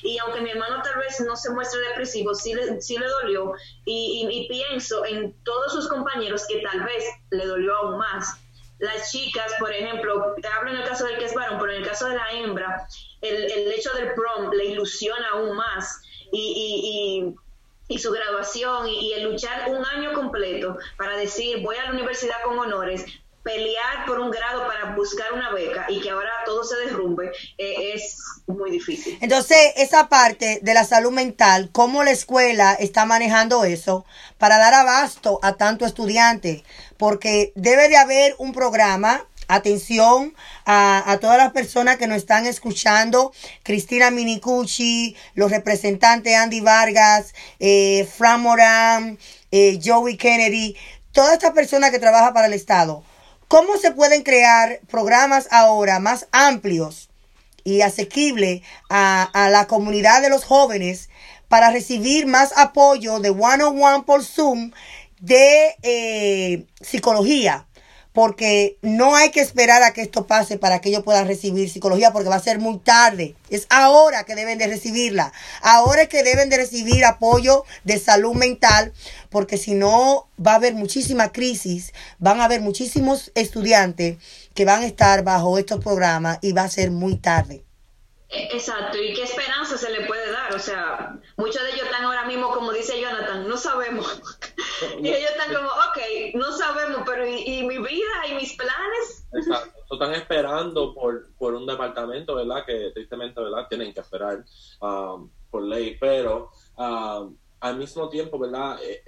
Y 0.03 0.19
aunque 0.19 0.43
mi 0.43 0.51
hermano 0.51 0.83
tal 0.83 0.99
vez 0.99 1.21
no 1.21 1.37
se 1.37 1.49
muestre 1.49 1.81
depresivo, 1.89 2.35
sí 2.35 2.53
le, 2.53 2.83
sí 2.83 2.99
le 2.99 3.07
dolió, 3.07 3.55
y, 3.87 4.29
y 4.31 4.49
pienso 4.49 5.07
en 5.07 5.35
sus 5.71 5.89
compañeros 5.89 6.47
que 6.47 6.61
tal 6.61 6.83
vez 6.85 7.05
le 7.31 7.47
dolió 7.47 7.75
aún 7.77 7.99
más. 7.99 8.37
Las 8.79 9.11
chicas, 9.11 9.53
por 9.59 9.71
ejemplo, 9.71 10.35
hablo 10.57 10.71
en 10.71 10.77
el 10.79 10.89
caso 10.89 11.05
del 11.07 11.19
que 11.19 11.27
es 11.27 11.35
varón, 11.35 11.59
pero 11.61 11.73
en 11.73 11.83
el 11.83 11.89
caso 11.89 12.09
de 12.09 12.17
la 12.17 12.31
hembra, 12.33 12.87
el, 13.21 13.51
el 13.51 13.73
hecho 13.73 13.93
del 13.93 14.15
prom 14.15 14.51
le 14.53 14.65
ilusiona 14.67 15.29
aún 15.33 15.55
más 15.55 16.01
y, 16.33 17.35
y, 17.89 17.99
su 17.99 18.11
graduación 18.13 18.89
y, 18.89 19.13
el 19.13 19.25
luchar 19.25 19.69
un 19.69 19.85
año 19.85 20.13
completo 20.13 20.79
para 20.97 21.17
decir 21.17 21.63
voy 21.63 21.77
a 21.77 21.85
la 21.85 21.91
universidad 21.91 22.37
con 22.45 22.59
honores, 22.59 23.05
pelear 23.43 24.05
por 24.07 24.21
un 24.21 24.31
grado 24.31 24.67
para 24.67 24.95
buscar 24.95 25.33
una 25.33 25.51
beca 25.53 25.87
y 25.89 26.01
que 26.01 26.11
ahora 26.11 26.31
todo 26.45 26.63
se 26.63 26.77
derrumbe 26.77 27.31
eh, 27.59 27.93
es 27.95 28.19
muy 28.47 28.71
difícil. 28.71 29.19
Entonces, 29.21 29.59
esa 29.77 30.09
parte 30.09 30.61
de 30.63 30.75
la 30.75 30.85
salud 30.85 31.13
mental, 31.13 31.71
¿cómo 31.73 32.05
la 32.05 32.11
escuela 32.11 32.75
está 32.75 33.07
manejando 33.07 33.65
eso 33.65 34.05
para 34.39 34.59
dar 34.59 34.75
abasto 34.75 35.39
a 35.43 35.55
tanto 35.55 35.87
estudiante? 35.87 36.65
Porque 36.99 37.53
debe 37.55 37.89
de 37.89 37.97
haber 37.97 38.35
un 38.39 38.53
programa 38.53 39.27
atención 39.51 40.35
a, 40.65 41.19
todas 41.21 41.39
las 41.39 41.53
personas 41.53 41.97
que 41.97 42.07
nos 42.07 42.19
están 42.19 42.47
escuchando, 42.47 43.33
Cristina 43.65 44.11
Minicucci, 44.11 45.17
los 45.35 45.51
representantes 45.51 46.37
Andy 46.37 46.61
Vargas, 46.61 47.35
eh, 47.59 48.09
Fran 48.17 48.43
Moran, 48.43 49.19
eh, 49.51 49.81
Joey 49.85 50.17
Kennedy, 50.17 50.77
todas 51.13 51.33
estas 51.33 51.51
personas 51.51 51.91
que 51.91 51.99
trabajan 51.99 52.33
para 52.33 52.47
el 52.47 52.53
Estado. 52.53 53.03
¿Cómo 53.51 53.79
se 53.79 53.91
pueden 53.91 54.23
crear 54.23 54.79
programas 54.89 55.49
ahora 55.51 55.99
más 55.99 56.29
amplios 56.31 57.11
y 57.65 57.81
asequibles 57.81 58.63
a, 58.89 59.49
la 59.51 59.67
comunidad 59.67 60.23
de 60.23 60.31
los 60.31 60.45
jóvenes 60.45 61.11
para 61.49 61.73
recibir 61.73 62.29
más 62.29 62.57
apoyo 62.57 63.19
de 63.19 63.31
one-on-one 63.31 64.05
por 64.05 64.25
Zoom 64.25 64.71
de 65.19 65.75
eh, 65.83 66.65
psicología? 66.81 67.67
Porque 68.13 68.77
no 68.83 69.15
hay 69.15 69.31
que 69.31 69.41
esperar 69.41 69.83
a 69.83 69.93
que 69.93 70.03
esto 70.03 70.27
pase 70.27 70.59
para 70.59 70.81
que 70.81 70.89
ellos 70.89 71.05
puedan 71.05 71.27
recibir 71.27 71.71
psicología, 71.71 72.13
porque 72.13 72.29
va 72.29 72.37
a 72.37 72.41
ser 72.41 72.59
muy 72.59 72.79
tarde. 72.79 73.37
Es 73.51 73.67
ahora 73.71 74.25
que 74.25 74.35
deben 74.35 74.59
de 74.59 74.67
recibirla. 74.67 75.33
Ahora 75.63 76.03
es 76.03 76.09
que 76.09 76.23
deben 76.23 76.51
de 76.51 76.57
recibir 76.57 77.05
apoyo 77.05 77.65
de 77.85 77.99
salud 77.99 78.35
mental, 78.35 78.93
porque 79.31 79.57
si 79.57 79.75
no 79.75 80.29
va 80.45 80.53
a 80.53 80.57
haber 80.57 80.75
muchísima 80.75 81.31
crisis, 81.31 81.93
van 82.19 82.41
a 82.41 82.45
haber 82.45 82.61
muchísimos 82.61 83.31
estudiantes 83.35 84.19
que 84.55 84.65
van 84.65 84.83
a 84.83 84.87
estar 84.87 85.23
bajo 85.23 85.59
estos 85.59 85.83
programas 85.83 86.39
y 86.43 86.53
va 86.53 86.63
a 86.63 86.69
ser 86.69 86.91
muy 86.91 87.17
tarde. 87.17 87.65
E, 88.31 88.45
exacto, 88.55 88.97
y 88.97 89.13
qué 89.13 89.25
esperanza 89.25 89.77
se 89.77 89.91
le 89.91 90.07
puede 90.07 90.31
dar. 90.31 90.55
O 90.55 90.59
sea, 90.59 91.17
muchos 91.37 91.63
de 91.63 91.71
ellos 91.71 91.85
están 91.85 92.05
ahora 92.05 92.25
mismo, 92.27 92.51
como 92.51 92.73
dice 92.73 93.01
Jonathan, 93.01 93.49
no 93.49 93.57
sabemos. 93.57 94.21
Y 95.01 95.09
ellos 95.09 95.31
están 95.31 95.55
como, 95.55 95.69
ok, 95.69 96.35
no 96.35 96.53
sabemos, 96.53 97.03
pero 97.07 97.27
¿y, 97.27 97.63
mi 97.65 97.79
vida 97.79 98.27
y 98.29 98.35
mis 98.35 98.55
planes? 98.55 99.27
Exacto. 99.33 99.79
están 99.93 100.15
esperando 100.15 100.95
por, 100.95 101.33
por 101.35 101.55
un 101.55 101.67
departamento, 101.67 102.35
¿verdad? 102.35 102.65
Que 102.67 102.91
tristemente, 102.93 103.41
¿verdad? 103.41 103.67
Tienen 103.69 103.93
que 103.93 104.01
esperar 104.01 104.45
um, 104.81 105.31
por 105.51 105.63
ley, 105.63 105.97
pero 106.01 106.51
um, 106.77 107.37
al 107.61 107.77
mismo 107.77 108.09
tiempo, 108.09 108.39
¿verdad? 108.39 108.79
Eh, 108.83 109.03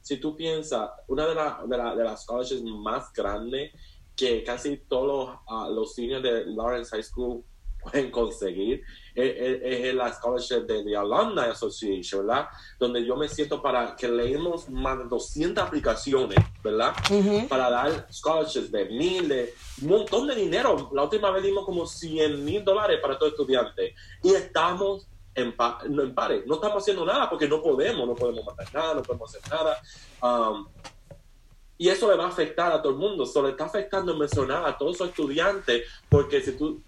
si 0.00 0.18
tú 0.18 0.36
piensas, 0.36 0.90
una 1.08 1.26
de, 1.26 1.34
de, 1.34 1.96
de 1.96 2.04
las 2.04 2.22
scholarships 2.22 2.62
más 2.62 3.12
grandes 3.12 3.72
que 4.16 4.44
casi 4.44 4.76
todos 4.76 5.06
los, 5.06 5.68
uh, 5.68 5.74
los 5.74 5.94
seniors 5.94 6.22
de 6.22 6.46
Lawrence 6.46 6.90
High 6.90 7.02
School 7.02 7.44
pueden 7.82 8.10
conseguir 8.10 8.82
es, 9.14 9.94
la 9.94 10.12
scholarship 10.12 10.66
de 10.66 10.84
la 10.84 11.00
Alumni 11.00 11.42
Association, 11.42 12.26
¿verdad? 12.26 12.48
Donde 12.78 13.04
yo 13.04 13.16
me 13.16 13.28
siento 13.28 13.62
para 13.62 13.94
que 13.94 14.08
leemos 14.08 14.68
más 14.68 14.98
de 14.98 15.04
200 15.04 15.64
aplicaciones, 15.64 16.38
¿verdad? 16.62 16.94
Para 17.48 17.70
dar 17.70 18.06
scholarships 18.12 18.72
de 18.72 18.86
mil, 18.86 19.28
de 19.28 19.54
un 19.82 19.88
montón 19.88 20.26
de 20.26 20.34
dinero. 20.34 20.90
La 20.92 21.04
última 21.04 21.30
vez 21.30 21.42
dimos 21.42 21.64
como 21.64 21.86
100 21.86 22.44
mil 22.44 22.64
dólares 22.64 22.98
para 23.00 23.18
todo 23.18 23.28
estudiante 23.28 23.94
y 24.22 24.30
estamos 24.30 25.06
en, 25.34 25.54
no, 25.90 26.02
en 26.02 26.14
pares. 26.14 26.46
No 26.46 26.56
estamos 26.56 26.82
haciendo 26.82 27.04
nada 27.04 27.28
porque 27.28 27.48
no 27.48 27.62
podemos, 27.62 28.06
no 28.06 28.14
podemos 28.14 28.44
matar 28.44 28.72
nada, 28.74 28.94
no 28.94 29.02
podemos 29.02 29.34
hacer 29.34 29.50
nada. 29.50 29.80
Um, 30.22 30.66
y 31.76 31.88
eso 31.88 32.08
le 32.08 32.16
va 32.16 32.24
a 32.24 32.28
afectar 32.28 32.72
a 32.72 32.80
todo 32.80 32.92
el 32.92 32.98
mundo. 32.98 33.24
Eso 33.24 33.42
le 33.42 33.50
está 33.50 33.64
afectando 33.64 34.12
emocional 34.12 34.64
a 34.64 34.76
todos 34.76 34.96
esos 34.96 35.08
estudiantes 35.08 35.84
porque 36.08 36.40
si 36.40 36.52
tú 36.52 36.80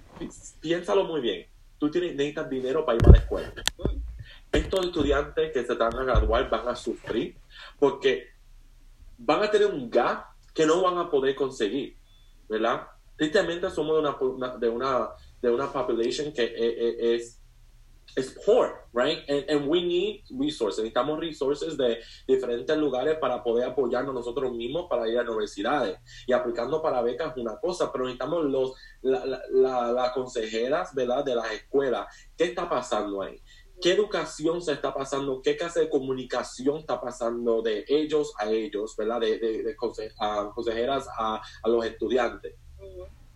piénsalo 0.61 1.05
muy 1.05 1.21
bien, 1.21 1.47
tú 1.79 1.91
tienes, 1.91 2.15
necesitas 2.15 2.49
dinero 2.49 2.85
para 2.85 2.97
ir 2.97 3.07
a 3.07 3.11
la 3.11 3.19
escuela. 3.19 3.53
Estos 4.53 4.87
estudiantes 4.87 5.53
que 5.53 5.65
se 5.65 5.73
están 5.73 5.95
a 5.95 6.05
graduar 6.05 6.49
van 6.49 6.69
a 6.69 6.75
sufrir 6.77 7.37
porque 7.79 8.29
van 9.19 9.43
a 9.43 9.51
tener 9.51 9.69
un 9.69 9.91
gap 9.91 10.27
que 10.55 10.67
no 10.67 10.83
van 10.83 10.99
a 10.99 11.11
poder 11.11 11.35
conseguir, 11.35 11.97
¿verdad? 12.49 12.87
Tristemente 13.17 13.71
somos 13.71 13.95
de 13.97 14.09
una, 14.09 14.57
de 14.57 14.69
una, 14.69 15.09
de 15.41 15.51
una 15.51 15.73
population 15.73 16.33
que 16.33 16.55
es, 17.15 17.41
es 18.15 18.35
poor, 18.47 18.87
right? 18.93 19.19
And, 19.29 19.45
and, 19.51 19.69
we 19.69 19.83
need 19.83 20.25
resources. 20.31 20.79
Necesitamos 20.79 21.21
resources 21.21 21.77
de 21.77 21.99
diferentes 22.27 22.77
lugares 22.77 23.19
para 23.19 23.43
poder 23.43 23.69
apoyarnos 23.69 24.15
nosotros 24.15 24.53
mismos 24.53 24.87
para 24.89 25.09
ir 25.09 25.19
a 25.19 25.23
universidades. 25.23 25.99
Y 26.27 26.33
aplicando 26.33 26.81
para 26.81 27.03
becas 27.03 27.33
es 27.33 27.43
una 27.43 27.59
cosa, 27.59 27.93
pero 27.93 28.05
necesitamos 28.05 28.45
los, 28.47 28.73
las 29.03 29.93
la, 29.93 30.13
consejeras, 30.15 30.95
¿verdad? 30.95 31.25
De 31.25 31.35
las 31.35 31.51
escuelas. 31.53 32.07
¿Qué 32.37 32.45
está 32.45 32.69
pasando 32.69 33.23
ahí? 33.23 33.41
¿Qué 33.83 33.93
educación 33.93 34.63
se 34.63 34.73
está 34.73 34.95
pasando? 34.95 35.43
¿Qué 35.43 35.57
clase 35.57 35.81
de 35.81 35.91
comunicación 35.91 36.79
está 36.79 36.99
pasando 36.99 37.61
de 37.61 37.85
ellos 37.89 38.33
a 38.39 38.51
ellos, 38.51 38.97
¿verdad? 38.97 39.21
De, 39.21 39.39
de, 39.39 39.77
consejeras 39.77 41.07
a, 41.19 41.43
a, 41.63 41.69
los 41.69 41.85
estudiantes, 41.85 42.55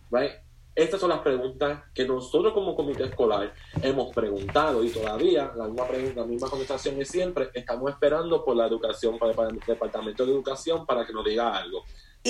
right? 0.09 0.31
Estas 0.73 1.01
son 1.01 1.09
las 1.09 1.19
preguntas 1.19 1.83
que 1.93 2.05
nosotros 2.05 2.53
como 2.53 2.75
comité 2.75 3.03
escolar 3.03 3.53
hemos 3.81 4.13
preguntado 4.13 4.83
y 4.83 4.89
todavía 4.89 5.51
la 5.55 5.65
misma, 5.65 5.87
pregunta, 5.87 6.21
la 6.21 6.27
misma 6.27 6.49
conversación 6.49 7.01
es 7.01 7.09
siempre, 7.09 7.49
estamos 7.53 7.91
esperando 7.91 8.43
por 8.45 8.55
la 8.55 8.67
educación, 8.67 9.19
para 9.19 9.49
el 9.49 9.59
Departamento 9.59 10.25
de 10.25 10.31
Educación 10.31 10.85
para 10.85 11.05
que 11.05 11.11
nos 11.11 11.25
diga 11.25 11.57
algo. 11.57 11.83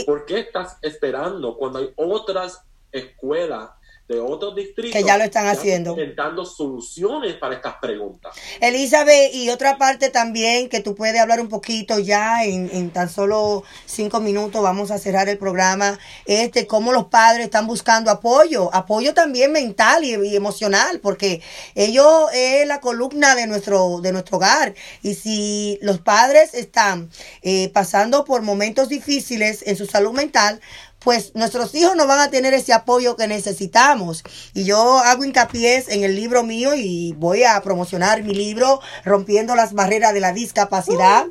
¿Por 0.06 0.26
qué 0.26 0.40
estás 0.40 0.78
esperando 0.82 1.56
cuando 1.56 1.80
hay 1.80 1.94
otras 1.96 2.66
escuelas 2.92 3.70
de 4.12 4.20
otros 4.20 4.56
distritos 4.56 4.94
que 4.94 5.04
ya 5.04 5.18
lo 5.18 5.24
están 5.24 5.48
haciendo. 5.48 5.92
Intentando 5.92 6.46
soluciones 6.46 7.36
para 7.36 7.56
estas 7.56 7.76
preguntas. 7.82 8.36
Elizabeth, 8.60 9.34
y 9.34 9.50
otra 9.50 9.78
parte 9.78 10.10
también 10.10 10.70
que 10.70 10.82
tú 10.82 10.96
puedes 10.96 11.20
hablar 11.20 11.40
un 11.40 11.50
poquito 11.50 12.00
ya 12.00 12.44
en, 12.44 12.70
en 12.74 12.92
tan 12.92 13.10
solo 13.10 13.64
cinco 13.86 14.20
minutos, 14.20 14.62
vamos 14.62 14.92
a 14.92 14.98
cerrar 14.98 15.30
el 15.30 15.38
programa, 15.38 15.98
es 16.26 16.52
de 16.52 16.68
cómo 16.68 16.92
los 16.92 17.06
padres 17.06 17.46
están 17.46 17.68
buscando 17.68 18.12
apoyo, 18.12 18.70
apoyo 18.74 19.14
también 19.14 19.52
mental 19.52 20.04
y, 20.04 20.36
emocional, 20.36 21.00
porque 21.00 21.42
ellos 21.76 22.30
es 22.34 22.68
la 22.68 22.80
columna 22.80 23.36
de 23.36 23.48
nuestro, 23.48 24.02
de 24.02 24.12
nuestro 24.12 24.38
hogar. 24.38 24.74
Y 25.02 25.16
si 25.16 25.80
los 25.82 26.00
padres 26.00 26.54
están 26.54 27.10
eh, 27.42 27.70
pasando 27.74 28.26
por 28.26 28.42
momentos 28.42 28.90
difíciles 28.90 29.64
en 29.66 29.76
su 29.76 29.86
salud 29.86 30.14
mental, 30.14 30.62
pues 31.04 31.32
nuestros 31.34 31.74
hijos 31.74 31.96
no 31.96 32.06
van 32.06 32.20
a 32.20 32.30
tener 32.30 32.54
ese 32.54 32.74
apoyo 32.74 33.16
que 33.16 33.28
necesitamos. 33.28 34.24
Y 34.54 34.66
yo 34.66 35.00
hago 35.00 35.26
hincapié 35.26 35.84
en 35.88 36.04
el 36.04 36.16
libro 36.16 36.44
mío 36.44 36.76
y 36.76 37.14
voy 37.18 37.44
a 37.44 37.60
promocionar 37.62 38.24
mi 38.24 38.34
libro 38.34 38.82
Rompiendo 39.04 39.56
las 39.56 39.74
barreras 39.74 40.14
de 40.14 40.20
la 40.20 40.32
discapacidad. 40.32 41.26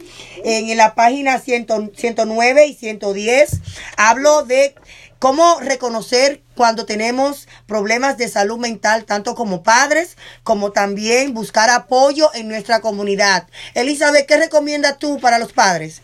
En, 0.45 0.77
la 0.77 0.95
página 0.95 1.39
109 1.39 2.67
y 2.67 2.75
110 2.75 3.61
hablo 3.97 4.45
de 4.45 4.75
cómo 5.19 5.61
reconocer 5.61 6.43
cuando 6.57 6.87
tenemos 6.87 7.47
problemas 7.67 8.17
de 8.17 8.29
salud 8.29 8.59
mental, 8.59 9.05
tanto 9.05 9.35
como 9.35 9.63
padres, 9.63 10.17
como 10.43 10.73
también 10.73 11.35
buscar 11.35 11.71
apoyo 11.71 12.31
en 12.35 12.49
nuestra 12.49 12.81
comunidad. 12.81 13.47
Elizabeth, 13.75 14.27
¿qué 14.27 14.37
recomiendas 14.37 14.99
tú 14.99 15.21
para 15.21 15.39
los 15.39 15.53
padres? 15.53 16.03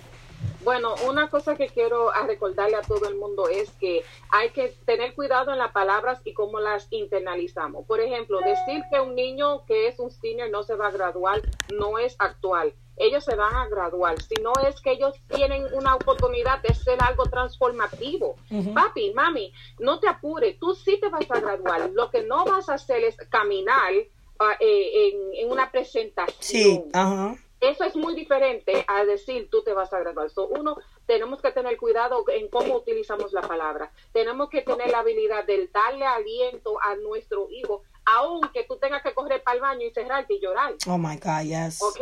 Bueno, 0.66 0.96
una 1.06 1.30
cosa 1.30 1.54
que 1.54 1.68
quiero 1.68 2.10
recordarle 2.26 2.74
a 2.74 2.82
todo 2.82 3.08
el 3.08 3.14
mundo 3.14 3.48
es 3.48 3.70
que 3.78 4.02
hay 4.30 4.50
que 4.50 4.76
tener 4.84 5.14
cuidado 5.14 5.52
en 5.52 5.58
las 5.58 5.70
palabras 5.70 6.20
y 6.24 6.32
cómo 6.34 6.58
las 6.58 6.88
internalizamos. 6.90 7.86
Por 7.86 8.00
ejemplo, 8.00 8.40
decir 8.40 8.82
que 8.90 8.98
un 8.98 9.14
niño 9.14 9.64
que 9.64 9.86
es 9.86 10.00
un 10.00 10.10
senior 10.10 10.50
no 10.50 10.64
se 10.64 10.74
va 10.74 10.88
a 10.88 10.90
graduar 10.90 11.40
no 11.72 12.00
es 12.00 12.16
actual. 12.18 12.74
Ellos 12.96 13.24
se 13.24 13.36
van 13.36 13.54
a 13.54 13.68
graduar, 13.68 14.20
Si 14.20 14.34
no 14.42 14.52
es 14.68 14.80
que 14.80 14.90
ellos 14.90 15.14
tienen 15.28 15.72
una 15.72 15.94
oportunidad 15.94 16.60
de 16.62 16.74
ser 16.74 17.00
algo 17.00 17.26
transformativo. 17.26 18.34
Papi, 18.74 19.12
mami, 19.14 19.52
no 19.78 20.00
te 20.00 20.08
apures, 20.08 20.58
tú 20.58 20.74
sí 20.74 20.98
te 21.00 21.08
vas 21.10 21.30
a 21.30 21.38
graduar. 21.38 21.90
Lo 21.90 22.10
que 22.10 22.24
no 22.24 22.44
vas 22.44 22.68
a 22.68 22.74
hacer 22.74 23.04
es 23.04 23.16
caminar 23.30 23.92
ah, 24.40 24.56
eh, 24.58 25.12
en, 25.38 25.48
una 25.48 25.70
presentación. 25.70 26.34
Sí, 26.40 26.84
ajá 26.92 27.36
eso 27.70 27.84
es 27.84 27.96
muy 27.96 28.14
diferente 28.14 28.84
a 28.86 29.04
decir 29.04 29.48
tú 29.50 29.62
te 29.62 29.72
vas 29.72 29.92
a 29.92 29.98
graduar. 29.98 30.30
So, 30.30 30.46
uno, 30.46 30.76
tenemos 31.06 31.40
que 31.40 31.52
tener 31.52 31.76
cuidado 31.76 32.24
en 32.28 32.48
cómo 32.48 32.76
utilizamos 32.76 33.32
la 33.32 33.42
palabra. 33.42 33.90
Tenemos 34.12 34.48
que 34.50 34.62
tener 34.62 34.90
la 34.90 35.00
habilidad 35.00 35.44
de 35.44 35.68
darle 35.72 36.04
aliento 36.04 36.76
a 36.82 36.96
nuestro 36.96 37.48
hijo, 37.50 37.82
aunque 38.04 38.64
tú 38.64 38.76
tengas 38.76 39.02
que 39.02 39.14
correr 39.14 39.42
para 39.42 39.56
el 39.56 39.60
baño 39.60 39.86
y 39.86 39.90
cerrarte 39.90 40.34
y 40.34 40.40
llorar. 40.40 40.74
Oh 40.88 40.98
my 40.98 41.16
God, 41.16 41.42
yes. 41.42 41.82
¿Ok? 41.82 42.00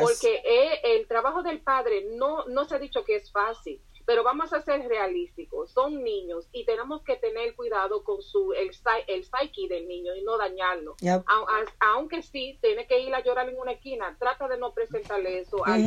Porque 0.00 0.42
eh, 0.44 0.80
el 0.96 1.06
trabajo 1.06 1.42
del 1.42 1.60
padre 1.60 2.06
no, 2.12 2.44
no 2.46 2.64
se 2.64 2.76
ha 2.76 2.78
dicho 2.78 3.04
que 3.04 3.16
es 3.16 3.30
fácil 3.30 3.80
pero 4.06 4.22
vamos 4.22 4.52
a 4.52 4.60
ser 4.62 4.86
realísticos, 4.88 5.70
son 5.70 6.02
niños 6.02 6.48
y 6.52 6.64
tenemos 6.64 7.02
que 7.02 7.16
tener 7.16 7.54
cuidado 7.54 8.04
con 8.04 8.22
su 8.22 8.52
el, 8.52 8.70
el 9.06 9.24
psyche 9.24 9.68
del 9.68 9.88
niño 9.88 10.14
y 10.14 10.22
no 10.22 10.36
dañarlo. 10.36 10.96
aunque 11.80 12.22
sí, 12.22 12.58
tiene 12.60 12.86
que 12.86 13.00
ir 13.00 13.14
a 13.14 13.22
llorar 13.22 13.48
en 13.48 13.58
una 13.58 13.72
esquina, 13.72 14.16
trata 14.18 14.48
de 14.48 14.58
no 14.58 14.72
presentarle 14.72 15.40
eso 15.40 15.64
a 15.66 15.78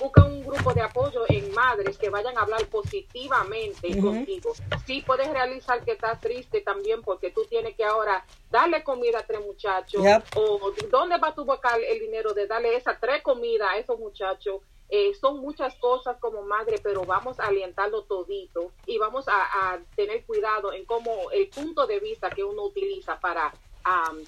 Busca 0.00 0.24
un 0.24 0.44
grupo 0.44 0.74
de 0.74 0.80
apoyo 0.80 1.22
en 1.28 1.52
madres 1.54 1.96
que 1.96 2.10
vayan 2.10 2.36
a 2.36 2.40
hablar 2.40 2.66
positivamente 2.66 3.96
contigo. 4.00 4.52
Sí 4.84 5.02
puedes 5.06 5.30
realizar 5.30 5.84
que 5.84 5.92
estás 5.92 6.20
triste 6.20 6.60
también 6.60 7.02
porque 7.02 7.30
tú 7.30 7.44
tienes 7.48 7.76
que 7.76 7.84
ahora 7.84 8.24
darle 8.50 8.82
comida 8.82 9.20
a 9.20 9.26
tres 9.26 9.40
muchachos 9.40 10.04
o 10.34 10.72
dónde 10.90 11.18
va 11.18 11.34
tu 11.34 11.44
buscar 11.44 11.80
el 11.80 12.00
dinero 12.00 12.34
de 12.34 12.48
darle 12.48 12.74
esas 12.74 12.98
tres 13.00 13.22
comidas 13.22 13.68
a 13.70 13.78
esos 13.78 13.98
muchachos 13.98 14.60
eh, 14.88 15.12
son 15.20 15.40
muchas 15.40 15.74
cosas 15.76 16.16
como 16.18 16.42
madre, 16.42 16.78
pero 16.82 17.04
vamos 17.04 17.40
a 17.40 17.46
alientarlo 17.46 18.04
todito 18.04 18.72
y 18.86 18.98
vamos 18.98 19.26
a, 19.28 19.80
tener 19.94 20.24
cuidado 20.24 20.72
en 20.72 20.84
cómo 20.84 21.30
el 21.32 21.48
punto 21.48 21.86
de 21.86 21.98
vista 22.00 22.30
que 22.30 22.44
uno 22.44 22.64
utiliza 22.64 23.18
para 23.18 23.52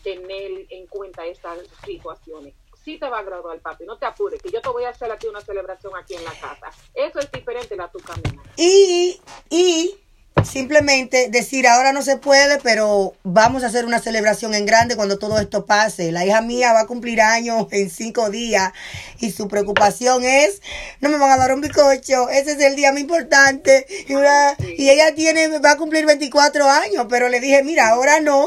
tener 0.03 0.67
en 0.71 0.87
cuenta 0.87 1.27
estas 1.27 1.61
situaciones. 1.85 2.55
Sí 2.85 2.97
te 2.99 3.09
va 3.09 3.19
a 3.19 3.23
graduar, 3.23 3.61
papi, 3.61 3.85
no 3.85 3.99
te 3.99 4.07
apures, 4.07 4.41
que 4.41 4.51
yo 4.51 4.61
te 4.61 4.69
voy 4.69 4.85
a 4.85 4.91
hacer 4.91 5.11
a 5.11 5.19
ti 5.19 5.27
una 5.27 5.41
celebración 5.41 5.93
aquí 5.97 6.15
en 6.15 6.25
la 6.25 6.31
casa. 6.31 6.71
Eso 6.95 7.19
es 7.19 7.31
diferente 7.31 7.77
a 7.81 7.91
tu 7.91 7.99
camino. 7.99 8.43
Y, 8.57 9.21
y 9.51 9.99
simplemente 10.45 11.29
decir 11.31 11.67
ahora 11.67 11.93
no 11.93 12.03
se 12.03 12.17
puede, 12.17 12.59
pero 12.59 13.15
vamos 13.23 13.63
a 13.63 13.67
hacer 13.67 13.85
una 13.85 13.99
celebración 13.99 14.55
en 14.55 14.67
grande 14.67 14.97
cuando 14.97 15.19
todo 15.19 15.39
esto 15.39 15.67
pase. 15.67 16.13
La 16.13 16.25
hija 16.25 16.41
mía 16.41 16.73
va 16.73 16.81
a 16.81 16.87
cumplir 16.87 17.21
años 17.21 17.67
en 17.71 17.91
cinco 17.91 18.31
días 18.31 18.73
y 19.19 19.31
su 19.31 19.49
preocupación 19.49 20.25
es, 20.25 20.61
no 21.01 21.09
me 21.09 21.19
van 21.19 21.31
a 21.31 21.37
dar 21.37 21.55
un 21.55 21.61
bizcocho, 21.61 22.29
ese 22.29 22.53
es 22.53 22.61
el 22.61 22.77
día 22.77 22.93
más 22.93 23.01
importante. 23.01 23.87
Y, 24.09 24.89
ella 24.89 25.15
tiene, 25.15 25.59
va 25.59 25.73
a 25.73 25.77
cumplir 25.77 26.07
24 26.07 26.69
años, 26.69 27.07
pero 27.09 27.29
le 27.29 27.41
dije, 27.41 27.63
mira, 27.63 27.89
ahora 27.89 28.21
no, 28.21 28.47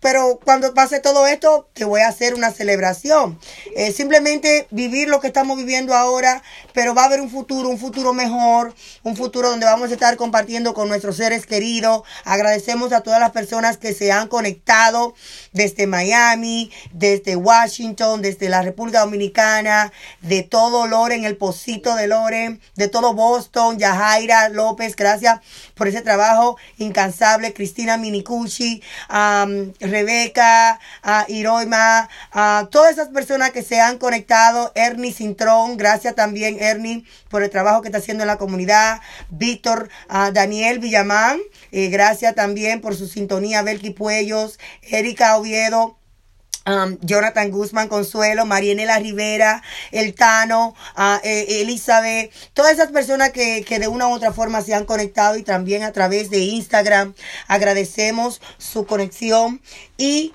pero 0.00 0.38
cuando 0.44 0.72
pase 0.74 1.00
todo 1.00 1.26
esto, 1.26 1.68
te 1.72 1.84
voy 1.84 2.00
a 2.00 2.08
hacer 2.08 2.34
una 2.34 2.52
celebración. 2.52 3.38
Eh, 3.74 3.92
simplemente 3.92 4.68
vivir 4.70 5.08
lo 5.08 5.20
que 5.20 5.26
estamos 5.26 5.56
viviendo 5.56 5.94
ahora, 5.94 6.42
pero 6.72 6.94
va 6.94 7.02
a 7.02 7.06
haber 7.06 7.20
un 7.20 7.30
futuro, 7.30 7.68
un 7.68 7.78
futuro 7.78 8.12
mejor, 8.12 8.74
un 9.02 9.16
futuro 9.16 9.50
donde 9.50 9.66
vamos 9.66 9.90
a 9.90 9.94
estar 9.94 10.16
compartiendo 10.16 10.74
con 10.74 10.88
nuestros 10.88 11.16
seres 11.16 11.46
queridos. 11.46 12.02
Agradecemos 12.24 12.92
a 12.92 13.00
todas 13.00 13.20
las 13.20 13.32
personas 13.32 13.76
que 13.76 13.92
se 13.92 14.12
han 14.12 14.28
conectado 14.28 15.14
desde 15.52 15.86
Miami, 15.86 16.70
desde 16.92 17.34
Washington, 17.34 18.22
desde 18.22 18.48
la 18.48 18.62
República 18.62 19.00
Dominicana, 19.00 19.92
de 20.20 20.42
todo 20.42 20.86
Loren, 20.86 21.24
el 21.24 21.36
Pocito 21.36 21.96
de 21.96 22.06
Loren, 22.06 22.60
de 22.76 22.88
todo 22.88 23.14
Boston, 23.14 23.78
Yajaira 23.78 24.48
López, 24.48 24.94
gracias 24.94 25.40
por 25.74 25.88
ese 25.88 26.02
trabajo 26.02 26.56
incansable, 26.78 27.52
Cristina 27.52 27.96
Minicucci, 27.96 28.82
um, 29.10 29.72
Rebeca, 29.90 30.78
uh, 31.04 31.30
Iroima, 31.30 32.08
todas 32.70 32.92
esas 32.92 33.08
personas 33.08 33.50
que 33.50 33.62
se 33.62 33.80
han 33.80 33.98
conectado, 33.98 34.72
Ernie 34.74 35.12
Cintrón, 35.12 35.76
gracias 35.76 36.14
también 36.14 36.58
Ernie 36.60 37.04
por 37.28 37.42
el 37.42 37.50
trabajo 37.50 37.82
que 37.82 37.88
está 37.88 37.98
haciendo 37.98 38.22
en 38.24 38.28
la 38.28 38.38
comunidad, 38.38 39.00
Víctor, 39.30 39.88
Daniel 40.32 40.78
Villamán, 40.78 41.38
eh, 41.72 41.88
gracias 41.88 42.34
también 42.34 42.80
por 42.80 42.94
su 42.94 43.06
sintonía, 43.06 43.62
Belki 43.62 43.90
Puellos, 43.90 44.58
Erika 44.82 45.36
Oviedo, 45.36 45.97
Um, 46.68 46.98
Jonathan 47.00 47.50
Guzmán 47.50 47.88
Consuelo, 47.88 48.44
Marianela 48.44 48.98
Rivera, 48.98 49.62
El 49.90 50.14
Tano, 50.14 50.74
uh, 50.98 51.16
eh, 51.24 51.62
Elizabeth, 51.62 52.30
todas 52.52 52.74
esas 52.74 52.92
personas 52.92 53.30
que, 53.30 53.64
que, 53.66 53.78
de 53.78 53.88
una 53.88 54.06
u 54.08 54.12
otra 54.12 54.34
forma 54.34 54.60
se 54.60 54.74
han 54.74 54.84
conectado 54.84 55.38
y 55.38 55.42
también 55.42 55.82
a 55.82 55.92
través 55.92 56.28
de 56.28 56.40
Instagram. 56.40 57.14
Agradecemos 57.46 58.42
su 58.58 58.84
conexión 58.84 59.62
y 59.96 60.32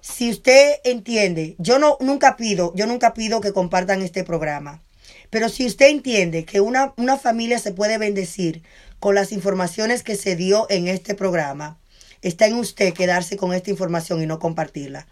si 0.00 0.30
usted 0.30 0.76
entiende, 0.84 1.54
yo 1.58 1.78
no 1.78 1.98
nunca 2.00 2.36
pido, 2.36 2.72
yo 2.74 2.86
nunca 2.86 3.12
pido 3.12 3.42
que 3.42 3.52
compartan 3.52 4.00
este 4.00 4.24
programa. 4.24 4.80
Pero 5.28 5.50
si 5.50 5.66
usted 5.66 5.88
entiende 5.88 6.46
que 6.46 6.62
una, 6.62 6.94
una 6.96 7.18
familia 7.18 7.58
se 7.58 7.72
puede 7.72 7.98
bendecir 7.98 8.62
con 9.00 9.14
las 9.14 9.32
informaciones 9.32 10.02
que 10.02 10.16
se 10.16 10.34
dio 10.34 10.66
en 10.70 10.88
este 10.88 11.14
programa, 11.14 11.78
está 12.22 12.46
en 12.46 12.54
usted 12.54 12.94
quedarse 12.94 13.36
con 13.36 13.52
esta 13.52 13.68
información 13.68 14.22
y 14.22 14.26
no 14.26 14.38
compartirla. 14.38 15.06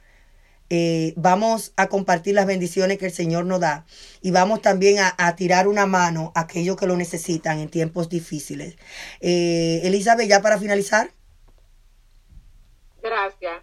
Eh, 0.75 1.13
vamos 1.17 1.75
a 1.77 1.91
compartir 1.91 2.35
las 2.35 2.47
bendiciones 2.47 2.97
que 2.97 3.05
el 3.05 3.13
Señor 3.13 3.45
nos 3.45 3.61
da 3.61 3.85
y 4.23 4.31
vamos 4.31 4.63
también 4.63 4.97
a, 5.01 5.37
tirar 5.37 5.69
una 5.69 5.85
mano 5.85 6.33
a 6.35 6.41
aquellos 6.41 6.79
que 6.79 6.87
lo 6.87 6.97
necesitan 6.97 7.59
en 7.59 7.69
tiempos 7.69 8.09
difíciles. 8.09 8.79
Eh, 9.21 9.83
Elizabeth, 9.85 10.27
ya 10.27 10.41
para 10.41 10.57
finalizar. 10.57 11.11
Gracias. 13.03 13.63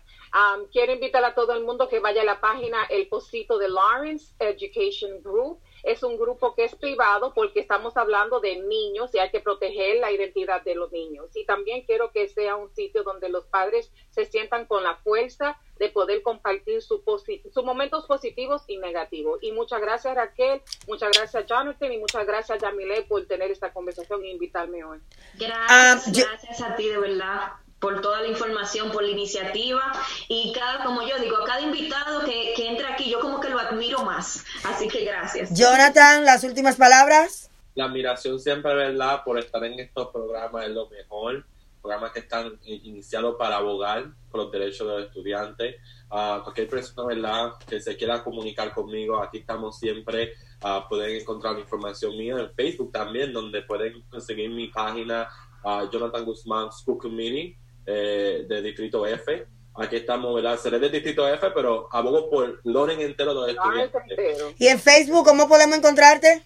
quiero 0.71 0.93
invitar 0.93 1.23
a 1.23 1.33
todo 1.33 1.53
el 1.53 1.63
mundo 1.63 1.89
que 1.89 1.99
vaya 1.99 2.21
a 2.21 2.25
la 2.25 2.39
página 2.39 2.77
El 2.91 3.07
Pocito 3.07 3.57
de 3.57 3.69
Lawrence 3.69 4.35
Education 4.37 5.23
Group 5.23 5.59
es 5.83 6.03
un 6.03 6.17
grupo 6.17 6.55
que 6.55 6.65
es 6.65 6.75
privado 6.75 7.33
porque 7.33 7.59
estamos 7.59 7.97
hablando 7.97 8.39
de 8.39 8.57
niños 8.57 9.13
y 9.13 9.19
hay 9.19 9.29
que 9.29 9.39
proteger 9.39 9.99
la 9.99 10.11
identidad 10.11 10.61
de 10.63 10.75
los 10.75 10.91
niños. 10.91 11.27
Y 11.35 11.45
también 11.45 11.83
quiero 11.85 12.11
que 12.11 12.27
sea 12.27 12.55
un 12.55 12.73
sitio 12.73 13.03
donde 13.03 13.29
los 13.29 13.45
padres 13.45 13.91
se 14.09 14.25
sientan 14.25 14.65
con 14.65 14.83
la 14.83 14.95
fuerza 14.97 15.57
de 15.77 15.89
poder 15.89 16.21
compartir 16.21 16.81
sus 16.81 17.01
momentos 17.63 18.05
positivos 18.05 18.63
y 18.67 18.77
negativos. 18.77 19.39
Y 19.41 19.51
muchas 19.51 19.81
gracias 19.81 20.15
Raquel, 20.15 20.61
muchas 20.87 21.11
gracias 21.17 21.45
Jonathan 21.45 21.91
y 21.91 21.97
muchas 21.97 22.25
gracias 22.25 22.61
Yamile 22.61 23.03
por 23.03 23.25
tener 23.25 23.49
esta 23.51 23.71
conversación 23.71 24.23
e 24.23 24.31
invitarme 24.31 24.83
hoy. 24.83 24.99
Gracias, 25.35 25.67
ah, 25.69 26.11
gracias 26.13 26.61
a 26.61 26.75
ti 26.75 26.89
de 26.89 26.97
verdad 26.97 27.53
por 27.79 28.01
toda 28.01 28.21
la 28.21 28.27
información, 28.27 28.91
por 28.91 29.03
la 29.03 29.09
iniciativa 29.09 29.81
y 30.27 30.53
cada, 30.53 30.83
como 30.83 31.01
yo 31.01 31.17
digo, 31.19 31.37
cada 31.45 31.61
invitado 31.61 32.25
que, 32.25 32.53
que 32.55 32.67
entra 32.67 32.93
aquí, 32.93 33.09
yo 33.09 33.19
como 33.19 33.39
que 33.39 33.49
lo 33.49 33.59
admiro 33.59 34.03
más. 34.03 34.45
Así 34.63 34.87
que 34.87 35.05
gracias. 35.05 35.53
Jonathan, 35.53 36.25
las 36.25 36.43
últimas 36.43 36.75
palabras. 36.75 37.49
La 37.75 37.85
admiración 37.85 38.39
siempre, 38.39 38.73
¿verdad? 38.73 39.23
Por 39.23 39.39
estar 39.39 39.63
en 39.63 39.79
estos 39.79 40.09
programas 40.09 40.65
es 40.65 40.71
lo 40.71 40.89
mejor. 40.89 41.45
Programas 41.81 42.11
que 42.11 42.19
están 42.19 42.59
iniciados 42.63 43.35
para 43.37 43.55
abogar 43.55 44.05
por 44.29 44.41
los 44.41 44.51
derechos 44.51 44.85
de 44.85 44.93
los 44.95 45.07
estudiantes. 45.07 45.77
Uh, 46.11 46.43
cualquier 46.43 46.67
persona, 46.67 47.07
¿verdad? 47.07 47.53
Que 47.65 47.79
se 47.79 47.95
quiera 47.95 48.21
comunicar 48.21 48.73
conmigo, 48.73 49.21
aquí 49.23 49.37
estamos 49.37 49.79
siempre. 49.79 50.33
Uh, 50.61 50.89
pueden 50.89 51.21
encontrar 51.21 51.57
información 51.57 52.17
mía 52.17 52.35
en 52.37 52.53
Facebook 52.53 52.91
también, 52.91 53.31
donde 53.31 53.61
pueden 53.61 54.01
conseguir 54.09 54.49
mi 54.49 54.67
página 54.67 55.29
uh, 55.63 55.89
Jonathan 55.89 56.25
Guzmán 56.25 56.69
School 56.73 56.97
Committee 56.97 57.57
eh, 57.85 58.45
de 58.47 58.61
Distrito 58.61 59.05
F. 59.05 59.45
Aquí 59.75 59.95
estamos, 59.95 60.35
¿verdad? 60.35 60.59
Seré 60.59 60.79
del 60.79 60.91
Distrito 60.91 61.27
F, 61.27 61.51
pero 61.53 61.87
abogo 61.91 62.29
por 62.29 62.59
Loren 62.65 62.99
entero 62.99 63.33
de 63.33 63.39
los 63.39 63.49
estudiantes. 63.49 64.55
¿Y 64.57 64.67
en 64.67 64.79
Facebook 64.79 65.25
cómo 65.25 65.47
podemos 65.47 65.77
encontrarte? 65.77 66.43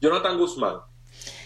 Jonathan 0.00 0.38
Guzmán. 0.38 0.80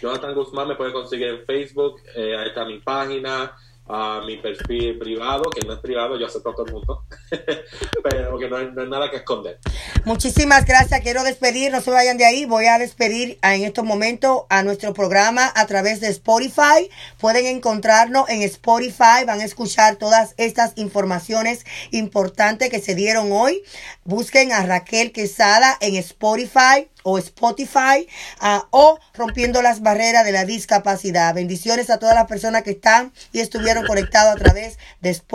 Jonathan 0.01 0.33
Guzmán 0.33 0.67
me 0.67 0.75
puede 0.75 0.93
conseguir 0.93 1.27
en 1.27 1.45
Facebook, 1.45 2.01
eh, 2.15 2.35
ahí 2.37 2.47
está 2.49 2.65
mi 2.65 2.79
página, 2.79 3.55
a 3.87 4.21
mi 4.25 4.37
perfil 4.37 4.97
privado, 4.97 5.43
que 5.49 5.65
no 5.65 5.73
es 5.73 5.79
privado, 5.79 6.17
yo 6.17 6.25
acepto 6.25 6.49
a 6.49 6.55
todo 6.55 6.65
el 6.65 6.73
mundo, 6.73 7.05
pero 8.03 8.37
que 8.39 8.49
no 8.49 8.57
hay, 8.57 8.71
nada 8.71 9.11
que 9.11 9.17
esconder. 9.17 9.59
Muchísimas 10.05 10.65
gracias, 10.65 11.01
quiero 11.01 11.23
despedir, 11.23 11.71
no 11.71 11.81
se 11.81 11.91
vayan 11.91 12.17
de 12.17 12.25
ahí, 12.25 12.45
voy 12.45 12.65
a 12.65 12.79
despedir 12.79 13.37
en 13.43 13.63
estos 13.63 13.85
momentos 13.85 14.43
a 14.49 14.63
nuestro 14.63 14.93
programa 14.93 15.51
a 15.55 15.67
través 15.67 16.01
de 16.01 16.07
Spotify, 16.07 16.89
pueden 17.19 17.45
encontrarnos 17.45 18.27
en 18.29 18.41
Spotify, 18.41 19.23
van 19.25 19.41
a 19.41 19.45
escuchar 19.45 19.97
todas 19.97 20.33
estas 20.37 20.73
informaciones 20.77 21.65
importantes 21.91 22.69
que 22.69 22.79
se 22.79 22.95
dieron 22.95 23.31
hoy, 23.31 23.61
busquen 24.03 24.51
a 24.51 24.65
Raquel 24.65 25.11
Quesada 25.11 25.77
en 25.79 25.95
Spotify 25.95 26.89
o 27.05 27.19
Spotify 27.19 28.07
ah, 28.39 28.67
o 28.71 28.99
rompiendo 29.13 29.61
las 29.61 29.81
barreras 29.81 30.25
de 30.25 30.31
la 30.31 30.43
discapacidad. 30.43 31.35
Bendiciones 31.35 31.91
a 31.91 31.99
todas 31.99 32.15
las 32.15 32.25
personas 32.25 32.63
que 32.63 32.71
están 32.71 33.13
y 33.31 33.41
estuvieron 33.41 33.85
conectados 33.85 34.35
a 34.35 34.43
través 34.43 34.79
de 35.01 35.11
Spotify. 35.11 35.33